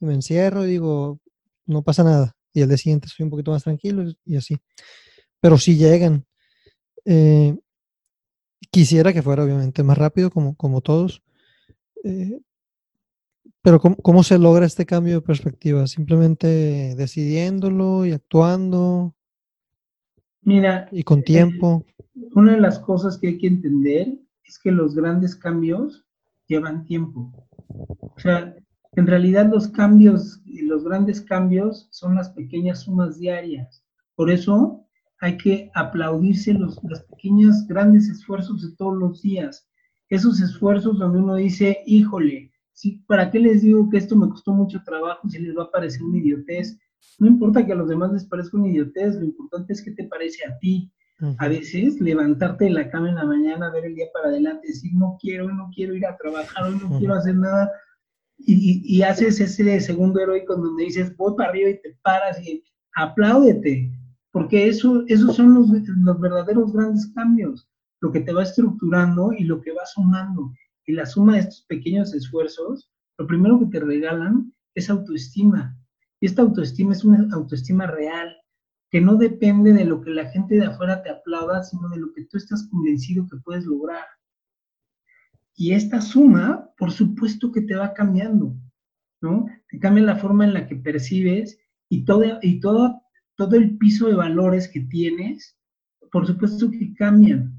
y 0.00 0.06
me 0.06 0.14
encierro 0.14 0.66
y 0.66 0.70
digo, 0.70 1.20
no 1.66 1.82
pasa 1.82 2.04
nada. 2.04 2.36
Y 2.54 2.62
al 2.62 2.68
día 2.68 2.78
siguiente 2.78 3.08
estoy 3.08 3.24
un 3.24 3.30
poquito 3.30 3.50
más 3.50 3.64
tranquilo 3.64 4.04
y 4.24 4.36
así. 4.36 4.56
Pero 5.40 5.58
sí 5.58 5.76
llegan. 5.76 6.24
Eh, 7.04 7.58
quisiera 8.70 9.12
que 9.12 9.22
fuera 9.22 9.44
obviamente 9.44 9.82
más 9.82 9.98
rápido 9.98 10.30
como, 10.30 10.54
como 10.54 10.80
todos. 10.80 11.22
Eh, 12.04 12.40
pero 13.60 13.80
¿cómo, 13.80 13.96
¿cómo, 13.96 14.22
se 14.22 14.38
logra 14.38 14.66
este 14.66 14.86
cambio 14.86 15.16
de 15.16 15.20
perspectiva? 15.22 15.86
¿Simplemente 15.86 16.94
decidiéndolo 16.94 18.06
y 18.06 18.12
actuando? 18.12 19.14
Mira. 20.42 20.88
Y 20.92 21.02
con 21.02 21.22
tiempo. 21.22 21.84
una 22.34 22.52
de 22.52 22.60
las 22.60 22.78
cosas 22.78 23.18
que 23.18 23.28
hay 23.28 23.38
que 23.38 23.48
entender 23.48 24.14
es 24.44 24.58
que 24.58 24.70
los 24.70 24.94
grandes 24.94 25.34
cambios 25.34 26.04
llevan 26.46 26.84
tiempo. 26.84 27.32
O 27.68 28.14
sea, 28.18 28.54
en 28.96 29.06
realidad 29.06 29.50
los 29.50 29.68
cambios, 29.68 30.40
los 30.46 30.84
grandes 30.84 31.20
cambios 31.20 31.88
son 31.90 32.14
las 32.14 32.30
pequeñas 32.30 32.80
sumas 32.80 33.18
diarias. 33.18 33.84
Por 34.14 34.30
eso 34.30 34.84
hay 35.20 35.36
que 35.36 35.70
aplaudirse 35.74 36.52
los, 36.52 36.78
los 36.84 37.02
pequeños, 37.02 37.66
grandes 37.66 38.08
esfuerzos 38.08 38.62
de 38.62 38.76
todos 38.76 38.96
los 38.96 39.22
días. 39.22 39.68
Esos 40.08 40.40
esfuerzos 40.40 40.98
donde 40.98 41.18
uno 41.18 41.36
dice, 41.36 41.78
híjole, 41.86 42.52
¿para 43.06 43.30
qué 43.30 43.38
les 43.38 43.62
digo 43.62 43.88
que 43.90 43.98
esto 43.98 44.16
me 44.16 44.28
costó 44.28 44.52
mucho 44.52 44.82
trabajo 44.84 45.28
si 45.28 45.38
les 45.38 45.56
va 45.56 45.64
a 45.64 45.70
parecer 45.70 46.02
una 46.02 46.18
idiotez? 46.18 46.78
No 47.18 47.26
importa 47.26 47.64
que 47.64 47.72
a 47.72 47.76
los 47.76 47.88
demás 47.88 48.12
les 48.12 48.24
parezca 48.24 48.56
una 48.56 48.68
idiotez, 48.68 49.16
lo 49.16 49.24
importante 49.24 49.72
es 49.72 49.82
que 49.82 49.92
te 49.92 50.04
parece 50.04 50.46
a 50.46 50.58
ti. 50.58 50.90
A 51.38 51.48
veces 51.48 52.00
levantarte 52.00 52.64
de 52.64 52.70
la 52.70 52.90
cama 52.90 53.08
en 53.08 53.14
la 53.14 53.24
mañana, 53.24 53.70
ver 53.70 53.86
el 53.86 53.94
día 53.94 54.06
para 54.12 54.28
adelante, 54.28 54.66
decir 54.66 54.92
no 54.94 55.16
quiero, 55.20 55.50
no 55.50 55.70
quiero 55.74 55.94
ir 55.94 56.04
a 56.04 56.16
trabajar, 56.16 56.64
hoy 56.64 56.78
no 56.82 56.98
quiero 56.98 57.14
hacer 57.14 57.36
nada, 57.36 57.70
y, 58.38 59.02
haces 59.02 59.40
ese 59.40 59.80
segundo 59.80 60.20
heroico 60.20 60.56
donde 60.56 60.84
dices 60.84 61.16
voy 61.16 61.34
para 61.36 61.50
arriba 61.50 61.70
y 61.70 61.80
te 61.80 61.96
paras 62.02 62.40
y 62.42 62.62
apláudete, 62.94 63.90
porque 64.32 64.68
eso, 64.68 65.04
esos 65.06 65.36
son 65.36 65.54
los, 65.54 65.68
los 65.68 66.20
verdaderos 66.20 66.72
grandes 66.72 67.06
cambios, 67.14 67.68
lo 68.00 68.12
que 68.12 68.20
te 68.20 68.32
va 68.32 68.42
estructurando 68.42 69.32
y 69.32 69.44
lo 69.44 69.60
que 69.60 69.72
va 69.72 69.86
sumando. 69.86 70.52
Y 70.86 70.92
la 70.92 71.06
suma 71.06 71.34
de 71.34 71.40
estos 71.40 71.62
pequeños 71.62 72.12
esfuerzos, 72.14 72.90
lo 73.18 73.26
primero 73.26 73.58
que 73.60 73.66
te 73.66 73.80
regalan 73.80 74.52
es 74.74 74.90
autoestima. 74.90 75.76
Y 76.20 76.26
esta 76.26 76.42
autoestima 76.42 76.92
es 76.92 77.04
una 77.04 77.26
autoestima 77.32 77.86
real, 77.86 78.36
que 78.90 79.00
no 79.00 79.16
depende 79.16 79.72
de 79.72 79.84
lo 79.84 80.00
que 80.00 80.10
la 80.10 80.28
gente 80.30 80.56
de 80.56 80.66
afuera 80.66 81.02
te 81.02 81.10
aplauda, 81.10 81.62
sino 81.62 81.88
de 81.88 81.98
lo 81.98 82.12
que 82.12 82.24
tú 82.26 82.36
estás 82.36 82.68
convencido 82.68 83.26
que 83.30 83.38
puedes 83.38 83.64
lograr. 83.64 84.04
Y 85.56 85.72
esta 85.72 86.00
suma, 86.00 86.70
por 86.76 86.90
supuesto 86.90 87.52
que 87.52 87.62
te 87.62 87.74
va 87.74 87.94
cambiando, 87.94 88.56
¿no? 89.20 89.46
Te 89.68 89.78
cambia 89.78 90.04
la 90.04 90.16
forma 90.16 90.44
en 90.44 90.54
la 90.54 90.66
que 90.66 90.76
percibes 90.76 91.58
y 91.88 92.04
todo, 92.04 92.38
y 92.42 92.60
todo, 92.60 93.02
todo 93.36 93.56
el 93.56 93.78
piso 93.78 94.08
de 94.08 94.14
valores 94.14 94.68
que 94.68 94.80
tienes, 94.80 95.56
por 96.10 96.26
supuesto 96.26 96.70
que 96.70 96.94
cambian. 96.94 97.56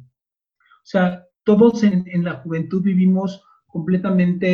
O 0.59 0.87
sea, 0.87 1.25
todos 1.43 1.83
en, 1.83 2.23
la 2.23 2.35
juventud 2.35 2.81
vivimos 2.81 3.41
completamente 3.67 4.47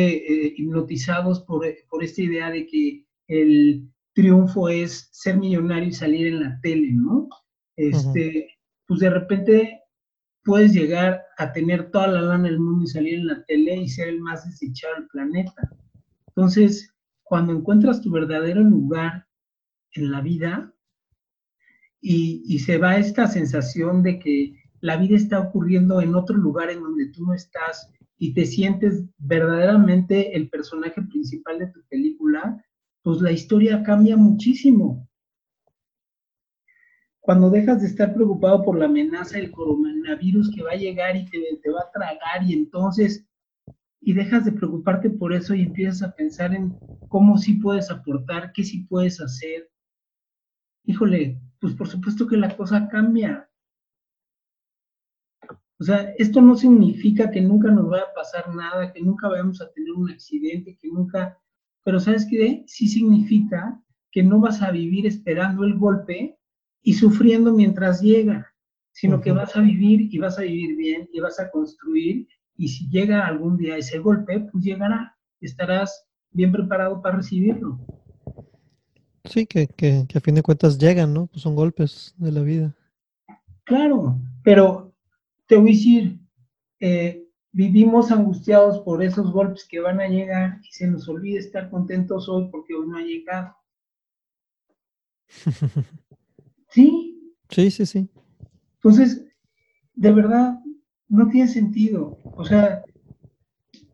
eh, 0.46 0.54
hipnotizados 0.56 1.40
por, 1.40 1.66
por 1.88 2.02
esta 2.04 2.22
idea 2.22 2.50
de 2.50 2.66
que 2.66 3.06
el 3.28 3.88
triunfo 4.14 4.68
es 4.68 5.08
ser 5.12 5.38
millonario 5.38 5.88
y 5.88 5.92
salir 5.92 6.26
en 6.28 6.40
la 6.40 6.60
tele, 6.60 6.92
¿no? 6.92 7.28
Este, 7.76 8.48
pues 8.86 9.00
de 9.00 9.10
repente 9.10 9.81
puedes 10.44 10.72
llegar 10.72 11.22
a 11.38 11.52
tener 11.52 11.90
toda 11.90 12.08
la 12.08 12.22
lana 12.22 12.48
del 12.48 12.60
mundo 12.60 12.84
y 12.84 12.88
salir 12.88 13.14
en 13.14 13.26
la 13.26 13.44
tele 13.44 13.76
y 13.76 13.88
ser 13.88 14.08
el 14.08 14.20
más 14.20 14.44
desechado 14.44 14.94
del 14.96 15.08
planeta. 15.08 15.70
Entonces, 16.28 16.94
cuando 17.22 17.52
encuentras 17.52 18.00
tu 18.00 18.10
verdadero 18.10 18.62
lugar 18.62 19.26
en 19.92 20.10
la 20.10 20.20
vida 20.20 20.74
y, 22.00 22.42
y 22.46 22.58
se 22.58 22.78
va 22.78 22.96
esta 22.96 23.26
sensación 23.26 24.02
de 24.02 24.18
que 24.18 24.56
la 24.80 24.96
vida 24.96 25.16
está 25.16 25.40
ocurriendo 25.40 26.00
en 26.00 26.14
otro 26.14 26.36
lugar 26.36 26.70
en 26.70 26.82
donde 26.82 27.06
tú 27.06 27.24
no 27.24 27.34
estás 27.34 27.88
y 28.18 28.34
te 28.34 28.46
sientes 28.46 29.04
verdaderamente 29.18 30.36
el 30.36 30.48
personaje 30.48 31.02
principal 31.02 31.58
de 31.58 31.68
tu 31.68 31.82
película, 31.88 32.64
pues 33.02 33.20
la 33.20 33.32
historia 33.32 33.82
cambia 33.82 34.16
muchísimo. 34.16 35.08
Cuando 37.22 37.50
dejas 37.50 37.80
de 37.80 37.86
estar 37.86 38.12
preocupado 38.12 38.64
por 38.64 38.76
la 38.76 38.86
amenaza 38.86 39.38
del 39.38 39.52
coronavirus 39.52 40.50
que 40.54 40.62
va 40.62 40.72
a 40.72 40.76
llegar 40.76 41.16
y 41.16 41.24
te, 41.26 41.70
va 41.70 41.82
a 41.82 41.90
tragar 41.92 42.42
y 42.44 42.52
entonces, 42.52 43.24
y 44.00 44.12
dejas 44.12 44.44
de 44.44 44.52
preocuparte 44.52 45.08
por 45.08 45.32
eso 45.32 45.54
y 45.54 45.62
empiezas 45.62 46.02
a 46.02 46.14
pensar 46.14 46.52
en 46.52 46.76
cómo 47.08 47.38
sí 47.38 47.54
puedes 47.54 47.90
aportar, 47.90 48.52
qué 48.52 48.64
sí 48.64 48.84
puedes 48.88 49.20
hacer, 49.20 49.70
híjole, 50.84 51.40
pues 51.60 51.74
por 51.74 51.86
supuesto 51.86 52.26
que 52.26 52.36
la 52.36 52.56
cosa 52.56 52.88
cambia. 52.88 53.48
O 55.78 55.84
sea, 55.84 56.12
esto 56.18 56.40
no 56.40 56.56
significa 56.56 57.30
que 57.30 57.40
nunca 57.40 57.70
nos 57.70 57.88
vaya 57.88 58.04
a 58.04 58.14
pasar 58.14 58.52
nada, 58.54 58.92
que 58.92 59.00
nunca 59.00 59.28
vayamos 59.28 59.60
a 59.62 59.70
tener 59.72 59.92
un 59.92 60.10
accidente, 60.10 60.76
que 60.76 60.88
nunca 60.88 61.38
pero 61.84 61.98
¿sabes 61.98 62.26
qué? 62.30 62.64
Sí 62.66 62.86
significa 62.86 63.80
que 64.10 64.22
no 64.22 64.40
vas 64.40 64.62
a 64.62 64.70
vivir 64.70 65.06
esperando 65.06 65.64
el 65.64 65.78
golpe 65.78 66.38
y 66.82 66.94
sufriendo 66.94 67.52
mientras 67.52 68.00
llega, 68.02 68.52
sino 68.92 69.20
que 69.20 69.32
vas 69.32 69.56
a 69.56 69.60
vivir 69.60 70.12
y 70.12 70.18
vas 70.18 70.38
a 70.38 70.42
vivir 70.42 70.76
bien 70.76 71.08
y 71.12 71.20
vas 71.20 71.40
a 71.40 71.50
construir 71.50 72.28
y 72.56 72.68
si 72.68 72.88
llega 72.90 73.26
algún 73.26 73.56
día 73.56 73.76
ese 73.76 73.98
golpe, 73.98 74.40
pues 74.40 74.62
llegará, 74.62 75.16
estarás 75.40 76.06
bien 76.30 76.52
preparado 76.52 77.00
para 77.00 77.16
recibirlo. 77.16 77.78
Sí, 79.24 79.46
que, 79.46 79.68
que, 79.68 80.06
a 80.14 80.20
fin 80.20 80.34
de 80.34 80.42
cuentas 80.42 80.78
llegan, 80.78 81.14
¿no? 81.14 81.26
Pues 81.26 81.42
son 81.42 81.54
golpes 81.54 82.14
de 82.18 82.32
la 82.32 82.42
vida. 82.42 82.76
Claro, 83.64 84.18
pero 84.42 84.92
te 85.46 85.56
voy 85.56 85.70
a 85.70 85.72
decir, 85.72 86.20
eh, 86.80 87.24
vivimos 87.52 88.10
angustiados 88.10 88.80
por 88.80 89.02
esos 89.02 89.32
golpes 89.32 89.66
que 89.68 89.80
van 89.80 90.00
a 90.00 90.08
llegar 90.08 90.60
y 90.62 90.72
se 90.72 90.86
nos 90.86 91.08
olvida 91.08 91.38
estar 91.38 91.70
contentos 91.70 92.28
hoy 92.28 92.48
porque 92.50 92.74
hoy 92.74 92.88
no 92.88 92.96
ha 92.96 93.02
llegado. 93.02 93.56
¿Sí? 96.72 97.34
Sí, 97.50 97.70
sí, 97.70 97.86
sí. 97.86 98.08
Entonces, 98.76 99.24
de 99.94 100.12
verdad, 100.12 100.58
no 101.08 101.28
tiene 101.28 101.48
sentido. 101.48 102.18
O 102.24 102.44
sea, 102.44 102.82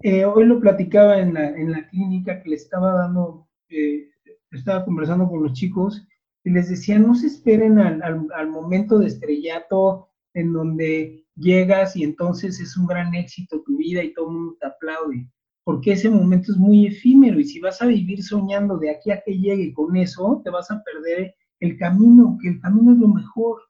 eh, 0.03 0.25
hoy 0.25 0.45
lo 0.45 0.61
platicaba 0.61 1.19
en 1.19 1.35
la, 1.35 1.49
en 1.49 1.73
la 1.73 1.89
clínica 1.89 2.41
que 2.41 2.51
le 2.51 2.57
estaba 2.57 2.93
dando, 2.93 3.49
eh, 3.69 4.09
estaba 4.53 4.85
conversando 4.85 5.29
con 5.29 5.43
los 5.43 5.55
chicos 5.55 6.07
y 6.45 6.51
les 6.51 6.69
decía, 6.69 6.99
no 7.01 7.17
se 7.17 7.27
esperen 7.27 7.81
al, 7.81 8.01
al 8.03 8.51
momento 8.51 8.99
de 9.01 9.09
estrellato 9.09 10.09
en 10.35 10.53
donde 10.53 11.27
llegas 11.35 11.97
y 11.97 12.05
entonces 12.05 12.61
es 12.61 12.77
un 12.77 12.87
gran 12.87 13.15
éxito 13.15 13.63
tu 13.65 13.77
vida 13.77 14.05
y 14.05 14.13
todo 14.15 14.29
el 14.29 14.35
mundo 14.35 14.57
te 14.61 14.67
aplaude, 14.69 15.29
porque 15.65 15.93
ese 15.93 16.11
momento 16.11 16.53
es 16.53 16.59
muy 16.59 16.87
efímero 16.87 17.41
y 17.41 17.45
si 17.45 17.59
vas 17.59 17.83
a 17.83 17.87
vivir 17.87 18.23
soñando 18.23 18.79
de 18.79 18.91
aquí 18.91 19.11
a 19.11 19.21
que 19.25 19.37
llegue 19.37 19.73
con 19.73 19.97
eso, 19.97 20.41
te 20.45 20.51
vas 20.51 20.71
a 20.71 20.83
perder 20.85 21.35
el 21.61 21.77
camino, 21.77 22.39
que 22.41 22.49
el 22.49 22.61
camino 22.61 22.93
es 22.93 22.99
lo 22.99 23.09
mejor 23.09 23.63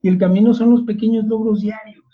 y 0.00 0.08
el 0.08 0.18
camino 0.18 0.54
son 0.54 0.70
los 0.70 0.82
pequeños 0.82 1.24
logros 1.26 1.60
diarios. 1.60 2.04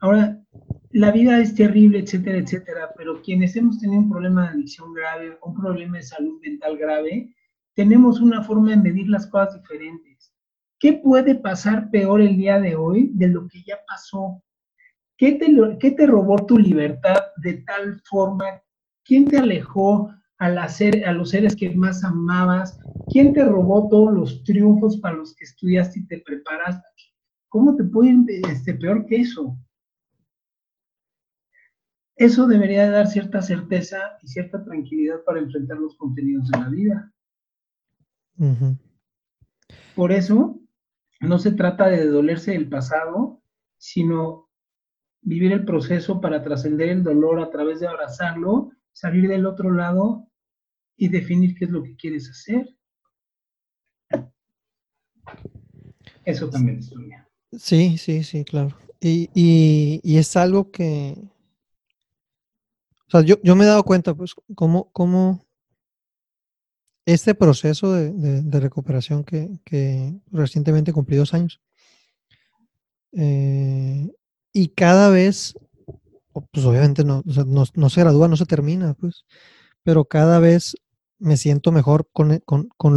Ahora, 0.00 0.42
la 0.90 1.12
vida 1.12 1.38
es 1.38 1.54
terrible, 1.54 2.00
etcétera, 2.00 2.38
etcétera, 2.38 2.90
pero 2.96 3.22
quienes 3.22 3.54
hemos 3.54 3.78
tenido 3.78 4.00
un 4.00 4.10
problema 4.10 4.44
de 4.44 4.48
adicción 4.54 4.92
grave, 4.92 5.38
un 5.42 5.54
problema 5.54 5.98
de 5.98 6.02
salud 6.02 6.40
mental 6.40 6.76
grave, 6.76 7.34
tenemos 7.74 8.20
una 8.20 8.42
forma 8.42 8.70
de 8.70 8.78
medir 8.78 9.08
las 9.08 9.26
cosas 9.26 9.60
diferentes. 9.60 10.34
¿Qué 10.78 10.94
puede 10.94 11.34
pasar 11.34 11.90
peor 11.90 12.20
el 12.20 12.36
día 12.36 12.58
de 12.58 12.74
hoy 12.74 13.10
de 13.14 13.28
lo 13.28 13.46
que 13.46 13.62
ya 13.62 13.78
pasó? 13.86 14.42
¿Qué 15.16 15.32
te, 15.32 15.54
qué 15.78 15.90
te 15.90 16.06
robó 16.06 16.44
tu 16.46 16.58
libertad 16.58 17.20
de 17.36 17.58
tal 17.58 18.00
forma? 18.00 18.46
¿Quién 19.04 19.28
te 19.28 19.38
alejó 19.38 20.10
a, 20.40 20.46
a 20.46 21.12
los 21.12 21.30
seres 21.30 21.54
que 21.54 21.70
más 21.70 22.02
amabas? 22.02 22.78
¿Quién 23.10 23.32
te 23.32 23.44
robó 23.44 23.88
todos 23.88 24.12
los 24.12 24.42
triunfos 24.44 24.96
para 24.96 25.16
los 25.16 25.34
que 25.36 25.44
estudiaste 25.44 26.00
y 26.00 26.06
te 26.06 26.18
preparaste? 26.18 26.88
¿Cómo 27.48 27.76
te 27.76 27.84
puede 27.84 28.10
ir 28.10 28.46
este, 28.48 28.74
peor 28.74 29.06
que 29.06 29.16
eso? 29.16 29.56
Eso 32.16 32.46
debería 32.46 32.90
dar 32.90 33.06
cierta 33.06 33.42
certeza 33.42 33.98
y 34.22 34.28
cierta 34.28 34.62
tranquilidad 34.64 35.22
para 35.24 35.40
enfrentar 35.40 35.78
los 35.78 35.96
contenidos 35.96 36.48
de 36.50 36.58
la 36.58 36.68
vida. 36.68 37.12
Por 39.94 40.12
eso, 40.12 40.58
no 41.20 41.38
se 41.38 41.52
trata 41.52 41.88
de 41.88 42.06
dolerse 42.06 42.52
del 42.52 42.68
pasado, 42.68 43.42
sino 43.78 44.48
vivir 45.22 45.52
el 45.52 45.64
proceso 45.64 46.20
para 46.20 46.42
trascender 46.42 46.88
el 46.88 47.02
dolor 47.02 47.40
a 47.40 47.50
través 47.50 47.80
de 47.80 47.88
abrazarlo, 47.88 48.70
salir 48.92 49.28
del 49.28 49.44
otro 49.44 49.70
lado 49.70 50.29
y 51.00 51.08
definir 51.08 51.56
qué 51.56 51.64
es 51.64 51.70
lo 51.70 51.82
que 51.82 51.96
quieres 51.96 52.30
hacer. 52.30 52.76
Eso 56.24 56.48
también 56.48 56.78
es 56.78 56.90
tuya. 56.90 57.28
Sí, 57.52 57.98
sí, 57.98 58.22
sí, 58.22 58.44
claro. 58.44 58.76
y 59.00 60.00
es 60.04 60.36
algo 60.36 60.70
que, 60.70 61.16
o 63.12 63.18
sea, 63.18 63.22
yo, 63.22 63.56
me 63.56 63.64
he 63.64 63.66
dado 63.66 63.82
cuenta, 63.82 64.14
pues, 64.14 64.36
cómo, 64.54 64.88
cómo 64.92 65.44
este 67.04 67.34
proceso 67.34 67.92
de, 67.92 68.60
recuperación 68.60 69.24
que, 69.24 70.20
recientemente 70.30 70.92
cumplí 70.92 71.16
dos 71.16 71.34
años, 71.34 71.60
eh, 73.10 74.08
y 74.52 74.68
cada 74.68 75.10
vez, 75.10 75.54
pues 76.52 76.64
obviamente 76.64 77.02
no, 77.02 77.24
se 77.24 78.00
gradúa, 78.00 78.28
no 78.28 78.36
se 78.36 78.46
termina, 78.46 78.94
pues, 78.94 79.24
pero 79.82 80.04
cada 80.04 80.38
vez 80.38 80.76
me 81.20 81.36
siento 81.36 81.72
mejor 81.72 82.10
con, 82.12 82.42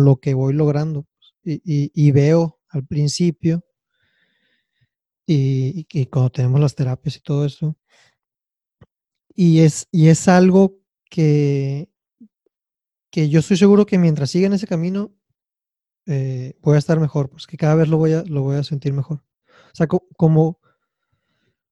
lo 0.06 0.16
que 0.18 0.34
voy 0.34 0.54
logrando 0.54 1.06
pues, 1.44 1.62
y, 1.64 2.12
veo 2.12 2.60
al 2.70 2.86
principio 2.86 3.64
y, 5.26 5.86
y, 5.92 6.06
cuando 6.08 6.32
tenemos 6.32 6.60
las 6.60 6.76
terapias 6.76 7.18
y 7.18 7.22
todo 7.22 7.46
eso, 7.46 7.78
y 9.36 9.60
es, 9.60 9.88
y 9.92 10.10
es 10.10 10.28
algo 10.28 10.78
que, 11.10 11.90
que 13.10 13.30
yo 13.30 13.40
estoy 13.40 13.58
seguro 13.58 13.86
que 13.86 13.98
mientras 13.98 14.32
siga 14.32 14.48
en 14.48 14.54
ese 14.54 14.68
camino, 14.68 15.12
eh, 16.06 16.58
voy 16.62 16.76
a 16.76 16.80
estar 16.80 17.00
mejor, 17.00 17.30
pues 17.30 17.48
que 17.48 17.58
cada 17.58 17.76
vez 17.76 17.88
lo 17.88 17.98
voy 17.98 18.14
a, 18.14 18.24
lo 18.24 18.42
voy 18.42 18.58
a 18.58 18.64
sentir 18.64 18.94
mejor. 18.94 19.24
O 19.72 19.76
sea, 19.76 19.88
como, 19.88 20.60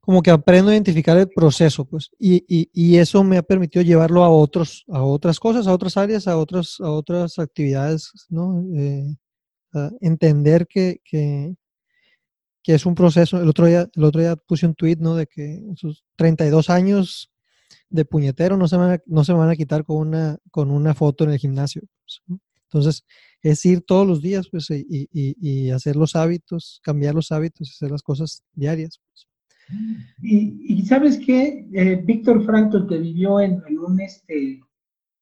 como 0.02 0.24
que 0.24 0.32
aprendo 0.32 0.72
a 0.72 0.74
identificar 0.74 1.18
el 1.18 1.30
proceso, 1.30 1.86
pues, 1.86 2.10
y, 2.20 2.44
y, 2.48 2.98
eso 2.98 3.24
me 3.24 3.38
ha 3.38 3.44
permitido 3.44 3.84
llevarlo 3.84 4.24
a 4.24 4.30
otros, 4.30 4.84
a 4.90 5.04
otras 5.04 5.40
cosas, 5.40 5.68
a 5.68 5.74
otras 5.74 5.96
áreas, 5.96 6.28
a 6.28 6.38
otras, 6.38 6.78
a 6.80 6.90
otras 6.90 7.38
actividades, 7.38 8.12
¿no? 8.30 8.66
Eh, 8.76 9.16
entender 10.02 10.68
que, 10.68 11.02
que, 11.06 11.56
que, 12.64 12.74
es 12.74 12.86
un 12.88 12.96
proceso. 12.96 13.40
El 13.40 13.48
otro 13.48 13.68
día, 13.68 13.88
el 13.94 14.04
otro 14.04 14.22
día 14.22 14.36
puse 14.36 14.66
un 14.66 14.74
tweet, 14.76 14.98
¿no? 15.00 15.16
De 15.16 15.28
que 15.28 15.62
sus 15.76 16.04
32 16.16 16.70
años 16.72 17.32
de 17.90 18.04
puñetero 18.06 18.58
no 18.58 18.68
se, 18.68 18.78
van 18.78 18.94
a, 18.94 19.02
no 19.06 19.24
se 19.24 19.34
van 19.34 19.50
a 19.50 19.56
quitar 19.56 19.86
con 19.86 19.98
una, 19.98 20.38
con 20.50 20.72
una 20.72 20.96
foto 20.96 21.26
en 21.26 21.32
el 21.32 21.38
gimnasio. 21.40 21.84
Pues, 22.04 22.40
Entonces, 22.64 23.06
es 23.42 23.66
ir 23.66 23.82
todos 23.82 24.08
los 24.08 24.22
días 24.22 24.48
pues, 24.50 24.70
y, 24.72 25.08
y, 25.12 25.70
hacer 25.70 25.96
los 25.96 26.16
hábitos, 26.16 26.80
cambiar 26.84 27.14
los 27.14 27.32
hábitos, 27.32 27.72
hacer 27.72 27.92
las 27.92 28.02
cosas 28.02 28.44
diarias. 28.54 29.00
Pues. 29.14 29.31
Y, 30.22 30.86
sabes 30.86 31.20
qué, 31.20 31.68
eh, 31.74 32.02
Víctor 32.04 32.44
Frankl, 32.46 32.88
que 32.88 32.98
vivió 32.98 33.40
en, 33.40 33.62
un 33.80 34.00
este, 34.00 34.62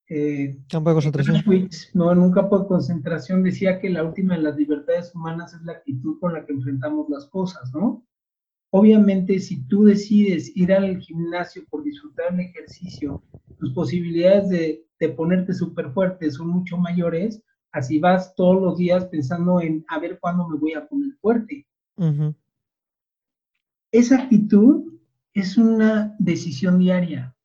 eh, 0.10 0.58
campo 0.70 0.90
de 0.90 0.96
concentración. 0.96 1.70
no, 1.94 2.12
en 2.12 2.20
un 2.20 2.32
campo 2.32 2.60
de 2.60 2.68
concentración 2.68 3.44
decía 3.44 3.80
que 3.80 3.90
la 3.90 4.04
última 4.04 4.36
de 4.36 4.42
las 4.42 4.58
libertades 4.58 5.14
humanas 5.14 5.54
es 5.54 5.62
la 5.62 5.74
actitud 5.74 6.20
con 6.20 6.34
la 6.34 6.46
que 6.46 6.54
enfrentamos 6.54 7.08
las 7.10 7.28
cosas, 7.28 7.72
¿no? 7.74 8.04
Obviamente, 8.72 9.40
si 9.40 9.66
tú 9.68 9.84
decides 9.84 10.56
ir 10.56 10.72
al 10.74 11.00
gimnasio 11.00 11.64
por 11.70 11.84
disfrutar 11.84 12.34
el 12.34 12.42
ejercicio, 12.42 13.24
tus 13.60 13.74
posibilidades 13.74 14.50
de, 14.50 15.10
ponerte 15.16 15.54
súper 15.54 15.92
fuerte 15.92 16.30
son 16.30 16.50
mucho 16.50 16.78
mayores, 16.78 17.42
así 17.72 18.00
vas 18.00 18.36
todos 18.36 18.62
los 18.62 18.78
días 18.78 19.06
pensando 19.06 19.62
en 19.62 19.86
a 19.88 19.98
ver 20.00 20.20
cuándo 20.20 20.48
me 20.48 20.58
voy 20.58 20.74
a 20.74 20.88
poner 20.88 21.14
fuerte. 21.22 21.66
Esa 23.92 24.24
actitud 24.24 25.00
es 25.34 25.58
una 25.58 26.16
decisión 26.20 26.80
diaria. 26.80 27.36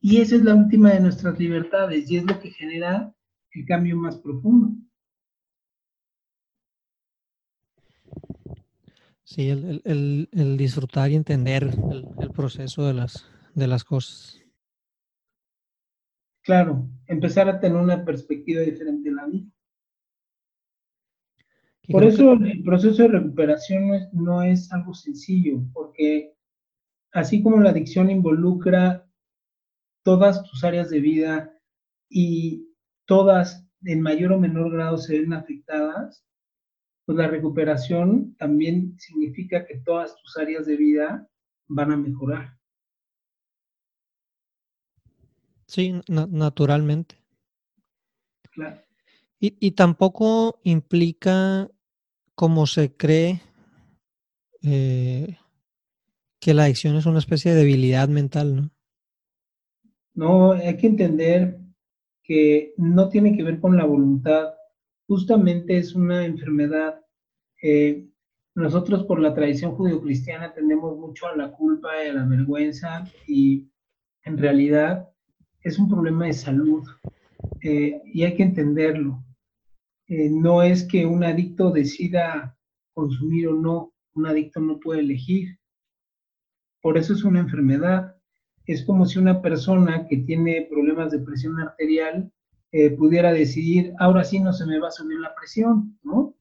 Y 0.00 0.20
esa 0.20 0.36
es 0.36 0.42
la 0.42 0.54
última 0.54 0.92
de 0.92 1.00
nuestras 1.00 1.38
libertades 1.38 2.10
y 2.10 2.16
es 2.16 2.24
lo 2.24 2.40
que 2.40 2.50
genera 2.50 3.14
el 3.52 3.66
cambio 3.66 3.96
más 3.96 4.16
profundo. 4.16 4.74
Sí, 9.24 9.48
el, 9.48 10.56
disfrutar 10.56 11.10
y 11.10 11.14
entender 11.14 11.62
el, 11.62 12.30
proceso 12.32 12.84
de 12.86 12.94
las, 12.94 13.24
de 13.54 13.68
las 13.68 13.84
cosas. 13.84 14.40
Claro, 16.42 16.88
empezar 17.06 17.48
a 17.48 17.60
tener 17.60 17.78
una 17.78 18.04
perspectiva 18.04 18.62
diferente 18.62 19.08
en 19.10 19.14
la 19.14 19.26
vida. 19.26 19.46
Por 21.90 22.04
eso 22.04 22.32
el 22.32 22.62
proceso 22.62 23.02
de 23.02 23.08
recuperación 23.08 23.88
no 23.88 23.94
es, 23.94 24.12
no 24.12 24.42
es 24.42 24.72
algo 24.72 24.94
sencillo, 24.94 25.60
porque 25.72 26.34
así 27.12 27.42
como 27.42 27.60
la 27.60 27.70
adicción 27.70 28.10
involucra 28.10 29.06
todas 30.04 30.42
tus 30.44 30.64
áreas 30.64 30.90
de 30.90 31.00
vida 31.00 31.52
y 32.08 32.68
todas 33.06 33.66
en 33.84 34.00
mayor 34.00 34.32
o 34.32 34.40
menor 34.40 34.72
grado 34.72 34.98
se 34.98 35.20
ven 35.20 35.32
afectadas, 35.32 36.24
pues 37.06 37.18
la 37.18 37.28
recuperación 37.28 38.36
también 38.36 38.96
significa 38.98 39.66
que 39.66 39.78
todas 39.78 40.14
tus 40.16 40.36
áreas 40.36 40.66
de 40.66 40.76
vida 40.76 41.28
van 41.68 41.92
a 41.92 41.96
mejorar. 41.96 42.56
Sí, 45.66 46.00
naturalmente. 46.08 47.16
Claro. 48.52 48.82
Y, 49.42 49.70
tampoco 49.70 50.60
implica, 50.64 51.70
como 52.40 52.66
se 52.66 52.96
cree, 52.96 53.42
eh, 54.62 55.36
que 56.40 56.54
la 56.54 56.64
adicción 56.64 56.96
es 56.96 57.04
una 57.04 57.18
especie 57.18 57.50
de 57.50 57.58
debilidad 57.58 58.08
mental, 58.08 58.56
¿no? 58.56 58.70
No, 60.14 60.52
hay 60.52 60.78
que 60.78 60.86
entender 60.86 61.60
que 62.22 62.72
no 62.78 63.10
tiene 63.10 63.36
que 63.36 63.42
ver 63.42 63.60
con 63.60 63.76
la 63.76 63.84
voluntad, 63.84 64.54
justamente 65.06 65.76
es 65.76 65.94
una 65.94 66.24
enfermedad. 66.24 67.04
Nosotros 68.54 69.04
por 69.04 69.20
la 69.20 69.34
tradición 69.34 69.74
judio-cristiana 69.76 70.54
tendemos 70.54 70.96
mucho 70.96 71.26
a 71.26 71.36
la 71.36 71.52
culpa 71.52 71.88
y 72.02 72.08
a 72.08 72.14
la 72.14 72.24
vergüenza 72.24 73.04
y 73.26 73.68
en 74.24 74.38
realidad 74.38 75.10
es 75.62 75.78
un 75.78 75.90
problema 75.90 76.24
de 76.24 76.32
salud 76.32 76.88
eh, 77.60 78.00
y 78.06 78.22
hay 78.24 78.34
que 78.34 78.44
entenderlo. 78.44 79.22
Eh, 80.10 80.28
no 80.28 80.64
es 80.64 80.82
que 80.82 81.06
un 81.06 81.22
adicto 81.22 81.70
decida 81.70 82.58
consumir 82.94 83.46
o 83.46 83.54
no, 83.54 83.94
un 84.14 84.26
adicto 84.26 84.58
no 84.60 84.80
puede 84.80 85.00
elegir. 85.00 85.60
Por 86.82 86.98
eso 86.98 87.14
es 87.14 87.22
una 87.22 87.38
enfermedad. 87.38 88.16
Es 88.66 88.84
como 88.84 89.06
si 89.06 89.20
una 89.20 89.40
persona 89.40 90.08
que 90.08 90.16
tiene 90.16 90.66
problemas 90.68 91.12
de 91.12 91.20
presión 91.20 91.60
arterial 91.60 92.32
eh, 92.72 92.90
pudiera 92.90 93.32
decidir, 93.32 93.94
ahora 94.00 94.24
sí 94.24 94.40
no 94.40 94.52
se 94.52 94.66
me 94.66 94.80
va 94.80 94.88
a 94.88 94.92
subir 94.92 95.20
la 95.20 95.32
presión, 95.36 95.96
¿no? 96.02 96.34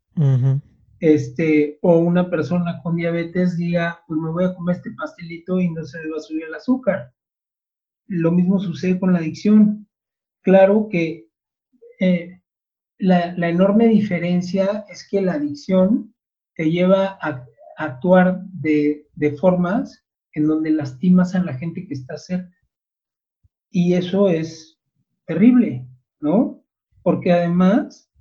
este, 0.99 1.77
o 1.81 1.99
una 1.99 2.29
persona 2.29 2.81
con 2.81 2.95
diabetes 2.95 3.55
diga, 3.55 4.03
pues 4.07 4.19
me 4.19 4.31
voy 4.31 4.45
a 4.45 4.55
comer 4.55 4.77
este 4.77 4.91
pastelito 4.91 5.59
y 5.59 5.69
no 5.69 5.83
se 5.85 5.99
me 5.99 6.09
va 6.09 6.17
a 6.17 6.21
subir 6.21 6.43
el 6.43 6.55
azúcar. 6.55 7.13
Lo 8.07 8.31
mismo 8.31 8.59
sucede 8.59 8.99
con 8.99 9.13
la 9.13 9.19
adicción. 9.19 9.87
Claro 10.41 10.87
que 10.89 11.29
eh, 11.99 12.38
la, 12.99 13.49
enorme 13.49 13.87
diferencia 13.87 14.85
es 14.89 15.07
que 15.09 15.21
la 15.21 15.33
adicción 15.33 16.13
te 16.55 16.69
lleva 16.69 17.17
a, 17.21 17.45
actuar 17.77 18.43
de, 18.51 19.07
de, 19.15 19.31
formas 19.37 20.05
en 20.33 20.47
donde 20.47 20.71
lastimas 20.71 21.33
a 21.33 21.41
la 21.41 21.53
gente 21.53 21.87
que 21.87 21.93
está 21.93 22.17
cerca. 22.17 22.55
Y 23.71 23.93
eso 23.93 24.27
es 24.27 24.77
terrible, 25.25 25.87
¿no? 26.19 26.61
Porque 27.01 27.31
además 27.31 28.11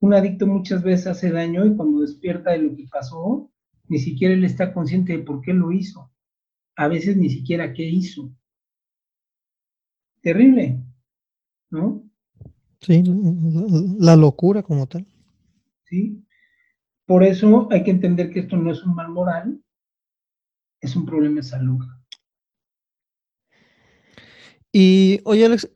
un 0.00 0.12
adicto 0.12 0.46
muchas 0.46 0.82
veces 0.82 1.06
hace 1.06 1.30
daño 1.30 1.64
y 1.64 1.76
cuando 1.76 2.00
despierta 2.00 2.50
de 2.50 2.58
lo 2.58 2.76
que 2.76 2.88
pasó, 2.90 3.50
ni 3.88 3.98
siquiera 3.98 4.34
él 4.34 4.44
está 4.44 4.72
consciente 4.72 5.16
de 5.16 5.22
por 5.22 5.40
qué 5.40 5.54
lo 5.54 5.70
hizo. 5.70 6.12
A 6.76 6.88
veces 6.88 7.16
ni 7.16 7.30
siquiera 7.30 7.72
qué 7.72 7.84
hizo. 7.84 8.32
Terrible, 10.20 10.82
¿no? 11.70 12.05
Sí, 12.86 13.02
la 13.98 14.16
locura 14.16 14.62
como 14.62 14.86
tal. 14.86 15.06
Sí. 15.84 16.24
Por 17.04 17.22
eso 17.22 17.68
hay 17.70 17.82
que 17.82 17.90
entender 17.90 18.30
que 18.30 18.40
esto 18.40 18.56
no 18.56 18.70
es 18.70 18.82
un 18.84 18.94
mal 18.94 19.08
moral, 19.10 19.60
es 20.80 20.94
un 20.96 21.04
problema 21.04 21.36
de 21.36 21.42
salud. 21.42 21.84
Y, 24.72 25.20
oye, 25.24 25.46
Alex, 25.46 25.68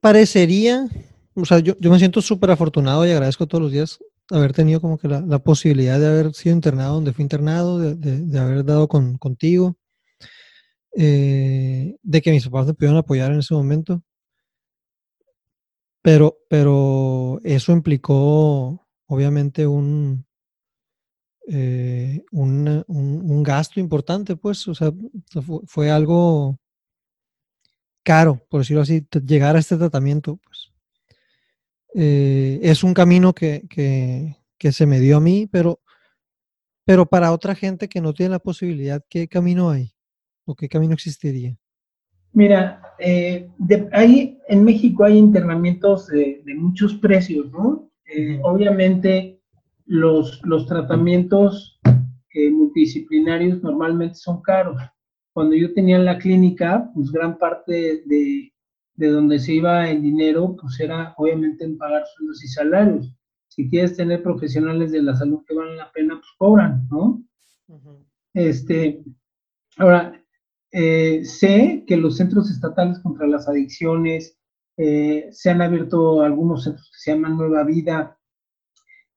parecería 0.00 0.88
o 1.36 1.44
sea, 1.44 1.58
yo, 1.58 1.74
me 1.78 1.98
siento 1.98 2.22
súper 2.22 2.50
afortunado 2.50 3.06
y 3.06 3.10
agradezco 3.10 3.46
todos 3.46 3.62
los 3.62 3.72
días 3.72 3.98
haber 4.30 4.54
tenido 4.54 4.80
como 4.80 4.96
que 4.96 5.06
la, 5.06 5.38
posibilidad 5.38 6.00
de 6.00 6.06
haber 6.06 6.34
sido 6.34 6.54
internado 6.54 6.94
donde 6.94 7.12
fui 7.12 7.22
internado, 7.22 7.78
de, 7.78 8.38
haber 8.38 8.64
dado 8.64 8.88
con, 8.88 9.18
contigo, 9.18 9.76
eh, 10.96 11.94
de 12.02 12.22
que 12.22 12.30
mis 12.30 12.44
papás 12.46 12.66
me 12.66 12.74
pudieron 12.74 12.96
apoyar 12.96 13.32
en 13.32 13.40
ese 13.40 13.54
momento. 13.54 14.02
Pero, 16.06 16.38
pero 16.48 17.40
eso 17.42 17.72
implicó, 17.72 18.86
obviamente, 19.06 19.66
un, 19.66 20.24
eh, 21.48 22.22
un, 22.30 23.42
gasto 23.42 23.80
importante, 23.80 24.36
pues, 24.36 24.68
o 24.68 24.74
sea, 24.76 24.92
fue, 25.66 25.90
algo 25.90 26.60
caro, 28.04 28.40
por 28.48 28.60
decirlo 28.60 28.82
así, 28.82 29.04
llegar 29.26 29.56
a 29.56 29.58
este 29.58 29.76
tratamiento, 29.76 30.36
pues. 30.36 30.70
Eh, 31.96 32.60
es 32.62 32.84
un 32.84 32.94
camino 32.94 33.34
que, 33.34 33.66
se 34.60 34.86
me 34.86 35.00
dio 35.00 35.16
a 35.16 35.20
mí, 35.20 35.48
pero, 35.50 35.80
pero 36.84 37.06
para 37.06 37.32
otra 37.32 37.56
gente 37.56 37.88
que 37.88 38.00
no 38.00 38.14
tiene 38.14 38.30
la 38.30 38.38
posibilidad, 38.38 39.04
¿qué 39.10 39.26
camino 39.26 39.70
hay? 39.70 39.92
¿O 40.44 40.54
qué 40.54 40.68
camino 40.68 40.94
existiría? 40.94 41.58
Mira, 42.36 42.82
eh, 42.98 43.48
en 44.48 44.64
México 44.64 45.04
hay 45.04 45.16
internamientos 45.16 46.08
de, 46.08 46.42
muchos 46.54 46.92
precios, 46.96 47.50
¿no? 47.50 47.90
Eh, 48.14 48.38
obviamente 48.42 49.40
los, 49.86 50.44
los 50.44 50.66
tratamientos 50.66 51.80
multidisciplinarios 52.52 53.62
normalmente 53.62 54.16
son 54.16 54.42
caros. 54.42 54.78
Cuando 55.32 55.56
yo 55.56 55.72
tenía 55.72 55.98
la 55.98 56.18
clínica, 56.18 56.90
pues 56.94 57.10
gran 57.10 57.38
parte 57.38 58.02
de, 58.04 58.52
de 58.96 59.08
donde 59.08 59.38
se 59.38 59.54
iba 59.54 59.88
el 59.88 60.02
dinero, 60.02 60.54
pues 60.60 60.78
era 60.78 61.14
obviamente 61.16 61.64
en 61.64 61.78
pagar 61.78 62.04
sueldos 62.14 62.44
y 62.44 62.48
salarios. 62.48 63.16
Si 63.48 63.70
quieres 63.70 63.96
tener 63.96 64.22
profesionales 64.22 64.92
de 64.92 65.00
la 65.00 65.16
salud 65.16 65.42
que 65.48 65.54
valen 65.54 65.78
la 65.78 65.90
pena, 65.90 66.16
pues 66.16 66.28
cobran, 66.36 66.86
¿no? 66.90 67.24
Este, 68.34 69.02
ahora, 69.78 70.22
eh, 70.72 71.24
sé 71.24 71.84
que 71.86 71.96
los 71.96 72.16
centros 72.16 72.50
estatales 72.50 72.98
contra 73.00 73.26
las 73.26 73.48
adicciones, 73.48 74.38
eh, 74.76 75.28
se 75.30 75.50
han 75.50 75.62
abierto 75.62 76.22
algunos 76.22 76.64
centros 76.64 76.90
que 76.92 76.98
se 76.98 77.12
llaman 77.12 77.36
Nueva 77.36 77.64
Vida, 77.64 78.18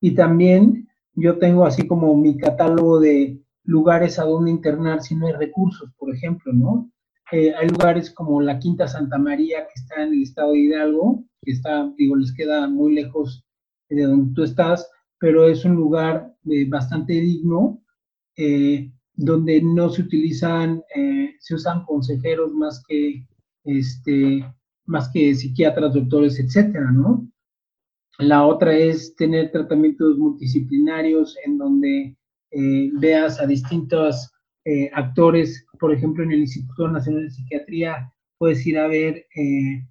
y 0.01 0.15
también 0.15 0.87
yo 1.15 1.37
tengo 1.37 1.65
así 1.65 1.85
como 1.87 2.15
mi 2.15 2.37
catálogo 2.37 2.99
de 2.99 3.41
lugares 3.63 4.17
a 4.19 4.23
donde 4.23 4.51
internar 4.51 5.01
si 5.01 5.15
no 5.15 5.27
hay 5.27 5.33
recursos, 5.33 5.91
por 5.97 6.13
ejemplo, 6.13 6.53
¿no? 6.53 6.91
Eh, 7.31 7.53
hay 7.53 7.67
lugares 7.69 8.09
como 8.09 8.41
la 8.41 8.57
Quinta 8.57 8.87
Santa 8.87 9.17
María, 9.17 9.67
que 9.67 9.73
está 9.75 10.01
en 10.03 10.13
el 10.13 10.23
estado 10.23 10.53
de 10.53 10.59
Hidalgo, 10.59 11.23
que 11.43 11.51
está, 11.51 11.91
digo, 11.97 12.15
les 12.15 12.33
queda 12.33 12.67
muy 12.67 12.95
lejos 12.95 13.45
de 13.89 14.03
donde 14.03 14.33
tú 14.33 14.43
estás, 14.43 14.89
pero 15.19 15.47
es 15.47 15.63
un 15.65 15.75
lugar 15.75 16.33
eh, 16.49 16.67
bastante 16.67 17.13
digno, 17.13 17.83
eh, 18.35 18.91
donde 19.19 19.61
no 19.61 19.89
se 19.89 20.01
utilizan, 20.01 20.81
se 21.39 21.55
usan 21.55 21.85
consejeros 21.85 22.53
más 22.53 22.83
que, 22.87 23.25
este, 23.65 24.45
más 24.85 25.09
que 25.13 25.35
psiquiatras, 25.35 25.93
doctores, 25.93 26.39
etcétera, 26.39 26.91
¿no? 26.91 27.27
La 28.17 28.45
otra 28.45 28.75
es 28.75 29.15
tener 29.15 29.51
tratamientos 29.51 30.17
multidisciplinarios 30.17 31.37
en 31.45 31.57
donde 31.57 32.15
veas 32.99 33.39
a 33.39 33.45
distintos 33.45 34.31
actores 34.93 35.65
por 35.79 35.93
ejemplo, 35.93 36.23
en 36.23 36.31
el 36.31 36.39
Instituto 36.41 36.87
Nacional 36.87 37.23
de 37.23 37.31
Psiquiatría 37.31 38.13
puedes 38.37 38.65
ir 38.67 38.77
a 38.77 38.87
ver, 38.87 39.25
eh, 39.35 39.87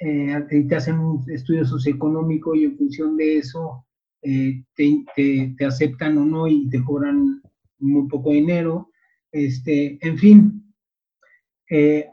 eh, 0.00 0.66
te 0.68 0.76
hacen 0.76 0.98
un 0.98 1.24
estudio 1.30 1.64
socioeconómico 1.64 2.54
y 2.54 2.64
en 2.64 2.76
función 2.76 3.16
de 3.16 3.38
eso 3.38 3.86
eh, 4.22 4.62
te, 4.74 5.64
aceptan 5.64 6.18
o 6.18 6.24
no 6.24 6.46
y 6.46 6.68
te 6.68 6.82
cobran 6.84 7.40
muy 7.80 8.08
poco 8.08 8.32
dinero. 8.32 8.90
Este, 9.32 9.98
en 10.06 10.18
fin, 10.18 10.74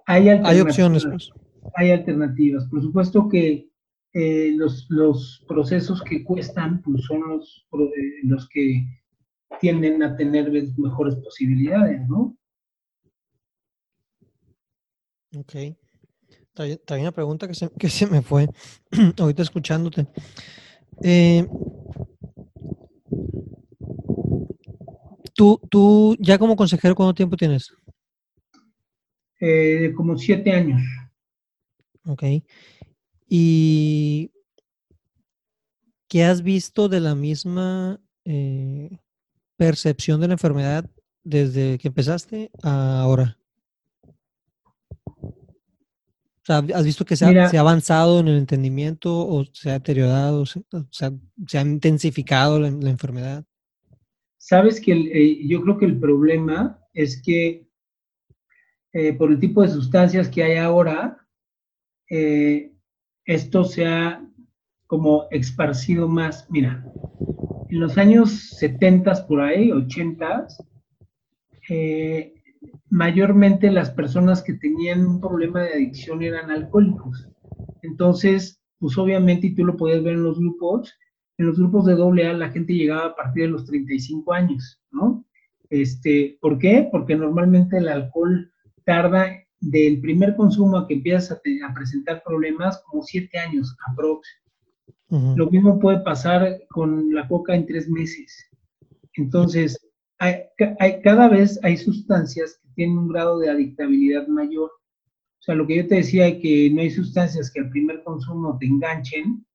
hay, 0.05 0.29
hay 0.29 0.59
opciones. 0.61 1.05
Pues. 1.05 1.31
Hay 1.75 1.91
alternativas. 1.91 2.65
Por 2.67 2.81
supuesto 2.81 3.27
que 3.29 3.69
los, 4.13 4.87
los, 4.89 5.43
procesos 5.47 6.01
que 6.01 6.23
cuestan 6.23 6.81
pues 6.81 7.03
son 7.03 7.27
los, 7.27 7.67
los 8.23 8.49
que 8.49 8.85
tienden 9.59 10.03
a 10.03 10.15
tener 10.15 10.51
mejores 10.77 11.15
posibilidades, 11.15 12.07
¿no? 12.07 12.37
Ok. 15.35 15.55
Está 16.55 16.97
una 16.97 17.11
pregunta 17.11 17.47
que 17.47 17.53
se, 17.53 17.69
que 17.77 17.89
se 17.89 18.07
me 18.07 18.21
fue 18.21 18.47
ahorita 19.19 19.43
escuchándote. 19.43 20.07
Eh, 21.03 21.47
¿tú, 25.37 25.61
tú, 25.69 26.17
ya 26.19 26.37
como 26.39 26.55
consejero, 26.55 26.95
cuánto 26.95 27.13
tiempo 27.13 27.37
tienes? 27.37 27.71
Eh, 29.39 29.93
como 29.95 30.17
siete 30.17 30.51
años. 30.51 30.81
Ok. 32.05 32.23
¿Y 33.29 34.31
qué 36.07 36.23
has 36.23 36.41
visto 36.41 36.89
de 36.89 36.99
la 36.99 37.13
misma 37.13 38.01
eh, 38.25 38.97
percepción 39.57 40.19
de 40.19 40.27
la 40.27 40.33
enfermedad 40.33 40.89
desde 41.23 41.77
que 41.77 41.89
empezaste 41.89 42.49
a 42.63 43.01
ahora? 43.01 43.37
¿has 46.47 46.85
visto 46.85 47.03
que 47.03 47.17
se 47.17 47.25
ha, 47.25 47.59
avanzado 47.59 48.21
en 48.21 48.29
el 48.29 48.37
entendimiento 48.37 49.27
o 49.27 49.45
se 49.51 49.69
ha 49.69 49.73
deteriorado, 49.73 50.45
se, 50.45 50.63
se 50.91 51.57
ha 51.57 51.61
intensificado 51.61 52.57
la, 52.57 52.69
enfermedad? 52.69 53.43
Sabes 54.49 54.79
que 54.79 54.93
eh, 54.93 55.45
yo 55.45 55.61
creo 55.61 55.77
que 55.77 55.83
el 55.83 55.99
problema 55.99 56.79
es 56.93 57.21
que 57.21 57.67
eh, 58.93 59.11
por 59.11 59.29
el 59.29 59.41
tipo 59.41 59.61
de 59.61 59.67
sustancias 59.67 60.29
que 60.29 60.41
hay 60.41 60.55
ahora, 60.55 61.17
eh, 62.09 62.71
esto 63.25 63.65
se 63.65 63.85
ha 63.85 64.25
como 64.85 65.25
esparcido 65.31 66.07
más. 66.07 66.49
Mira, 66.49 66.89
en 67.67 67.79
los 67.81 67.97
años 67.97 68.55
70 68.55 69.27
por 69.27 69.41
ahí, 69.41 69.73
80, 69.73 70.47
eh, 71.69 72.33
mayormente 72.89 73.69
las 73.69 73.91
personas 73.91 74.41
que 74.41 74.53
tenían 74.53 75.05
un 75.05 75.19
problema 75.19 75.63
de 75.63 75.73
adicción 75.73 76.23
eran 76.23 76.51
alcohólicos. 76.51 77.29
Entonces, 77.81 78.61
pues 78.79 78.97
obviamente, 78.97 79.47
y 79.47 79.55
tú 79.55 79.65
lo 79.65 79.75
puedes 79.75 80.01
ver 80.01 80.13
en 80.13 80.23
los 80.23 80.39
grupos, 80.39 80.97
en 81.37 81.45
los 81.45 81.57
grupos 81.57 81.85
de 81.85 81.93
AA 81.93 82.33
la 82.33 82.49
gente 82.49 82.73
llegaba 82.73 83.07
a 83.07 83.15
partir 83.15 83.43
de 83.43 83.49
los 83.49 83.65
35 83.65 84.33
años, 84.33 84.81
¿no? 84.91 85.23
Este, 85.69 86.37
¿Por 86.41 86.57
qué? 86.57 86.87
Porque 86.91 87.15
normalmente 87.15 87.77
el 87.77 87.89
alcohol 87.89 88.51
tarda 88.85 89.27
del 89.59 89.99
primer 90.01 90.35
consumo 90.35 90.77
a 90.77 90.87
que 90.87 90.95
empiezas 90.95 91.31
a, 91.31 91.73
presentar 91.73 92.23
problemas 92.23 92.81
como 92.85 93.03
siete 93.03 93.37
años 93.37 93.75
aprox. 93.87 94.27
Lo 95.09 95.49
mismo 95.49 95.79
puede 95.79 96.01
pasar 96.01 96.59
con 96.69 97.13
la 97.13 97.27
coca 97.27 97.55
en 97.55 97.65
tres 97.65 97.89
meses. 97.89 98.49
Entonces, 99.13 99.79
hay, 100.19 100.43
cada 101.03 101.29
vez 101.29 101.59
hay 101.63 101.77
sustancias 101.77 102.59
que 102.61 102.69
tienen 102.75 102.97
un 102.97 103.07
grado 103.07 103.39
de 103.39 103.49
adictabilidad 103.49 104.27
mayor. 104.27 104.69
O 104.69 105.41
sea, 105.41 105.55
lo 105.55 105.65
que 105.65 105.77
yo 105.77 105.87
te 105.87 105.95
decía 105.95 106.39
que 106.39 106.69
no 106.71 106.81
hay 106.81 106.91
sustancias 106.91 107.51
que 107.51 107.61
al 107.61 107.69
primer 107.69 108.03
consumo 108.03 108.57
te 108.59 108.65
enganchen, 108.65 109.45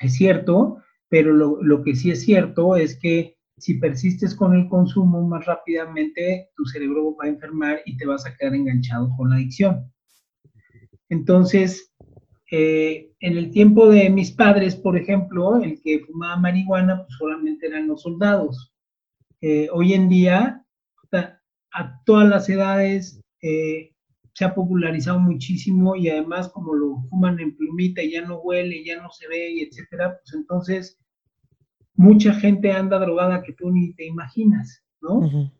es 0.00 0.14
cierto, 0.14 0.82
pero 1.12 1.34
lo, 1.34 1.62
lo 1.62 1.82
que 1.82 1.94
sí 1.94 2.10
es 2.10 2.22
cierto 2.22 2.74
es 2.74 2.98
que 2.98 3.36
si 3.58 3.74
persistes 3.74 4.34
con 4.34 4.56
el 4.56 4.66
consumo 4.66 5.20
más 5.28 5.44
rápidamente, 5.44 6.48
tu 6.56 6.64
cerebro 6.64 7.14
va 7.14 7.26
a 7.26 7.28
enfermar 7.28 7.82
y 7.84 7.98
te 7.98 8.06
vas 8.06 8.24
a 8.24 8.34
quedar 8.34 8.54
enganchado 8.54 9.10
con 9.18 9.28
la 9.28 9.36
adicción. 9.36 9.92
Entonces, 11.10 11.92
eh, 12.50 13.12
en 13.20 13.36
el 13.36 13.50
tiempo 13.50 13.90
de 13.90 14.08
mis 14.08 14.30
padres, 14.30 14.74
por 14.74 14.96
ejemplo, 14.96 15.62
el 15.62 15.82
que 15.82 16.00
fumaba 16.00 16.38
marihuana, 16.38 17.04
pues 17.04 17.14
solamente 17.18 17.66
eran 17.66 17.88
los 17.88 18.00
soldados. 18.00 18.72
Eh, 19.42 19.68
hoy 19.70 19.92
en 19.92 20.08
día, 20.08 20.64
a 21.12 22.02
todas 22.06 22.26
las 22.26 22.48
edades, 22.48 23.20
eh, 23.42 23.92
se 24.32 24.46
ha 24.46 24.54
popularizado 24.54 25.20
muchísimo 25.20 25.94
y 25.94 26.08
además 26.08 26.48
como 26.48 26.72
lo 26.72 27.02
fuman 27.10 27.38
en 27.38 27.54
plumita 27.54 28.00
ya 28.02 28.22
no 28.22 28.38
huele, 28.38 28.82
ya 28.82 29.02
no 29.02 29.10
se 29.10 29.28
ve, 29.28 29.50
y 29.50 29.60
etcétera, 29.60 30.18
pues 30.18 30.34
entonces 30.34 31.01
mucha 32.02 32.34
gente 32.34 32.72
anda 32.72 32.98
drogada 32.98 33.42
que 33.42 33.52
tú 33.52 33.70
ni 33.70 33.94
te 33.94 34.04
imaginas, 34.04 34.84
¿no? 35.00 35.52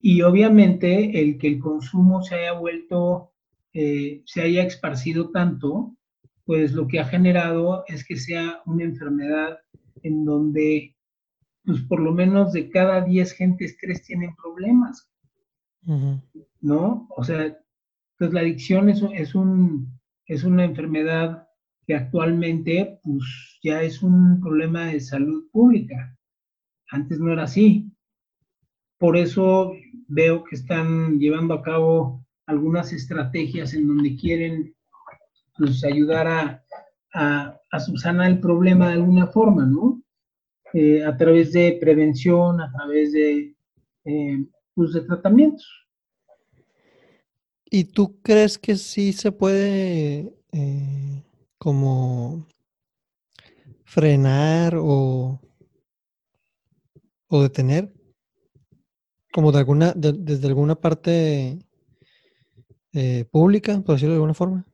Y 0.00 0.22
obviamente 0.22 1.20
el 1.20 1.36
que 1.36 1.48
el 1.48 1.58
consumo 1.58 2.22
se 2.22 2.36
haya 2.36 2.52
vuelto, 2.52 3.32
eh, 3.74 4.22
se 4.24 4.40
haya 4.40 4.62
esparcido 4.62 5.30
tanto, 5.30 5.94
pues 6.46 6.72
lo 6.72 6.88
que 6.88 7.00
ha 7.00 7.04
generado 7.04 7.84
es 7.86 8.06
que 8.06 8.16
sea 8.16 8.62
una 8.64 8.84
enfermedad 8.84 9.58
en 10.02 10.24
donde, 10.24 10.96
pues 11.64 11.82
por 11.82 12.00
lo 12.00 12.12
menos 12.12 12.54
de 12.54 12.70
cada 12.70 13.02
10 13.02 13.32
gentes, 13.32 13.76
3 13.78 14.02
tienen 14.02 14.34
problemas, 14.36 15.06
¿no? 16.62 17.08
O 17.14 17.24
sea, 17.24 17.58
pues 18.18 18.32
la 18.32 18.40
adicción 18.40 18.88
es, 18.88 19.02
es, 19.12 19.34
un, 19.34 20.00
es 20.26 20.44
una 20.44 20.64
enfermedad 20.64 21.46
actualmente 21.94 22.98
pues 23.02 23.58
ya 23.62 23.82
es 23.82 24.02
un 24.02 24.40
problema 24.40 24.86
de 24.86 25.00
salud 25.00 25.48
pública. 25.50 26.16
Antes 26.90 27.20
no 27.20 27.32
era 27.32 27.44
así. 27.44 27.90
Por 28.98 29.16
eso 29.16 29.72
veo 30.08 30.44
que 30.44 30.56
están 30.56 31.18
llevando 31.18 31.54
a 31.54 31.62
cabo 31.62 32.26
algunas 32.46 32.92
estrategias 32.92 33.74
en 33.74 33.86
donde 33.86 34.16
quieren 34.16 34.74
pues, 35.56 35.84
ayudar 35.84 36.26
a, 36.26 36.64
a, 37.12 37.80
subsanar 37.80 38.30
el 38.30 38.40
problema 38.40 38.88
de 38.88 38.94
alguna 38.94 39.26
forma, 39.28 39.64
¿no? 39.64 40.02
Eh, 40.72 41.04
a 41.04 41.16
través 41.16 41.52
de 41.52 41.78
prevención, 41.80 42.60
a 42.60 42.70
través 42.72 43.12
de, 43.12 43.54
eh, 44.04 44.46
pues, 44.74 44.92
de 44.92 45.00
tratamientos. 45.02 45.66
¿Y 47.70 47.84
tú 47.84 48.20
crees 48.20 48.58
que 48.58 48.76
sí 48.76 49.12
se 49.12 49.30
puede 49.30 50.32
eh, 50.52 51.22
como 51.60 52.46
frenar 53.84 54.76
o, 54.76 55.38
o 57.28 57.42
detener, 57.42 57.92
como 59.30 59.52
de 59.52 59.58
alguna, 59.58 59.92
desde 59.94 60.48
alguna 60.48 60.74
parte 60.74 61.58
eh, 62.94 63.26
pública, 63.30 63.78
por 63.82 63.94
decirlo 63.94 64.14
de 64.14 64.16
alguna 64.16 64.34
forma? 64.34 64.66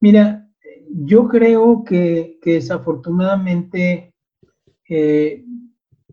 Mira, 0.00 0.48
yo 0.88 1.26
creo 1.26 1.82
que, 1.82 2.38
desafortunadamente 2.44 4.14
eh, 4.88 5.44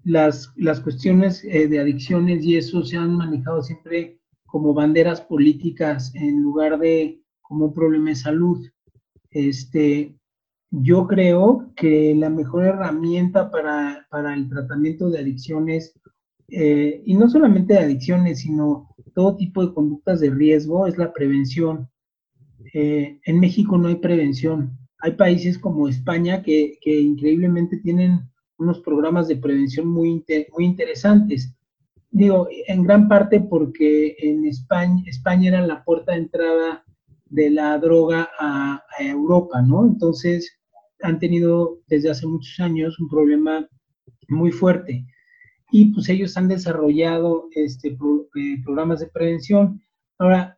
las, 0.03 0.51
las, 0.55 0.79
cuestiones 0.79 1.43
eh, 1.43 1.67
de 1.67 1.79
adicciones 1.79 2.43
y 2.43 2.57
eso 2.57 2.83
se 2.83 2.97
han 2.97 3.15
manejado 3.15 3.61
siempre 3.61 4.19
como 4.47 4.73
banderas 4.73 5.21
políticas 5.21 6.11
en 6.15 6.41
lugar 6.41 6.79
de 6.79 7.21
como 7.43 7.65
un 7.65 7.73
problema 7.75 8.09
de 8.09 8.15
salud. 8.15 8.67
Este, 9.33 10.15
yo 10.69 11.07
creo 11.07 11.71
que 11.75 12.15
la 12.15 12.29
mejor 12.29 12.65
herramienta 12.65 13.51
para, 13.51 14.07
el 14.33 14.49
tratamiento 14.49 15.09
de 15.09 15.19
adicciones, 15.19 15.99
eh, 16.49 17.01
y 17.05 17.15
no 17.15 17.29
solamente 17.29 17.73
de 17.73 17.79
adicciones, 17.79 18.39
sino 18.39 18.89
todo 19.13 19.35
tipo 19.35 19.65
de 19.65 19.73
conductas 19.73 20.19
de 20.19 20.29
riesgo, 20.29 20.87
es 20.87 20.97
la 20.97 21.13
prevención. 21.13 21.89
Eh, 22.73 23.19
en 23.25 23.39
México 23.39 23.77
no 23.77 23.87
hay 23.87 23.95
prevención. 23.95 24.77
Hay 24.99 25.11
países 25.11 25.57
como 25.57 25.87
España 25.87 26.41
que, 26.41 26.77
increíblemente 26.83 27.77
tienen 27.77 28.21
unos 28.57 28.79
programas 28.81 29.27
de 29.27 29.35
prevención 29.35 29.87
muy, 29.87 30.23
muy 30.53 30.65
interesantes. 30.65 31.55
Digo, 32.09 32.47
en 32.67 32.83
gran 32.83 33.07
parte 33.07 33.39
porque 33.39 34.15
en 34.19 34.45
España, 34.45 35.03
España 35.07 35.49
era 35.49 35.61
la 35.65 35.83
puerta 35.83 36.13
de 36.13 36.19
entrada 36.19 36.82
de 37.33 37.49
la 37.49 37.79
droga 37.79 38.29
a, 38.39 38.83
Europa, 38.99 39.61
¿no? 39.61 39.87
Entonces 39.87 40.59
han 41.01 41.17
tenido 41.17 41.79
desde 41.87 42.11
hace 42.11 42.27
muchos 42.27 42.59
años 42.59 42.99
un 42.99 43.09
problema 43.09 43.67
muy 44.29 44.51
fuerte 44.51 45.03
y 45.71 45.91
pues 45.91 46.07
ellos 46.09 46.37
han 46.37 46.47
desarrollado 46.47 47.47
este, 47.55 47.89
eh, 47.89 48.61
programas 48.63 48.99
de 48.99 49.07
prevención. 49.07 49.81
Ahora, 50.19 50.55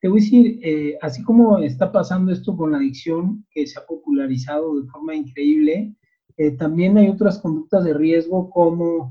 te 0.00 0.06
voy 0.06 0.20
a 0.20 0.22
decir, 0.22 0.60
eh, 0.62 0.96
así 1.02 1.24
como 1.24 1.58
está 1.58 1.90
pasando 1.90 2.30
esto 2.30 2.56
con 2.56 2.70
la 2.70 2.78
adicción, 2.78 3.44
que 3.50 3.66
se 3.66 3.80
ha 3.80 3.84
popularizado 3.84 4.80
de 4.80 4.88
forma 4.88 5.16
increíble, 5.16 5.96
eh, 6.36 6.52
también 6.52 6.96
hay 6.98 7.08
otras 7.08 7.40
conductas 7.40 7.84
de 7.84 7.94
riesgo 7.94 8.48
como 8.48 9.10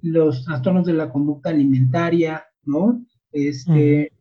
los 0.00 0.46
trastornos 0.46 0.86
de 0.86 0.94
la 0.94 1.12
conducta 1.12 1.50
alimentaria, 1.50 2.42
¿no? 2.64 3.04
Este, 3.32 4.12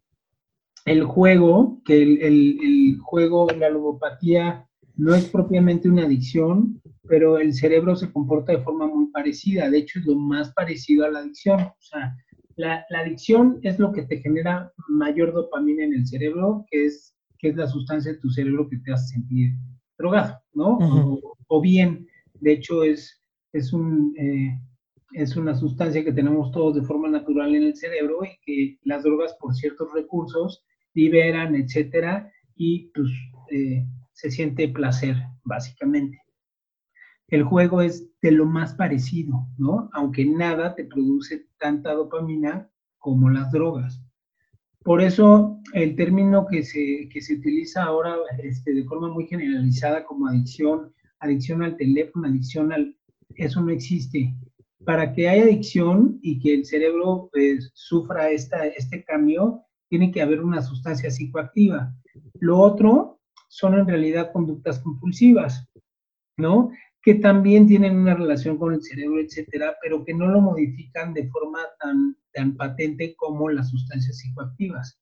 el 0.86 1.04
juego, 1.04 1.82
que 1.86 2.02
el, 2.02 2.22
el, 2.22 2.98
juego, 3.00 3.48
la 3.58 3.70
ludopatía 3.70 4.68
no 4.96 5.14
es 5.14 5.26
propiamente 5.26 5.90
una 5.90 6.04
adicción, 6.04 6.82
pero 7.08 7.38
el 7.38 7.54
cerebro 7.54 7.96
se 7.96 8.12
comporta 8.12 8.52
de 8.52 8.64
forma 8.64 8.88
muy 8.88 9.08
parecida. 9.08 9.70
De 9.70 9.80
hecho, 9.80 10.00
es 10.00 10.06
lo 10.06 10.16
más 10.16 10.52
parecido 10.54 11.06
a 11.06 11.10
la 11.10 11.20
adicción. 11.20 11.62
O 11.62 11.82
sea, 11.82 12.16
la, 12.56 12.86
la 12.90 13.00
adicción 13.00 13.60
es 13.64 13.80
lo 13.80 13.92
que 13.92 14.04
te 14.04 14.22
genera 14.22 14.72
mayor 14.88 15.34
dopamina 15.34 15.84
en 15.84 15.94
el 15.94 16.08
cerebro, 16.08 16.66
que 16.70 16.86
es, 16.86 17.16
que 17.38 17.50
es 17.50 17.56
la 17.56 17.68
sustancia 17.68 18.12
de 18.12 18.20
tu 18.20 18.30
cerebro 18.30 18.68
que 18.70 18.78
te 18.78 18.92
hace 18.92 19.14
sentir 19.14 19.52
drogado, 19.98 20.40
¿no? 20.54 20.78
o, 21.48 21.62
bien, 21.62 22.08
de 22.40 22.54
hecho, 22.54 22.84
es, 22.84 23.22
es 23.54 23.74
un... 23.74 24.14
Eh, 24.18 24.60
es 25.14 25.36
una 25.36 25.56
sustancia 25.56 26.04
que 26.04 26.14
tenemos 26.14 26.52
todos 26.52 26.76
de 26.76 26.84
forma 26.84 27.10
natural 27.10 27.56
en 27.56 27.64
el 27.64 27.76
cerebro 27.76 28.20
y 28.24 28.38
que 28.46 28.78
las 28.84 29.04
drogas 29.04 29.36
por 29.40 29.56
ciertos 29.56 29.92
recursos 29.94 30.64
liberan, 31.00 31.56
etcétera, 31.56 32.32
y 32.56 32.92
pues 32.94 33.10
eh, 33.52 33.86
se 34.14 34.30
siente 34.30 34.68
placer, 34.68 35.16
básicamente. 35.44 36.20
El 37.28 37.44
juego 37.44 37.82
es 37.82 38.10
de 38.22 38.32
lo 38.32 38.46
más 38.46 38.74
parecido, 38.74 39.48
¿no? 39.58 39.90
Aunque 39.94 40.26
nada 40.26 40.76
te 40.76 40.86
produce 40.86 41.48
tanta 41.58 41.94
dopamina 41.94 42.70
como 42.98 43.30
las 43.30 43.52
drogas. 43.52 44.02
Por 44.84 45.02
eso 45.02 45.60
el 45.74 45.96
término 45.96 46.48
que 46.48 46.64
se, 46.64 47.08
que 47.12 47.22
se 47.22 47.36
utiliza 47.36 47.84
ahora 47.84 48.16
este, 48.42 48.74
de 48.74 48.84
forma 48.86 49.10
muy 49.10 49.28
generalizada 49.28 50.06
como 50.06 50.28
adicción, 50.28 50.94
adicción 51.20 51.62
al 51.62 51.78
teléfono, 51.78 52.28
adicción 52.28 52.72
al... 52.74 52.96
Eso 53.36 53.62
no 53.62 53.72
existe. 53.72 54.34
Para 54.86 55.14
que 55.14 55.30
haya 55.30 55.44
adicción 55.44 56.20
y 56.22 56.40
que 56.40 56.56
el 56.56 56.66
cerebro 56.66 57.30
pues, 57.32 57.72
sufra 57.74 58.32
esta, 58.32 58.66
este 58.68 59.04
cambio, 59.04 59.62
tiene 59.90 60.12
que 60.12 60.22
haber 60.22 60.42
una 60.42 60.62
sustancia 60.62 61.10
psicoactiva. 61.10 61.94
Lo 62.40 62.60
otro 62.60 63.20
son 63.50 63.74
en 63.74 63.88
realidad 63.88 64.32
conductas 64.32 64.80
compulsivas, 64.80 65.68
¿no? 66.38 66.72
Que 67.02 67.16
también 67.16 67.68
tienen 67.68 67.98
una 67.98 68.16
relación 68.16 68.58
con 68.58 68.74
el 68.74 68.84
cerebro, 68.84 69.20
etcétera, 69.20 69.76
pero 69.82 70.06
que 70.06 70.14
no 70.14 70.28
lo 70.28 70.40
modifican 70.40 71.14
de 71.14 71.28
forma 71.30 71.60
tan, 71.80 72.16
tan 72.34 72.56
patente 72.56 73.16
como 73.16 73.50
las 73.50 73.70
sustancias 73.70 74.18
psicoactivas. 74.18 75.02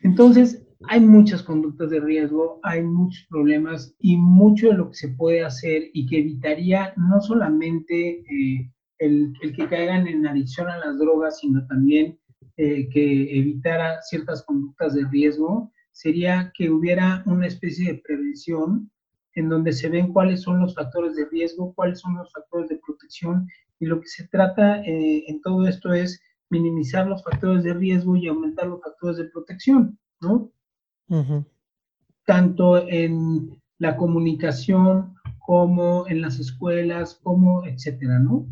Entonces, 0.00 0.66
hay 0.88 1.00
muchas 1.00 1.44
conductas 1.44 1.90
de 1.90 2.00
riesgo, 2.00 2.58
hay 2.64 2.82
muchos 2.82 3.24
problemas 3.28 3.94
y 4.00 4.16
mucho 4.16 4.68
de 4.68 4.74
lo 4.74 4.88
que 4.90 4.96
se 4.96 5.08
puede 5.10 5.44
hacer 5.44 5.90
y 5.92 6.06
que 6.06 6.18
evitaría 6.18 6.92
no 6.96 7.20
solamente 7.20 8.24
eh, 8.28 8.72
el, 8.98 9.32
el, 9.42 9.52
que 9.54 9.68
caigan 9.68 10.08
en 10.08 10.26
adicción 10.26 10.68
a 10.68 10.78
las 10.78 10.98
drogas, 10.98 11.38
sino 11.38 11.64
también 11.68 12.18
eh, 12.56 12.88
que 12.90 13.38
evitara 13.38 14.02
ciertas 14.02 14.42
conductas 14.42 14.94
de 14.94 15.06
riesgo, 15.08 15.70
sería 15.92 16.52
que 16.54 16.70
hubiera 16.70 17.22
una 17.26 17.46
especie 17.46 17.92
de 17.92 18.02
prevención 18.06 18.90
en 19.34 19.48
donde 19.48 19.72
se 19.72 19.88
ven 19.88 20.12
cuáles 20.12 20.42
son 20.42 20.60
los 20.60 20.74
factores 20.74 21.16
de 21.16 21.26
riesgo, 21.26 21.74
cuáles 21.74 22.00
son 22.00 22.16
los 22.16 22.30
factores 22.32 22.68
de 22.68 22.80
protección, 22.84 23.48
y 23.78 23.86
lo 23.86 24.00
que 24.00 24.08
se 24.08 24.28
trata 24.28 24.82
eh, 24.82 25.24
en 25.26 25.40
todo 25.40 25.66
esto 25.66 25.92
es 25.92 26.20
minimizar 26.50 27.06
los 27.06 27.24
factores 27.24 27.64
de 27.64 27.74
riesgo 27.74 28.14
y 28.16 28.28
aumentar 28.28 28.66
los 28.66 28.82
factores 28.82 29.16
de 29.16 29.24
protección, 29.24 29.98
¿no? 30.20 30.52
Tanto 32.26 32.86
en 32.88 33.60
la 33.78 33.96
comunicación 33.96 35.14
como 35.38 36.06
en 36.08 36.20
las 36.20 36.38
escuelas, 36.38 37.18
como 37.22 37.64
etcétera, 37.66 38.18
¿no? 38.18 38.46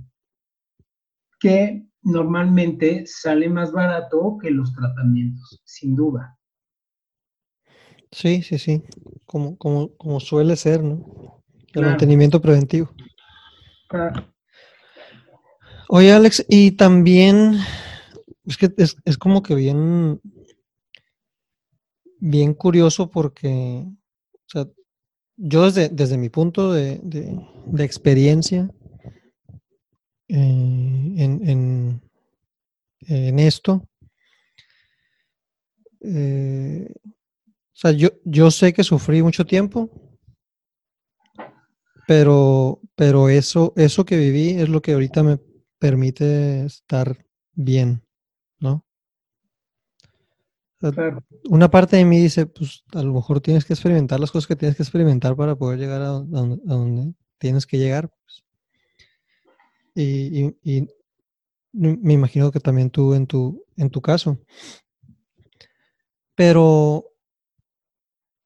Que 1.39 1.87
normalmente 2.03 3.05
sale 3.07 3.49
más 3.49 3.73
barato 3.73 4.39
que 4.41 4.51
los 4.51 4.73
tratamientos, 4.73 5.61
sin 5.65 5.95
duda. 5.95 6.37
Sí, 8.13 8.43
sí, 8.43 8.59
sí, 8.59 8.83
como, 9.25 9.57
como, 9.57 9.95
como 9.97 10.19
suele 10.19 10.57
ser, 10.57 10.83
¿no? 10.83 11.43
El 11.73 11.85
mantenimiento 11.85 12.41
preventivo. 12.41 12.91
Oye, 15.89 16.13
Alex, 16.13 16.45
y 16.49 16.73
también 16.73 17.59
es 18.45 18.57
que 18.57 18.73
es, 18.77 19.19
como 19.19 19.43
que 19.43 19.55
bien, 19.55 20.21
bien 22.19 22.55
curioso 22.55 23.11
porque, 23.11 23.85
o 23.87 24.49
sea, 24.49 24.69
yo 25.37 25.65
desde, 25.65 25.89
desde 25.89 26.19
mi 26.19 26.29
punto 26.29 26.73
de, 26.73 27.01
experiencia 27.79 28.71
eh, 30.31 31.15
en, 31.17 32.01
en, 33.09 33.39
esto, 33.39 33.89
eh, 36.01 36.93
o 37.05 37.75
sea, 37.75 37.93
yo, 37.93 38.11
yo 38.25 38.51
sé 38.51 38.73
que 38.73 38.85
sufrí 38.85 39.23
mucho 39.23 39.45
tiempo, 39.45 39.91
pero, 42.07 42.81
pero 42.95 43.29
eso, 43.29 43.73
eso 43.77 44.05
que 44.05 44.17
viví 44.17 44.51
es 44.51 44.69
lo 44.69 44.83
que 44.83 44.93
ahorita 44.93 45.23
me 45.23 45.39
permite 45.79 46.65
estar 46.65 47.25
bien, 47.55 48.03
¿no? 48.59 48.85
Una 51.51 51.71
parte 51.71 51.97
de 51.97 52.05
mí 52.05 52.19
dice, 52.19 52.47
pues 52.47 52.85
a 52.93 53.03
lo 53.03 53.13
mejor 53.13 53.41
tienes 53.41 53.65
que 53.65 53.75
experimentar 53.75 54.19
las 54.19 54.31
cosas 54.31 54.47
que 54.47 54.57
tienes 54.57 54.77
que 54.77 54.83
experimentar 54.83 55.37
para 55.37 55.55
poder 55.55 55.79
llegar 55.79 56.01
a 56.01 56.09
donde, 56.09 57.15
tienes 57.39 57.67
que 57.67 57.79
llegar. 57.79 58.09
Pues. 58.09 58.45
Y, 59.95 60.55
y, 60.63 60.89
me 61.73 62.15
imagino 62.15 62.51
que 62.51 62.61
también 62.61 62.91
tú 62.91 63.15
en 63.15 63.27
tu, 63.27 63.65
en 63.77 63.91
tu 63.91 64.01
caso. 64.01 64.39
Pero 66.35 67.11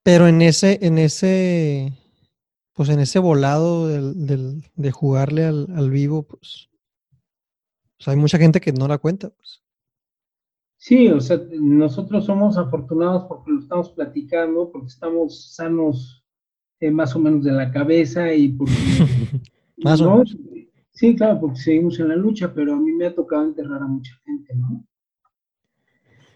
pero 0.05 0.28
en 0.28 0.42
ese, 0.42 0.78
en 0.82 0.99
ese, 0.99 1.90
pues 2.74 2.90
en 2.90 3.01
ese 3.01 3.18
volado 3.18 3.88
del, 3.88 4.62
de 4.76 4.92
jugarle 4.92 5.45
al, 5.47 5.90
vivo, 5.90 6.24
pues, 6.24 6.68
pues, 7.97 8.09
hay 8.09 8.16
mucha 8.16 8.36
gente 8.36 8.61
que 8.61 8.72
no 8.72 8.86
la 8.86 8.99
cuenta, 8.99 9.30
pues. 9.30 9.62
Sí, 10.76 11.09
o 11.09 11.18
sea, 11.22 11.40
nosotros 11.59 12.26
somos 12.26 12.59
afortunados 12.59 13.24
porque 13.24 13.51
lo 13.51 13.61
estamos 13.61 13.88
platicando, 13.92 14.70
porque 14.70 14.88
estamos 14.88 15.55
sanos 15.55 16.22
eh, 16.80 16.90
más 16.90 17.16
o 17.16 17.18
menos 17.18 17.42
de 17.42 17.53
la 17.53 17.72
cabeza 17.72 18.34
y 18.34 18.49
porque... 18.49 18.74
más 19.78 20.03
o 20.03 20.11
menos. 20.11 20.36
Sí, 20.95 21.16
claro, 21.16 21.40
porque 21.40 21.59
seguimos 21.59 21.99
en 21.99 22.09
la 22.09 22.16
lucha, 22.16 22.55
pero 22.55 22.74
a 22.74 22.80
mí 22.80 22.92
me 22.92 23.07
ha 23.07 23.14
tocado 23.14 23.45
enterrar 23.45 23.82
a 23.82 23.86
mucha 23.86 24.14
gente, 24.24 24.55
¿no? 24.55 24.86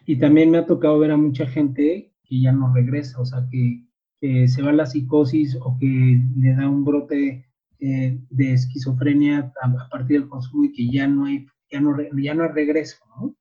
Y 0.04 0.16
también 0.16 0.50
me 0.50 0.58
ha 0.58 0.66
tocado 0.66 0.98
ver 0.98 1.12
a 1.12 1.16
mucha 1.16 1.46
gente 1.46 2.12
que 2.24 2.40
ya 2.40 2.50
no 2.50 2.74
regresa, 2.74 3.20
o 3.20 3.24
sea, 3.24 3.46
que, 3.50 3.84
se 4.20 4.62
va 4.62 4.70
a 4.70 4.72
la 4.72 4.84
psicosis 4.84 5.56
o 5.60 5.78
que 5.78 6.20
le 6.36 6.52
da 6.52 6.68
un 6.68 6.84
brote 6.84 7.46
eh, 7.78 8.18
de 8.30 8.52
esquizofrenia 8.52 9.52
a, 9.62 9.88
partir 9.88 10.18
del 10.18 10.28
consumo 10.28 10.64
y 10.64 10.72
que 10.72 10.90
ya 10.90 11.06
no 11.06 11.26
hay, 11.26 11.46
ya 11.70 11.80
no, 11.80 11.96
ya 12.20 12.34
no 12.34 12.42
hay 12.42 12.50
regreso, 12.50 12.96
¿no? 13.16 13.36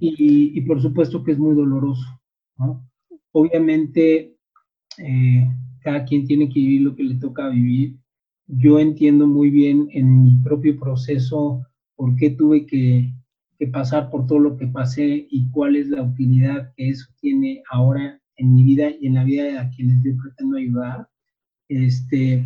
y, 0.00 0.60
por 0.62 0.82
supuesto 0.82 1.22
que 1.22 1.32
es 1.32 1.38
muy 1.38 1.54
doloroso, 1.54 2.20
¿no? 2.58 2.90
Obviamente, 3.30 4.36
eh, 4.98 5.48
cada 5.80 6.04
quien 6.04 6.26
tiene 6.26 6.48
que 6.48 6.58
vivir 6.58 6.80
lo 6.82 6.96
que 6.96 7.04
le 7.04 7.14
toca 7.16 7.48
vivir. 7.48 8.01
Yo 8.54 8.78
entiendo 8.78 9.26
muy 9.26 9.48
bien 9.48 9.88
en 9.92 10.24
mi 10.24 10.36
propio 10.44 10.78
proceso 10.78 11.66
por 11.96 12.14
qué 12.16 12.30
tuve 12.30 12.66
que, 12.66 13.10
pasar 13.72 14.10
por 14.10 14.26
todo 14.26 14.40
lo 14.40 14.56
que 14.56 14.66
pasé 14.66 15.28
y 15.30 15.48
cuál 15.52 15.76
es 15.76 15.88
la 15.88 16.02
utilidad 16.02 16.72
que 16.76 16.90
eso 16.90 17.06
tiene 17.20 17.62
ahora 17.70 18.20
en 18.34 18.54
mi 18.56 18.64
vida 18.64 18.90
y 18.90 19.06
en 19.06 19.14
la 19.14 19.22
vida 19.22 19.44
de 19.44 19.58
a 19.58 19.70
quienes 19.70 20.02
yo 20.02 20.12
pretendo 20.20 20.56
ayudar. 20.56 21.08
Este, 21.68 22.44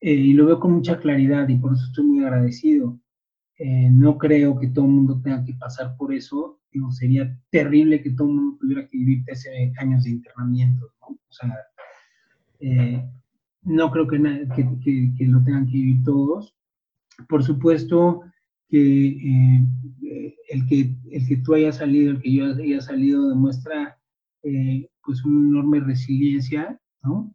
eh, 0.00 0.12
y 0.12 0.32
lo 0.32 0.46
veo 0.46 0.58
con 0.58 0.72
mucha 0.72 0.98
claridad 0.98 1.48
y 1.48 1.56
por 1.56 1.72
eso 1.72 1.84
estoy 1.84 2.04
muy 2.04 2.24
agradecido. 2.24 2.98
Eh, 3.58 3.88
no 3.90 4.18
creo 4.18 4.58
que 4.58 4.66
todo 4.66 4.86
el 4.86 4.90
mundo 4.90 5.20
tenga 5.22 5.44
que 5.44 5.54
pasar 5.54 5.96
por 5.96 6.12
eso. 6.12 6.60
Digo, 6.72 6.90
sería 6.90 7.38
terrible 7.50 8.02
que 8.02 8.10
todo 8.10 8.26
el 8.26 8.34
mundo 8.34 8.58
tuviera 8.60 8.88
que 8.88 8.98
vivir 8.98 9.24
13 9.24 9.72
años 9.78 10.02
de 10.02 10.10
internamiento. 10.10 10.92
¿no? 11.00 11.06
O 11.14 11.32
sea, 11.32 11.56
eh, 12.58 13.08
no 13.62 13.90
creo 13.90 14.06
que, 14.08 14.18
que, 14.84 15.12
que, 15.16 15.26
lo 15.26 15.42
tengan 15.44 15.66
que 15.66 15.72
vivir 15.72 16.02
todos. 16.04 16.54
Por 17.28 17.44
supuesto, 17.44 18.22
que 18.72 19.06
eh, 19.08 20.34
el 20.48 20.66
que 20.66 20.96
el 21.10 21.28
que 21.28 21.36
tú 21.36 21.54
hayas 21.54 21.76
salido, 21.76 22.12
el 22.12 22.22
que 22.22 22.32
yo 22.32 22.46
haya 22.46 22.80
salido 22.80 23.28
demuestra 23.28 23.98
eh, 24.42 24.88
pues 25.04 25.22
una 25.24 25.46
enorme 25.46 25.80
resiliencia, 25.80 26.80
¿no? 27.02 27.34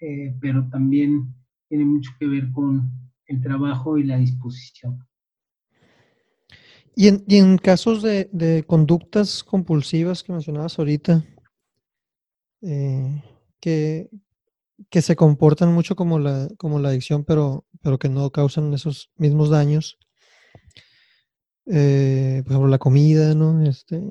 Eh, 0.00 0.36
pero 0.40 0.68
también 0.68 1.34
tiene 1.68 1.86
mucho 1.86 2.10
que 2.18 2.26
ver 2.26 2.52
con 2.52 2.90
el 3.26 3.40
trabajo 3.40 3.96
y 3.96 4.04
la 4.04 4.18
disposición. 4.18 4.98
Y 6.94 7.08
en, 7.08 7.24
y 7.26 7.38
en 7.38 7.56
casos 7.56 8.02
de, 8.02 8.28
de, 8.30 8.62
conductas 8.64 9.42
compulsivas 9.42 10.22
que 10.22 10.32
mencionabas 10.32 10.78
ahorita, 10.78 11.24
que, 12.60 14.08
que 14.90 15.02
se 15.02 15.16
comportan 15.16 15.72
mucho 15.72 15.96
como 15.96 16.18
la, 16.18 16.48
como 16.58 16.78
la 16.78 16.90
adicción, 16.90 17.24
pero, 17.24 17.64
pero 17.82 17.98
que 17.98 18.08
no 18.08 18.30
causan 18.30 18.72
esos 18.74 19.10
mismos 19.16 19.50
daños, 19.50 19.98
eh, 21.66 22.42
por 22.44 22.52
ejemplo, 22.52 22.68
la 22.68 22.78
comida, 22.78 23.34
¿no? 23.34 23.62
Este, 23.64 24.02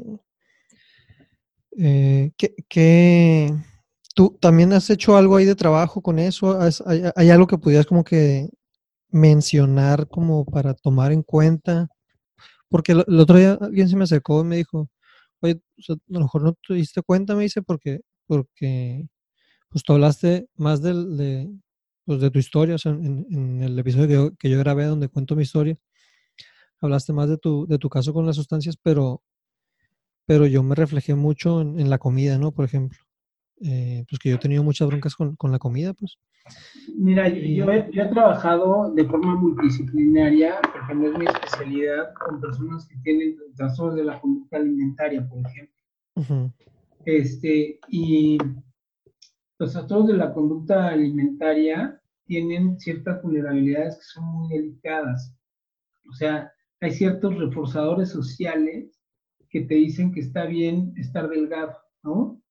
eh, 1.77 2.31
¿qué, 2.37 3.53
tú 4.15 4.37
también 4.39 4.73
has 4.73 4.89
hecho 4.89 5.17
algo 5.17 5.35
ahí 5.37 5.45
de 5.45 5.55
trabajo 5.55 6.01
con 6.01 6.19
eso? 6.19 6.59
Hay, 7.15 7.29
algo 7.29 7.47
que 7.47 7.57
pudieras 7.57 7.85
como 7.85 8.03
que 8.03 8.49
mencionar 9.09 10.07
como 10.07 10.45
para 10.45 10.73
tomar 10.73 11.11
en 11.11 11.23
cuenta? 11.23 11.89
Porque 12.69 12.93
el, 12.93 13.19
otro 13.19 13.37
día 13.37 13.57
alguien 13.61 13.89
se 13.89 13.95
me 13.97 14.05
acercó 14.05 14.41
y 14.41 14.45
me 14.45 14.57
dijo, 14.57 14.89
oye, 15.41 15.61
a 15.89 15.95
lo 16.07 16.21
mejor 16.21 16.43
no 16.43 16.53
te 16.67 16.75
diste 16.75 17.01
cuenta, 17.03 17.35
me 17.35 17.43
dice, 17.43 17.61
porque, 17.61 18.01
porque 18.27 19.07
pues 19.73 19.83
tú 19.83 19.93
hablaste 19.93 20.47
más 20.55 20.83
del, 20.83 21.17
de, 21.17 21.51
pues, 22.05 22.21
de 22.21 22.29
tu 22.29 22.37
historia, 22.37 22.75
o 22.75 22.77
sea, 22.77 22.91
en, 22.91 23.59
el 23.63 23.77
episodio 23.79 24.31
que 24.37 24.47
yo 24.47 24.59
grabé 24.59 24.85
donde 24.85 25.07
cuento 25.07 25.35
mi 25.35 25.41
historia, 25.41 25.75
hablaste 26.79 27.11
más 27.11 27.27
de 27.27 27.39
tu, 27.39 27.65
de 27.65 27.79
tu 27.79 27.89
caso 27.89 28.13
con 28.13 28.27
las 28.27 28.35
sustancias, 28.35 28.77
pero, 28.77 29.23
pero 30.27 30.45
yo 30.45 30.61
me 30.61 30.75
reflejé 30.75 31.15
mucho 31.15 31.61
en, 31.61 31.89
la 31.89 31.97
comida, 31.97 32.37
¿no? 32.37 32.51
Por 32.51 32.65
ejemplo. 32.65 32.99
Eh, 33.65 34.03
pues 34.09 34.19
que 34.19 34.29
yo 34.29 34.35
he 34.35 34.39
tenido 34.39 34.61
muchas 34.61 34.87
broncas 34.87 35.15
con, 35.15 35.37
la 35.51 35.57
comida, 35.57 35.93
pues. 35.93 36.17
Mira, 36.95 37.29
yo 37.29 37.71
he, 37.71 37.83
trabajado 38.09 38.93
de 38.93 39.05
forma 39.05 39.35
multidisciplinaria, 39.35 40.59
porque 40.61 40.93
no 40.93 41.07
es 41.07 41.17
mi 41.17 41.25
especialidad, 41.25 42.13
con 42.13 42.41
personas 42.41 42.85
que 42.87 42.97
tienen 42.97 43.37
trastornos 43.55 43.95
de 43.95 44.03
la 44.03 44.19
conducta 44.19 44.57
alimentaria, 44.57 45.27
por 45.27 45.39
ejemplo. 45.47 46.53
Este, 47.05 47.79
y 47.87 48.37
los 49.63 49.71
trastornos 49.71 50.09
de 50.09 50.17
la 50.17 50.33
conducta 50.33 50.89
alimentaria 50.89 51.97
tienen 52.25 52.77
ciertas 52.81 53.23
vulnerabilidades 53.23 53.95
que 53.95 54.03
son 54.03 54.25
muy 54.25 54.49
delicadas. 54.49 55.33
O 56.09 56.13
sea, 56.13 56.51
hay 56.81 56.91
ciertos 56.91 57.37
reforzadores 57.37 58.09
sociales 58.09 58.99
que 59.49 59.61
te 59.61 59.75
dicen 59.75 60.11
que 60.11 60.19
está 60.19 60.47
bien 60.47 60.93
estar 60.97 61.29
delgado, 61.29 61.77
¿no? 62.03 62.41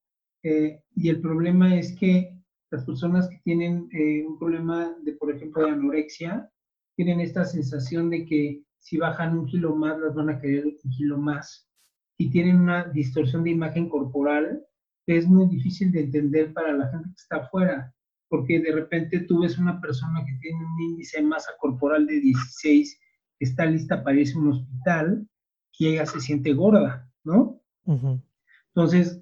Eh, 0.43 0.83
y 0.95 1.11
el 1.11 1.21
problema 1.21 1.77
es 1.77 1.95
que 1.99 2.35
las 2.71 2.83
personas 2.87 3.29
que 3.29 3.43
tienen 3.45 3.91
eh, 3.93 4.25
un 4.27 4.39
problema 4.39 4.97
de, 5.03 5.13
por 5.13 5.31
ejemplo, 5.31 5.67
de 5.67 5.73
anorexia, 5.73 6.51
tienen 6.97 7.21
esta 7.21 7.45
sensación 7.45 8.09
de 8.09 8.25
que 8.25 8.63
si 8.79 8.97
bajan 8.97 9.37
un 9.37 9.45
kilo 9.45 9.77
más, 9.77 10.01
las 10.01 10.15
van 10.15 10.31
a 10.31 10.41
querer 10.41 10.65
un 10.65 10.91
kilo 10.91 11.19
más. 11.19 11.69
Y 12.17 12.31
tienen 12.31 12.57
una 12.57 12.85
distorsión 12.85 13.45
de 13.45 13.51
imagen 13.51 13.91
corporal 13.91 14.65
es 15.07 15.27
muy 15.27 15.49
difícil 15.49 15.91
de 15.93 16.05
entender 16.05 16.53
para 16.53 16.73
la 16.73 16.89
gente 16.89 17.09
que 17.09 17.21
está 17.21 17.37
afuera, 17.37 17.95
porque 18.29 18.61
de 18.61 18.73
repente 18.73 19.21
tú 19.21 19.43
ves 19.43 19.59
una 19.59 19.81
persona 19.81 20.25
que 20.25 20.39
tiene 20.41 20.65
un 20.65 20.81
índice 20.81 21.19
de 21.21 21.27
masa 21.27 21.51
corporal 21.59 22.07
de 22.07 22.21
16 22.21 22.99
está 23.43 23.67
lista 23.67 24.03
para 24.03 24.19
irse 24.19 24.35
a 24.35 24.41
un 24.41 24.53
hospital, 24.53 25.29
llega, 25.79 26.07
se 26.07 26.21
siente 26.21 26.53
gorda, 26.53 27.11
¿no? 27.25 27.61
Entonces, 28.69 29.21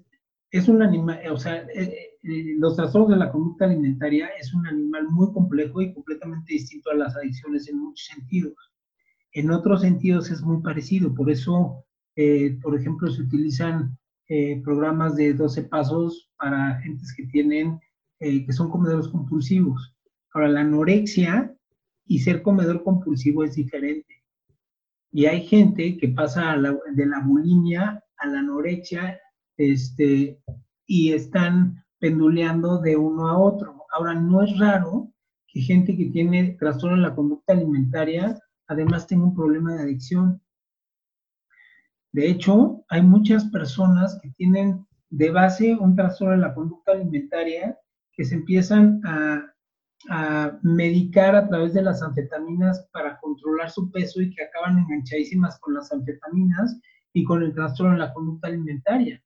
es 0.50 0.68
un 0.68 0.82
animal, 0.82 1.20
o 1.30 1.38
sea, 1.38 1.62
eh, 1.74 2.10
eh, 2.22 2.54
los 2.58 2.76
trastornos 2.76 3.10
de 3.10 3.16
la 3.16 3.30
conducta 3.30 3.64
alimentaria 3.64 4.28
es 4.38 4.52
un 4.52 4.66
animal 4.66 5.08
muy 5.10 5.32
complejo 5.32 5.80
y 5.80 5.94
completamente 5.94 6.52
distinto 6.52 6.90
a 6.90 6.96
las 6.96 7.16
adicciones 7.16 7.68
en 7.68 7.78
muchos 7.78 8.06
sentidos. 8.06 8.54
En 9.32 9.50
otros 9.50 9.80
sentidos 9.82 10.30
es 10.30 10.42
muy 10.42 10.60
parecido, 10.60 11.14
por 11.14 11.30
eso, 11.30 11.84
eh, 12.16 12.58
por 12.60 12.78
ejemplo, 12.78 13.10
se 13.10 13.22
utilizan 13.22 13.96
programas 14.62 15.16
de 15.16 15.34
12 15.34 15.64
pasos 15.64 16.30
para 16.36 16.80
gentes 16.80 17.12
que 17.16 17.26
tienen, 17.26 17.80
que 18.18 18.52
son 18.52 18.70
comedores 18.70 19.08
compulsivos. 19.08 19.94
Ahora, 20.32 20.48
la 20.48 20.60
anorexia 20.60 21.54
y 22.06 22.18
ser 22.20 22.42
comedor 22.42 22.84
compulsivo 22.84 23.44
es 23.44 23.54
diferente. 23.54 24.22
Y 25.12 25.26
hay 25.26 25.42
gente 25.46 25.96
que 25.96 26.08
pasa 26.08 26.56
de 26.56 27.06
la 27.06 27.20
bulimia 27.20 28.02
a 28.18 28.26
la 28.26 28.38
anorexia 28.40 29.18
este, 29.56 30.40
y 30.86 31.12
están 31.12 31.84
penduleando 31.98 32.78
de 32.78 32.96
uno 32.96 33.28
a 33.28 33.38
otro. 33.38 33.84
Ahora, 33.92 34.14
no 34.14 34.42
es 34.42 34.56
raro 34.58 35.12
que 35.48 35.60
gente 35.60 35.96
que 35.96 36.06
tiene 36.06 36.56
trastorno 36.58 36.96
en 36.96 37.02
la 37.02 37.14
conducta 37.14 37.52
alimentaria 37.52 38.38
además 38.70 39.06
tenga 39.06 39.24
un 39.24 39.34
problema 39.34 39.74
de 39.74 39.82
adicción. 39.82 40.40
De 42.12 42.28
hecho, 42.28 42.84
hay 42.88 43.02
muchas 43.02 43.44
personas 43.46 44.18
que 44.22 44.30
tienen 44.30 44.84
de 45.10 45.30
base 45.30 45.76
un 45.76 45.94
trastorno 45.94 46.34
en 46.34 46.40
la 46.40 46.54
conducta 46.54 46.92
alimentaria 46.92 47.78
que 48.12 48.24
se 48.24 48.34
empiezan 48.34 49.00
a, 49.04 49.46
medicar 50.62 51.36
a 51.36 51.46
través 51.46 51.74
de 51.74 51.82
las 51.82 52.02
anfetaminas 52.02 52.88
para 52.90 53.18
controlar 53.20 53.70
su 53.70 53.92
peso 53.92 54.22
y 54.22 54.34
que 54.34 54.44
acaban 54.44 54.78
enganchadísimas 54.78 55.60
con 55.60 55.74
las 55.74 55.92
anfetaminas 55.92 56.80
y 57.12 57.22
con 57.22 57.42
el 57.42 57.52
trastorno 57.52 57.92
en 57.92 57.98
la 57.98 58.14
conducta 58.14 58.48
alimentaria. 58.48 59.22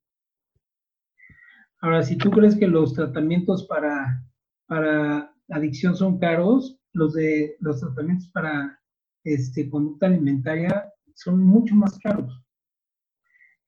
Ahora, 1.80 2.03
si 2.03 2.16
tú 2.16 2.28
crees 2.32 2.57
que 2.57 2.66
los 2.66 2.93
tratamientos 2.93 3.68
para, 3.68 4.20
para 4.66 5.32
adicción 5.51 5.95
son 5.95 6.18
caros, 6.18 6.76
los 6.93 7.14
de 7.14 7.57
los 7.61 7.78
tratamientos 7.78 8.28
para 8.30 8.80
este, 9.22 9.70
conducta 9.70 10.07
alimentaria 10.07 10.93
son 11.14 11.41
mucho 11.41 11.76
más 11.76 11.97
caros. 12.01 12.43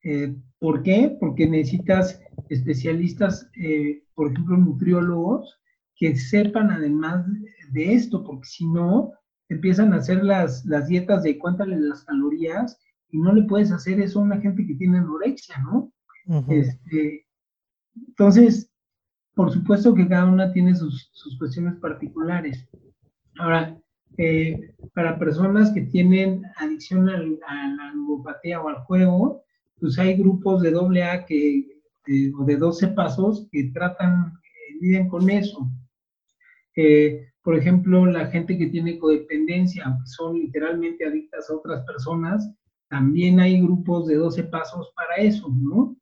Eh, 0.09 0.37
¿Por 0.61 0.85
qué? 0.85 1.17
Porque 1.19 1.49
necesitas 1.49 2.21
especialistas, 2.49 3.51
eh, 3.61 4.05
por 4.15 4.31
ejemplo, 4.31 4.57
nutriólogos, 4.57 5.59
que 5.97 6.15
sepan 6.15 6.71
además 6.71 7.27
de 7.73 7.95
esto, 7.95 8.23
porque 8.23 8.47
si 8.47 8.69
no, 8.69 9.13
empiezan 9.49 9.93
a 9.93 9.97
hacer 9.97 10.23
las, 10.23 10.65
las 10.65 10.87
dietas 10.87 11.25
de 11.25 11.37
cuéntale 11.39 11.77
las 11.81 12.05
calorías 12.05 12.79
y 13.11 13.19
no 13.19 13.33
le 13.33 13.43
puedes 13.43 13.73
hacer 13.73 14.01
eso 14.01 14.21
a 14.21 14.23
una 14.23 14.41
gente 14.41 14.65
que 14.65 14.75
tiene 14.75 14.99
anorexia, 14.99 15.59
¿no? 15.59 15.93
este, 16.51 17.27
entonces, 17.97 18.71
por 19.35 19.53
supuesto 19.53 19.93
que 19.93 20.07
cada 20.07 20.27
una 20.27 20.53
tiene 20.53 20.77
sus, 20.77 21.11
cuestiones 21.37 21.75
particulares. 21.81 22.69
Ahora, 23.39 23.77
eh, 24.19 24.73
para 24.95 25.19
personas 25.19 25.73
que 25.73 25.83
tienen 25.83 26.45
adicción 26.59 27.09
a 27.09 27.19
la 27.19 27.93
ludopatía 27.93 28.61
o 28.61 28.69
al 28.69 28.77
juego, 28.85 29.46
pues 29.81 29.99
hay 29.99 30.17
grupos 30.17 30.63
de 30.63 30.71
AA 30.71 31.27
que, 31.27 31.67
o 32.39 32.45
de 32.45 32.57
12 32.57 32.89
pasos 32.89 33.49
que 33.51 33.71
tratan, 33.75 34.33
eh, 34.83 35.07
con 35.09 35.29
eso. 35.31 35.71
Eh, 36.77 37.29
por 37.43 37.57
ejemplo, 37.57 38.07
la 38.07 38.27
gente 38.27 38.59
que 38.59 38.67
tiene 38.67 38.99
codependencia, 38.99 39.85
que 39.85 40.07
son 40.07 40.39
literalmente 40.39 41.07
adictas 41.07 41.49
a 41.49 41.55
otras 41.57 41.85
personas, 41.85 42.51
también 42.89 43.41
hay 43.41 43.61
grupos 43.61 44.07
de 44.07 44.17
12 44.17 44.45
pasos 44.45 44.93
para 44.97 45.17
eso, 45.17 45.49
¿no? 45.49 45.97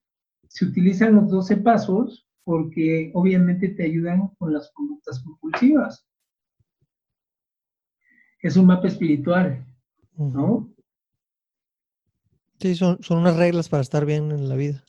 se 0.55 0.65
utilizan 0.65 1.17
los 1.17 1.29
12 1.31 1.57
pasos 1.59 2.29
porque 2.45 3.11
obviamente 3.15 3.69
te 3.71 3.85
ayudan 3.85 4.29
con 4.39 4.53
las 4.53 4.71
conductas 4.73 5.21
compulsivas. 5.25 6.07
Es 8.41 8.57
un 8.57 8.67
mapa 8.67 8.87
espiritual, 8.87 9.67
¿no? 10.17 10.73
Sí, 12.65 12.75
son, 12.77 12.97
son 13.03 13.19
unas 13.19 13.37
reglas 13.37 13.69
para 13.69 13.83
estar 13.83 14.07
bien 14.07 14.33
en 14.33 14.49
la 14.49 14.55
vida. 14.55 14.83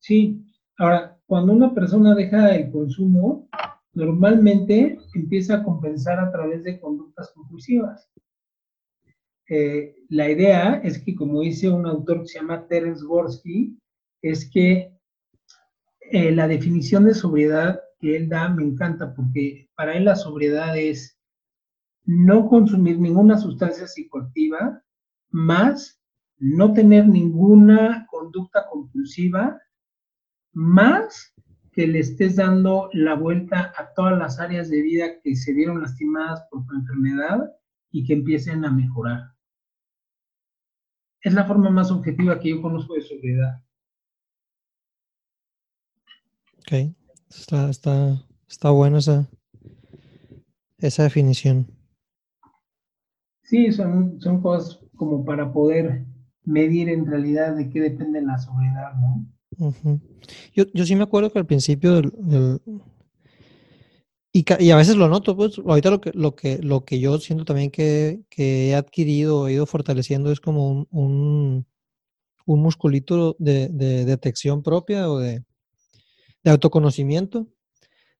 Sí, 0.00 0.44
ahora, 0.76 1.20
cuando 1.24 1.52
una 1.52 1.72
persona 1.72 2.16
deja 2.16 2.52
el 2.52 2.72
consumo, 2.72 3.48
normalmente 3.92 4.98
empieza 5.14 5.54
a 5.54 5.62
compensar 5.62 6.18
a 6.18 6.32
través 6.32 6.64
de 6.64 6.80
conductas 6.80 7.30
compulsivas. 7.32 8.10
Eh, 9.48 9.94
la 10.08 10.30
idea 10.30 10.80
es 10.82 10.98
que, 10.98 11.14
como 11.14 11.42
dice 11.42 11.70
un 11.70 11.86
autor 11.86 12.22
que 12.22 12.26
se 12.26 12.40
llama 12.40 12.66
Terence 12.66 13.04
Gorsky, 13.04 13.78
es 14.20 14.50
que 14.50 14.92
eh, 16.00 16.32
la 16.32 16.48
definición 16.48 17.04
de 17.04 17.14
sobriedad 17.14 17.80
que 18.00 18.16
él 18.16 18.28
da 18.28 18.48
me 18.48 18.64
encanta 18.64 19.14
porque 19.14 19.70
para 19.76 19.96
él 19.96 20.06
la 20.06 20.16
sobriedad 20.16 20.76
es 20.76 21.16
no 22.04 22.48
consumir 22.48 22.98
ninguna 22.98 23.38
sustancia 23.38 23.86
psicoactiva 23.86 24.82
más 25.30 26.01
no 26.42 26.72
tener 26.72 27.06
ninguna 27.06 28.04
conducta 28.10 28.66
compulsiva 28.68 29.60
más 30.52 31.32
que 31.70 31.86
le 31.86 32.00
estés 32.00 32.34
dando 32.34 32.90
la 32.92 33.14
vuelta 33.14 33.72
a 33.76 33.94
todas 33.94 34.18
las 34.18 34.40
áreas 34.40 34.68
de 34.68 34.82
vida 34.82 35.20
que 35.22 35.36
se 35.36 35.52
vieron 35.52 35.80
lastimadas 35.80 36.42
por 36.50 36.66
tu 36.66 36.74
enfermedad 36.74 37.48
y 37.92 38.04
que 38.04 38.14
empiecen 38.14 38.64
a 38.64 38.72
mejorar. 38.72 39.36
Es 41.20 41.32
la 41.32 41.44
forma 41.44 41.70
más 41.70 41.92
objetiva 41.92 42.40
que 42.40 42.50
yo 42.50 42.60
conozco 42.60 42.94
de 42.94 43.02
sobriedad. 43.02 43.62
Ok, 46.58 46.92
está, 47.30 47.70
está, 47.70 48.20
está 48.48 48.70
buena 48.70 48.98
esa, 48.98 49.30
esa 50.78 51.04
definición. 51.04 51.68
Sí, 53.44 53.70
son, 53.70 54.20
son 54.20 54.42
cosas 54.42 54.80
como 54.96 55.24
para 55.24 55.52
poder 55.52 56.04
medir 56.44 56.88
en 56.88 57.06
realidad 57.06 57.56
de 57.56 57.68
qué 57.70 57.80
depende 57.80 58.20
la 58.22 58.38
sobriedad, 58.38 58.94
¿no? 58.94 59.26
yo, 60.54 60.86
sí 60.86 60.96
me 60.96 61.02
acuerdo 61.02 61.30
que 61.30 61.38
al 61.38 61.46
principio 61.46 62.00
y, 64.34 64.70
a 64.70 64.76
veces 64.76 64.96
lo 64.96 65.08
noto, 65.08 65.36
pues 65.36 65.58
ahorita 65.58 65.90
lo 65.90 66.00
que, 66.00 66.10
lo 66.14 66.34
que, 66.34 66.58
lo 66.58 66.84
que 66.86 66.98
yo 66.98 67.18
siento 67.18 67.44
también 67.44 67.70
que, 67.70 68.22
que 68.30 68.70
he 68.70 68.74
adquirido, 68.74 69.46
he 69.46 69.52
ido 69.52 69.66
fortaleciendo 69.66 70.32
es 70.32 70.40
como 70.40 70.86
un, 70.90 71.66
un, 72.46 72.62
musculito 72.62 73.36
de, 73.38 73.68
de, 73.68 74.06
detección 74.06 74.62
propia 74.62 75.10
o 75.10 75.18
de, 75.18 75.44
de 76.42 76.50
autoconocimiento, 76.50 77.46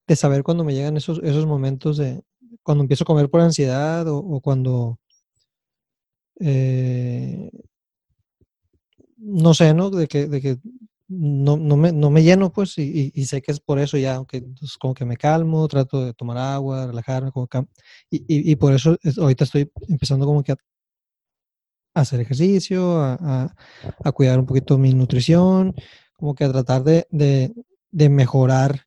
de 0.07 0.15
saber 0.15 0.43
cuando 0.43 0.63
me 0.63 0.75
llegan 0.75 0.97
esos, 0.97 1.19
esos 1.23 1.47
momentos 1.47 1.97
de 1.97 2.21
cuando 2.61 2.83
empiezo 2.83 3.03
a 3.03 3.07
comer 3.07 3.29
por 3.29 3.41
ansiedad 3.41 4.05
o, 4.07 4.39
cuando 4.41 4.99
eh, 6.39 7.49
no 9.23 9.53
sé, 9.53 9.73
¿no? 9.73 9.89
De 9.89 10.07
que, 10.07 10.27
de 10.27 10.41
que 10.41 10.57
no, 11.07 11.57
no, 11.57 11.77
me, 11.77 11.91
no, 11.91 12.09
me, 12.09 12.23
lleno, 12.23 12.51
pues, 12.51 12.77
y, 12.77 13.11
y, 13.13 13.25
sé 13.25 13.41
que 13.41 13.51
es 13.51 13.59
por 13.59 13.79
eso 13.79 13.97
ya, 13.97 14.15
aunque 14.15 14.41
pues, 14.59 14.77
como 14.77 14.93
que 14.93 15.05
me 15.05 15.17
calmo, 15.17 15.67
trato 15.67 16.05
de 16.05 16.13
tomar 16.13 16.37
agua, 16.37 16.87
relajarme, 16.87 17.31
como 17.31 17.47
y, 18.09 18.51
y, 18.51 18.55
por 18.55 18.73
eso 18.73 18.97
ahorita 19.19 19.43
estoy 19.45 19.71
empezando 19.89 20.25
como 20.25 20.43
que 20.43 20.53
a, 20.53 20.57
hacer 21.93 22.19
ejercicio, 22.21 22.99
a, 22.99 23.53
a, 24.03 24.11
cuidar 24.11 24.39
un 24.39 24.45
poquito 24.45 24.77
mi 24.77 24.93
nutrición, 24.93 25.75
como 26.17 26.35
que 26.35 26.45
a 26.45 26.51
tratar 26.51 26.83
de, 26.83 27.07
de, 27.11 27.53
de 27.91 28.09
mejorar 28.09 28.85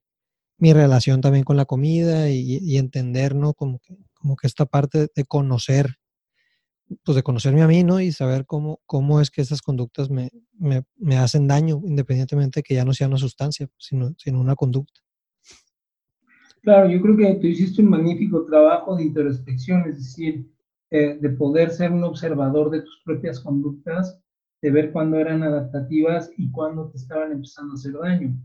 mi 0.58 0.72
relación 0.72 1.20
también 1.20 1.44
con 1.44 1.56
la 1.56 1.66
comida 1.66 2.30
y, 2.30 2.76
entender, 2.78 3.34
¿no? 3.34 3.54
Como 3.54 3.80
como 4.26 4.36
que 4.36 4.48
esta 4.48 4.66
parte 4.66 5.08
de 5.14 5.24
conocer, 5.24 5.98
pues 7.04 7.16
de 7.16 7.22
conocerme 7.22 7.62
a 7.62 7.66
mí, 7.66 7.82
¿no? 7.82 8.00
Y 8.00 8.12
saber 8.12 8.46
cómo, 8.46 8.80
cómo 8.86 9.20
es 9.20 9.30
que 9.30 9.42
esas 9.42 9.62
conductas 9.62 10.10
me, 10.10 10.30
me, 10.58 11.16
hacen 11.16 11.48
daño, 11.48 11.80
independientemente 11.84 12.60
de 12.60 12.62
que 12.62 12.74
ya 12.74 12.84
no 12.84 12.92
sea 12.92 13.08
una 13.08 13.16
sustancia, 13.16 13.68
sino, 13.78 14.12
sino 14.16 14.40
una 14.40 14.54
conducta. 14.54 15.00
Claro, 16.62 16.88
yo 16.88 17.00
creo 17.00 17.16
que 17.16 17.34
tú 17.40 17.46
hiciste 17.46 17.82
un 17.82 17.90
magnífico 17.90 18.44
trabajo 18.44 18.96
de 18.96 19.04
introspección, 19.04 19.88
es 19.88 19.98
decir, 19.98 20.50
eh, 20.90 21.18
de 21.20 21.28
poder 21.30 21.70
ser 21.70 21.92
un 21.92 22.04
observador 22.04 22.70
de 22.70 22.82
tus 22.82 23.02
propias 23.04 23.40
conductas, 23.40 24.20
de 24.62 24.70
ver 24.70 24.92
cuándo 24.92 25.18
eran 25.18 25.42
adaptativas 25.42 26.30
y 26.36 26.50
cuándo 26.50 26.88
te 26.90 26.98
estaban 26.98 27.32
empezando 27.32 27.72
a 27.72 27.74
hacer 27.74 27.92
daño. 27.92 28.36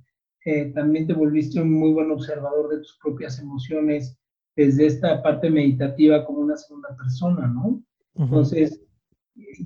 Eh, 0.46 0.72
también 0.74 1.08
te 1.08 1.14
volviste 1.14 1.62
un 1.62 1.72
muy 1.72 1.94
buen 1.94 2.12
observador 2.12 2.70
de 2.70 2.78
tus 2.78 2.98
propias 3.02 3.40
emociones 3.40 4.18
desde 4.56 4.88
esta 4.88 5.22
parte 5.22 5.50
meditativa 5.50 6.26
como 6.26 6.40
una 6.40 6.58
segunda 6.58 6.96
persona, 6.96 7.48
¿no? 7.48 7.82
Entonces, 8.16 8.82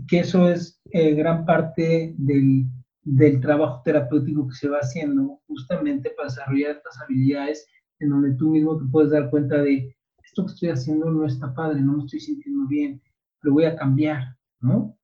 que 0.08 0.20
eso 0.20 0.50
es 0.50 0.80
eh, 0.91 1.14
gran 1.14 1.46
parte 1.46 2.14
del, 2.18 2.66
del, 3.04 3.41
trabajo 3.41 3.82
terapéutico 3.84 4.48
que 4.48 4.56
se 4.56 4.70
va 4.70 4.80
haciendo 4.80 5.41
justamente 5.48 6.12
para 6.12 6.30
desarrollar 6.30 6.78
estas 6.78 7.00
habilidades 7.02 7.68
en 8.00 8.10
donde 8.10 8.36
tú 8.36 8.52
mismo 8.52 8.78
te 8.78 8.86
puedes 8.86 9.12
dar 9.12 9.30
cuenta 9.30 9.62
de 9.62 9.96
esto 10.24 10.46
que 10.46 10.52
estoy 10.52 10.70
haciendo 10.70 11.10
no 11.10 11.26
está 11.26 11.54
padre, 11.54 11.82
no 11.82 11.93
me 11.93 12.04
estoy 12.04 12.20
sintiendo 12.20 12.68
bien, 12.68 13.02
lo 13.41 13.54
voy 13.54 13.66
a 13.66 13.76
cambiar, 13.76 14.38
¿no? 14.60 14.98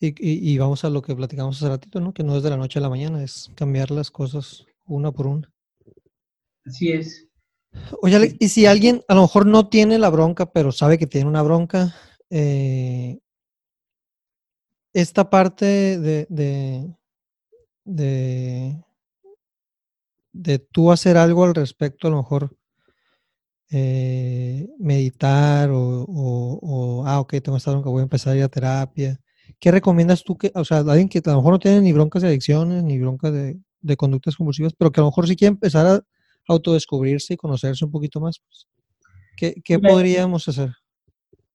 Y, 0.00 0.56
vamos 0.56 0.84
a 0.84 0.90
lo 0.90 1.02
que 1.02 1.14
platicamos 1.14 1.56
hace 1.56 1.68
ratito, 1.68 2.00
¿no? 2.00 2.14
Que 2.14 2.24
no 2.24 2.36
es 2.36 2.42
de 2.42 2.50
la 2.50 2.56
noche 2.56 2.78
a 2.78 2.82
la 2.82 2.88
mañana, 2.88 3.22
es 3.22 3.50
cambiar 3.54 3.90
las 3.90 4.10
cosas 4.10 4.66
una 4.86 5.12
por 5.12 5.26
una. 5.26 5.52
Así 6.64 6.92
es. 6.92 7.29
Oye, 8.02 8.36
y 8.38 8.48
si 8.48 8.66
alguien 8.66 9.02
a 9.08 9.14
lo 9.14 9.22
mejor 9.22 9.46
no 9.46 9.68
tiene 9.68 9.98
la 9.98 10.10
bronca, 10.10 10.50
pero 10.52 10.72
sabe 10.72 10.98
que 10.98 11.06
tiene 11.06 11.28
una 11.28 11.42
bronca, 11.42 11.94
eh, 12.30 13.18
esta 14.92 15.30
parte 15.30 15.64
de, 15.98 16.26
de, 16.28 16.96
de, 17.84 18.84
de, 20.32 20.58
tú 20.58 20.90
hacer 20.90 21.16
algo 21.16 21.44
al 21.44 21.54
respecto, 21.54 22.08
a 22.08 22.10
lo 22.10 22.18
mejor 22.18 22.56
eh, 23.70 24.68
meditar 24.78 25.70
o, 25.70 26.04
o, 26.08 27.06
ah, 27.06 27.20
ok, 27.20 27.34
tengo 27.42 27.56
esta 27.56 27.70
bronca, 27.70 27.90
voy 27.90 28.00
a 28.00 28.04
empezar 28.04 28.32
a 28.32 28.36
ir 28.36 28.42
a 28.42 28.48
terapia. 28.48 29.20
¿Qué 29.58 29.70
recomiendas 29.70 30.24
tú 30.24 30.36
que, 30.38 30.52
o 30.54 30.64
sea, 30.64 30.78
alguien 30.78 31.08
que 31.08 31.18
a 31.24 31.30
lo 31.30 31.36
mejor 31.36 31.52
no 31.52 31.58
tiene 31.58 31.80
ni 31.80 31.92
broncas 31.92 32.22
de 32.22 32.28
adicciones, 32.28 32.82
ni 32.82 32.98
broncas 32.98 33.32
de, 33.32 33.60
de 33.80 33.96
conductas 33.96 34.36
compulsivas, 34.36 34.72
pero 34.76 34.90
que 34.90 35.00
a 35.00 35.02
lo 35.02 35.08
mejor 35.10 35.28
sí 35.28 35.36
quiere 35.36 35.50
empezar 35.52 35.86
a 35.86 36.02
autodescubrirse 36.52 37.34
y 37.34 37.36
conocerse 37.36 37.84
un 37.84 37.90
poquito 37.90 38.20
más, 38.20 38.40
pues, 38.40 38.66
¿qué, 39.36 39.54
qué 39.64 39.78
podríamos 39.78 40.48
hacer? 40.48 40.70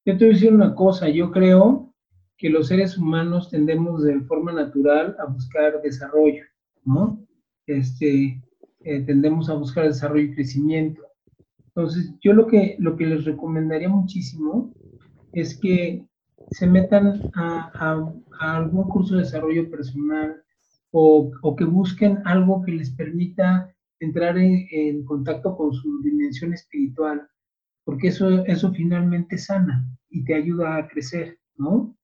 Yo 0.05 0.17
te 0.17 0.25
voy 0.25 0.33
a 0.33 0.35
decir 0.35 0.53
una 0.53 0.75
cosa, 0.75 1.09
yo 1.09 1.31
creo 1.31 1.93
que 2.37 2.49
los 2.49 2.67
seres 2.67 2.97
humanos 2.97 3.49
tendemos 3.49 4.03
de 4.03 4.19
forma 4.21 4.51
natural 4.51 5.15
a 5.19 5.25
buscar 5.25 5.81
desarrollo, 5.81 6.43
¿no? 6.83 7.25
Este, 7.65 8.41
eh, 8.81 9.01
tendemos 9.01 9.49
a 9.49 9.55
buscar 9.55 9.85
desarrollo 9.85 10.25
y 10.25 10.35
crecimiento. 10.35 11.01
Entonces, 11.67 12.13
yo 12.21 12.33
lo 12.33 12.47
que, 12.47 12.75
lo 12.79 12.95
que 12.95 13.05
les 13.05 13.25
recomendaría 13.25 13.89
muchísimo 13.89 14.73
es 15.33 15.57
que 15.57 16.05
se 16.51 16.67
metan 16.67 17.31
a, 17.33 18.13
algún 18.39 18.83
curso 18.89 19.15
de 19.15 19.23
desarrollo 19.23 19.69
personal 19.69 20.41
o, 20.91 21.31
o, 21.41 21.55
que 21.55 21.65
busquen 21.65 22.19
algo 22.25 22.61
que 22.61 22.71
les 22.71 22.91
permita 22.91 23.74
entrar 23.99 24.37
en, 24.37 25.03
contacto 25.05 25.55
con 25.55 25.73
su 25.73 26.01
dimensión 26.01 26.53
espiritual, 26.53 27.27
porque 27.83 28.07
eso, 28.07 28.45
eso 28.45 28.71
finalmente 28.73 29.37
sana 29.37 29.87
y 30.09 30.23
te 30.23 30.35
ayuda 30.35 30.77
a 30.77 30.87
crecer, 30.87 31.37
¿no? 31.57 31.95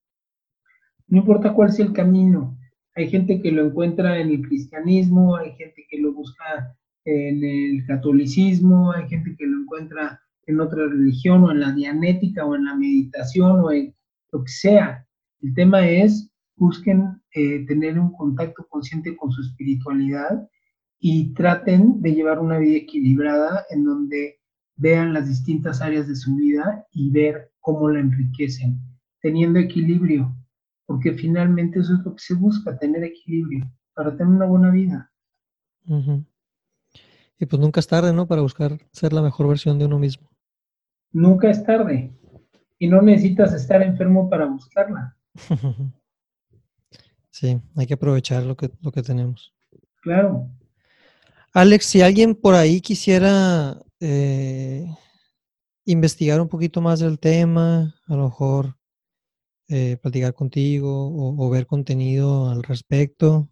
No 1.08 1.18
importa 1.18 1.54
cuál 1.54 1.72
sea 1.72 1.86
el 1.86 1.94
camino. 1.94 2.58
Hay 2.96 3.10
gente 3.10 3.42
que 3.42 3.52
lo 3.52 3.66
encuentra 3.66 4.20
en 4.20 4.30
el 4.30 4.42
cristianismo, 4.48 5.36
hay 5.36 5.52
gente 5.54 5.86
que 5.90 6.00
lo 6.00 6.14
busca 6.14 6.76
en 7.06 7.44
el 7.44 7.86
catolicismo, 7.86 8.92
hay 8.92 9.08
gente 9.10 9.36
que 9.38 9.46
lo 9.46 9.62
encuentra 9.62 10.22
en 10.46 10.60
otra 10.60 10.88
religión 10.88 11.44
o 11.44 11.52
en 11.52 11.62
la 11.62 11.72
dianética 11.72 12.46
o 12.46 12.56
en 12.56 12.66
la 12.66 12.76
meditación 12.76 13.60
o 13.60 13.72
en 13.72 13.94
lo 14.32 14.44
que 14.44 14.52
sea. 14.52 15.06
El 15.42 15.54
tema 15.54 15.88
es, 15.88 16.32
busquen 16.56 17.22
eh, 17.34 17.66
tener 17.66 17.98
un 18.00 18.12
contacto 18.14 18.66
consciente 18.70 19.16
con 19.16 19.32
su 19.32 19.42
espiritualidad 19.42 20.48
y 21.04 21.34
traten 21.34 22.00
de 22.00 22.14
llevar 22.14 22.40
una 22.40 22.60
vida 22.60 22.78
equilibrada 22.78 23.66
en 23.72 23.84
donde 23.84 24.40
vean 24.76 25.14
las 25.14 25.28
distintas 25.28 25.82
áreas 25.82 26.08
de 26.08 26.16
su 26.16 26.36
vida 26.36 26.86
y 26.92 27.10
ver 27.10 27.52
cómo 27.60 27.90
la 27.90 28.00
enriquecen, 28.00 28.80
teniendo 29.20 29.58
equilibrio, 29.58 30.34
porque 30.86 31.14
finalmente 31.14 31.80
eso 31.80 31.96
es 31.96 32.06
lo 32.06 32.16
que 32.16 32.24
se 32.24 32.36
busca, 32.36 32.78
tener 32.78 33.04
equilibrio 33.04 33.66
para 33.96 34.12
tener 34.12 34.28
una 34.28 34.46
buena 34.46 34.70
vida. 34.70 35.12
Y 37.40 37.46
pues 37.48 37.60
nunca 37.60 37.80
es 37.80 37.88
tarde, 37.88 38.14
¿no? 38.14 38.28
Para 38.28 38.42
buscar 38.44 38.78
ser 38.92 39.12
la 39.12 39.24
mejor 39.24 39.48
versión 39.48 39.80
de 39.80 39.86
uno 39.86 39.98
mismo. 39.98 40.30
Nunca 41.12 41.50
es 41.50 41.64
tarde. 41.64 42.16
Y 42.78 42.88
no 42.88 43.02
necesitas 43.02 43.54
estar 43.54 43.82
enfermo 43.82 44.30
para 44.30 44.46
buscarla. 44.46 45.18
sí, 47.32 47.60
hay 47.76 47.88
que 47.88 47.96
aprovechar 47.96 48.44
lo 48.44 48.56
que, 48.56 48.70
lo 48.82 48.92
que 48.92 49.02
tenemos. 49.02 49.54
Claro. 50.02 50.48
Alex, 51.54 51.86
si 51.86 52.02
alguien 52.02 52.36
por 52.36 52.56
ahí 52.56 52.80
quisiera 52.80 53.78
eh, 54.00 54.88
investigar 55.84 56.40
un 56.40 56.48
poquito 56.48 56.80
más 56.80 57.02
del 57.02 57.20
tema, 57.20 57.94
a 58.08 58.16
lo 58.16 58.24
mejor 58.24 58.78
eh, 59.68 59.98
platicar 60.02 60.34
contigo 60.34 61.12
o, 61.38 61.50
ver 61.50 61.68
contenido 61.68 62.50
al 62.50 62.64
respecto, 62.64 63.50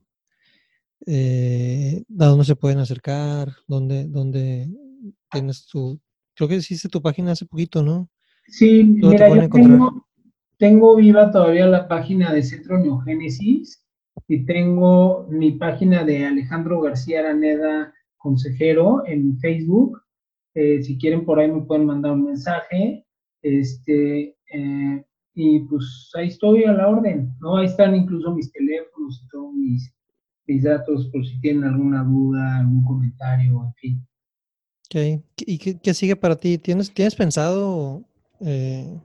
eh, 1.06 2.04
¿a 2.20 2.26
dónde 2.26 2.46
se 2.46 2.56
pueden 2.56 2.80
acercar? 2.80 3.52
¿Dónde, 3.68 4.06
dónde 4.08 4.70
tienes 5.30 5.68
tu... 5.68 6.00
Creo 6.36 6.48
que 6.48 6.56
hiciste 6.56 6.88
tu 6.88 7.02
página 7.02 7.34
hace 7.34 7.46
poquito, 7.46 7.84
¿no? 7.84 8.10
Sí, 8.48 8.82
mira, 8.86 9.28
yo 9.28 9.50
tengo, 9.50 10.08
tengo 10.58 10.96
viva 10.96 11.32
todavía 11.32 11.68
la 11.68 11.90
página 11.90 12.32
de 12.32 12.44
Centro 12.44 12.78
Neogénesis 12.78 13.84
y 14.28 14.46
tengo 14.46 15.28
mi 15.30 15.52
página 15.52 16.04
de 16.04 16.26
Alejandro 16.26 16.82
García 16.82 17.20
Araneda, 17.20 17.94
consejero, 18.18 19.04
en 19.06 19.40
Facebook. 19.40 20.02
Eh, 20.54 20.84
si 20.84 20.98
quieren, 20.98 21.26
por 21.26 21.40
ahí 21.40 21.52
me 21.52 21.62
pueden 21.62 21.86
mandar 21.86 22.14
un 22.14 22.26
mensaje. 22.26 23.06
Este, 23.42 24.36
eh, 24.54 25.06
y 25.34 25.60
pues 25.60 26.12
ahí 26.16 26.28
estoy 26.28 26.66
a 26.66 26.74
la 26.74 26.90
orden, 26.90 27.34
¿no? 27.40 27.58
Ahí 27.58 27.68
están 27.68 27.96
incluso 27.96 28.34
mis 28.36 28.52
teléfonos 28.52 29.24
y 29.24 29.28
todos 29.30 29.54
mis, 29.54 29.94
mis 30.48 30.64
datos 30.64 31.08
por 31.14 31.26
si 31.26 31.40
tienen 31.40 31.64
alguna 31.64 32.04
duda, 32.04 32.58
algún 32.58 32.84
comentario, 32.84 33.64
en 33.66 33.74
fin. 33.76 34.08
Okay. 34.88 35.24
¿Y 35.38 35.58
qué, 35.58 35.94
sigue 35.94 36.16
para 36.16 36.36
ti? 36.36 36.58
¿Tienes, 36.58 36.92
¿tienes 36.92 37.16
pensado 37.16 38.04
eh, 38.42 39.00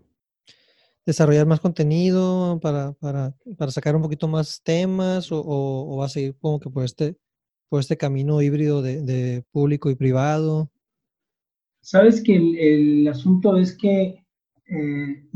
desarrollar 1.07 1.47
más 1.47 1.61
contenido 1.61 2.59
para, 2.63 2.93
para, 2.93 3.35
para, 3.59 3.71
sacar 3.71 3.95
un 3.95 4.03
poquito 4.03 4.29
más 4.29 4.63
temas 4.63 5.31
o, 5.31 5.43
o, 5.45 5.97
vas 5.97 6.13
a 6.13 6.15
seguir 6.15 6.37
como 6.41 6.61
que 6.61 6.71
por 6.71 6.85
este, 6.85 7.17
por 7.69 7.81
este 7.81 7.97
camino 7.97 8.41
híbrido 8.41 8.83
de, 8.83 9.03
de 9.03 9.45
público 9.51 9.91
y 9.91 9.95
privado? 9.95 10.71
Sabes 11.83 12.23
que 12.23 12.37
el, 12.37 12.57
el 12.59 13.09
asunto 13.09 13.59
es 13.59 13.77
que 13.77 14.25
eh, 14.67 15.29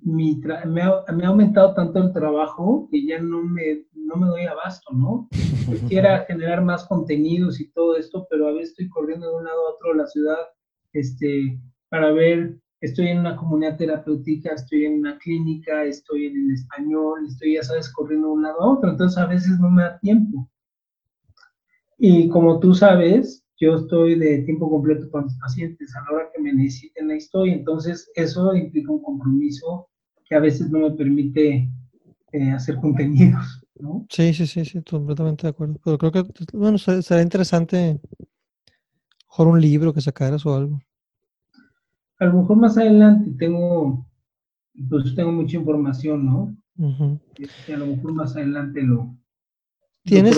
mi 0.00 0.40
me, 0.66 0.80
ha, 0.80 1.04
me, 1.12 1.24
ha, 1.24 1.28
aumentado 1.28 1.74
tanto 1.74 1.98
el 1.98 2.12
trabajo 2.12 2.88
que 2.90 3.06
ya 3.06 3.20
no 3.20 3.42
me, 3.42 3.84
no 3.92 4.16
me 4.16 4.26
doy 4.28 4.46
abasto, 4.46 4.94
¿no? 4.94 5.28
Quisiera 5.30 6.24
generar 6.26 6.64
más 6.64 6.86
contenidos 6.86 7.60
y 7.60 7.70
todo 7.72 7.96
esto, 7.96 8.26
pero 8.30 8.48
a 8.48 8.52
veces 8.52 8.70
estoy 8.70 8.88
corriendo 8.88 9.28
de 9.28 9.36
un 9.36 9.44
lado 9.44 9.66
a 9.66 9.74
otro 9.74 9.90
de 9.92 9.98
la 9.98 10.06
ciudad 10.06 10.38
este, 10.94 11.60
para 11.90 12.12
ver 12.12 12.61
estoy 12.82 13.08
en 13.08 13.20
una 13.20 13.36
comunidad 13.36 13.76
terapéutica, 13.76 14.54
estoy 14.54 14.86
en 14.86 14.98
una 14.98 15.16
clínica, 15.18 15.84
estoy 15.84 16.26
en 16.26 16.36
el 16.36 16.54
español, 16.54 17.24
estoy, 17.26 17.54
ya 17.54 17.62
sabes, 17.62 17.90
corriendo 17.92 18.28
de 18.28 18.32
un 18.34 18.42
lado 18.42 18.60
a 18.60 18.72
otro, 18.72 18.90
entonces 18.90 19.16
a 19.18 19.26
veces 19.26 19.58
no 19.60 19.70
me 19.70 19.82
da 19.82 19.98
tiempo. 20.00 20.50
Y 21.96 22.28
como 22.28 22.58
tú 22.58 22.74
sabes, 22.74 23.44
yo 23.60 23.76
estoy 23.76 24.18
de 24.18 24.42
tiempo 24.42 24.68
completo 24.68 25.08
con 25.12 25.22
los 25.22 25.34
pacientes, 25.36 25.94
a 25.94 26.02
la 26.02 26.16
hora 26.16 26.30
que 26.34 26.42
me 26.42 26.52
necesiten 26.52 27.10
ahí 27.10 27.18
estoy, 27.18 27.50
entonces 27.50 28.10
eso 28.16 28.52
implica 28.54 28.90
un 28.90 29.02
compromiso 29.02 29.88
que 30.24 30.34
a 30.34 30.40
veces 30.40 30.68
no 30.68 30.80
me 30.80 30.90
permite 30.90 31.70
eh, 32.32 32.50
hacer 32.50 32.76
contenidos, 32.78 33.64
¿no? 33.76 34.04
Sí, 34.10 34.34
sí, 34.34 34.48
sí, 34.48 34.64
sí, 34.64 34.82
completamente 34.82 35.46
de 35.46 35.50
acuerdo. 35.50 35.78
Pero 35.84 35.98
creo 35.98 36.10
que, 36.10 36.24
bueno, 36.52 36.78
será 36.78 37.22
interesante, 37.22 38.00
mejor 39.28 39.46
un 39.46 39.60
libro 39.60 39.94
que 39.94 40.00
sacaras 40.00 40.44
o 40.44 40.56
algo 40.56 40.80
a 42.22 42.26
lo 42.26 42.34
mejor 42.34 42.56
más 42.56 42.78
adelante 42.78 43.32
tengo, 43.36 44.06
pues 44.88 45.12
tengo 45.16 45.32
mucha 45.32 45.56
información, 45.56 46.24
¿no? 46.24 46.56
Este, 47.36 47.74
a 47.74 47.78
lo 47.78 47.86
mejor 47.86 48.12
más 48.12 48.36
adelante 48.36 48.80
lo, 48.82 49.16
¿Tienes, 50.04 50.36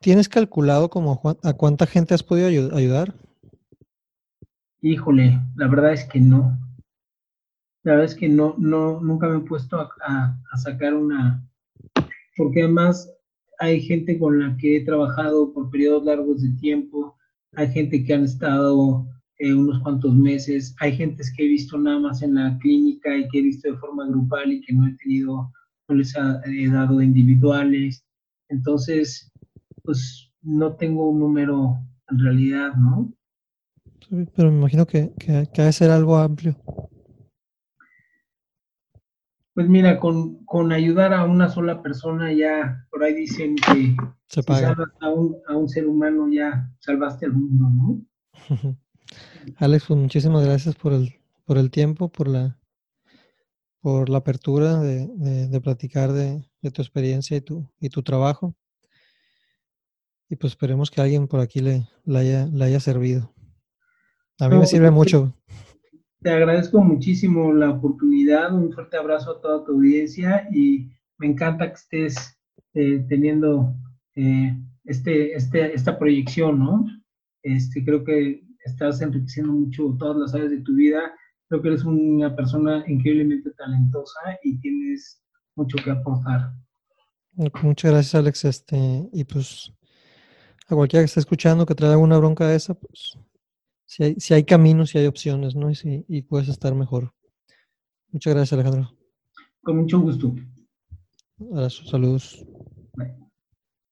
¿Tienes 0.00 0.28
calculado 0.28 0.90
como 0.90 1.22
a 1.42 1.52
cuánta 1.54 1.86
gente 1.86 2.12
has 2.12 2.22
podido 2.22 2.48
ayudar? 2.48 3.14
Híjole, 4.82 5.40
la 5.56 5.68
verdad 5.68 5.94
es 5.94 6.04
que 6.04 6.20
no. 6.20 6.58
La 7.82 7.92
verdad 7.92 8.04
es 8.04 8.14
que 8.14 8.28
no, 8.28 8.54
no, 8.58 9.00
nunca 9.00 9.26
me 9.26 9.38
he 9.38 9.40
puesto 9.48 9.80
a, 9.80 10.38
a 10.52 10.56
sacar 10.58 10.92
una, 10.94 11.42
porque 12.36 12.62
además 12.62 13.10
hay 13.58 13.80
gente 13.80 14.18
con 14.18 14.38
la 14.38 14.54
que 14.58 14.76
he 14.76 14.84
trabajado 14.84 15.54
por 15.54 15.70
periodos 15.70 16.04
largos 16.04 16.42
de 16.42 16.50
tiempo, 16.60 17.16
hay 17.54 17.72
gente 17.72 18.04
que 18.04 18.12
han 18.12 18.24
estado 18.24 19.06
eh, 19.40 19.54
unos 19.54 19.80
cuantos 19.82 20.14
meses. 20.14 20.76
Hay 20.80 20.94
gentes 20.96 21.32
que 21.34 21.44
he 21.44 21.48
visto 21.48 21.78
nada 21.78 21.98
más 21.98 22.22
en 22.22 22.34
la 22.34 22.58
clínica 22.58 23.16
y 23.16 23.26
que 23.28 23.38
he 23.38 23.42
visto 23.42 23.70
de 23.70 23.78
forma 23.78 24.06
grupal 24.06 24.52
y 24.52 24.60
que 24.60 24.74
no 24.74 24.86
he 24.86 24.94
tenido, 24.96 25.50
no 25.88 25.94
les 25.94 26.14
he 26.14 26.68
dado 26.68 27.00
individuales. 27.00 28.04
Entonces, 28.50 29.32
pues 29.82 30.30
no 30.42 30.76
tengo 30.76 31.08
un 31.08 31.20
número 31.20 31.78
en 32.10 32.18
realidad, 32.18 32.74
¿no? 32.74 33.12
pero 34.34 34.50
me 34.50 34.58
imagino 34.58 34.86
que, 34.86 35.12
que, 35.18 35.62
ha 35.62 35.64
de 35.64 35.72
ser 35.72 35.90
algo 35.90 36.16
amplio. 36.16 36.56
Pues 39.54 39.68
mira, 39.68 40.00
con, 40.00 40.44
con, 40.44 40.72
ayudar 40.72 41.14
a 41.14 41.24
una 41.24 41.48
sola 41.48 41.80
persona 41.80 42.32
ya, 42.32 42.86
por 42.90 43.04
ahí 43.04 43.14
dicen 43.14 43.54
que 43.54 43.96
Se 44.26 44.42
si 44.42 44.52
salvas 44.52 44.88
a 45.00 45.10
un, 45.10 45.36
a 45.46 45.56
un 45.56 45.68
ser 45.68 45.86
humano 45.86 46.28
ya 46.30 46.68
salvaste 46.80 47.26
al 47.26 47.34
mundo, 47.34 47.70
¿no? 47.70 48.02
Alex, 49.56 49.84
pues 49.86 49.98
muchísimas 50.00 50.44
gracias 50.44 50.74
por 50.74 50.92
el, 50.92 51.14
por 51.44 51.58
el 51.58 51.70
tiempo, 51.70 52.10
por 52.10 52.28
la, 52.28 52.58
por 53.80 54.08
la 54.08 54.18
apertura 54.18 54.80
de, 54.80 55.60
platicar 55.62 56.12
de, 56.12 56.42
tu 56.72 56.82
experiencia 56.82 57.36
y 57.36 57.40
tu, 57.40 57.68
y 57.80 57.88
tu 57.88 58.02
trabajo. 58.02 58.54
Y 60.28 60.36
pues 60.36 60.52
esperemos 60.52 60.90
que 60.90 61.00
alguien 61.00 61.26
por 61.26 61.40
aquí 61.40 61.60
le, 61.60 61.88
haya, 62.06 62.46
le 62.46 62.64
haya 62.64 62.80
servido. 62.80 63.34
A 64.38 64.48
mí 64.48 64.56
me 64.56 64.66
sirve 64.66 64.86
pues, 64.86 64.94
mucho. 64.94 65.34
Te 66.22 66.30
agradezco 66.30 66.80
muchísimo 66.82 67.52
la 67.52 67.70
oportunidad, 67.70 68.54
un 68.54 68.72
fuerte 68.72 68.96
abrazo 68.96 69.32
a 69.32 69.40
toda 69.40 69.64
tu 69.64 69.72
audiencia 69.72 70.46
y 70.52 70.90
me 71.18 71.26
encanta 71.26 71.68
que 71.68 71.74
estés 71.74 72.38
eh, 72.74 73.04
teniendo 73.08 73.74
eh, 74.14 74.56
este, 74.84 75.34
este, 75.34 75.74
esta 75.74 75.98
proyección, 75.98 76.58
¿no? 76.58 76.86
Este, 77.42 77.84
creo 77.84 78.04
que 78.04 78.44
estás 78.64 79.00
enriqueciendo 79.00 79.52
mucho 79.52 79.96
todas 79.98 80.16
las 80.16 80.34
áreas 80.34 80.50
de 80.50 80.60
tu 80.60 80.74
vida. 80.74 81.00
Creo 81.48 81.62
que 81.62 81.68
eres 81.68 81.84
una 81.84 82.34
persona 82.34 82.84
increíblemente 82.86 83.50
talentosa 83.52 84.20
y 84.42 84.58
tienes 84.60 85.22
mucho 85.56 85.76
que 85.82 85.90
aportar. 85.90 86.52
Muchas 87.62 87.90
gracias, 87.90 88.14
Alex. 88.14 88.44
Este, 88.44 89.08
y 89.12 89.24
pues 89.24 89.72
a 90.68 90.74
cualquiera 90.74 91.02
que 91.02 91.06
esté 91.06 91.20
escuchando 91.20 91.66
que 91.66 91.74
traiga 91.74 91.96
una 91.96 92.18
bronca 92.18 92.46
de 92.46 92.56
esa, 92.56 92.74
pues 92.74 93.18
si 93.86 94.04
hay, 94.04 94.14
si 94.18 94.34
hay 94.34 94.44
caminos, 94.44 94.90
si 94.90 94.98
hay 94.98 95.06
opciones, 95.06 95.56
¿no? 95.56 95.70
Y, 95.70 95.74
si, 95.74 96.04
y 96.08 96.22
puedes 96.22 96.48
estar 96.48 96.74
mejor. 96.74 97.12
Muchas 98.12 98.34
gracias, 98.34 98.52
Alejandro. 98.52 98.96
Con 99.62 99.78
mucho 99.78 100.00
gusto. 100.00 100.34
Abrazos, 101.40 101.88
saludos. 101.88 102.46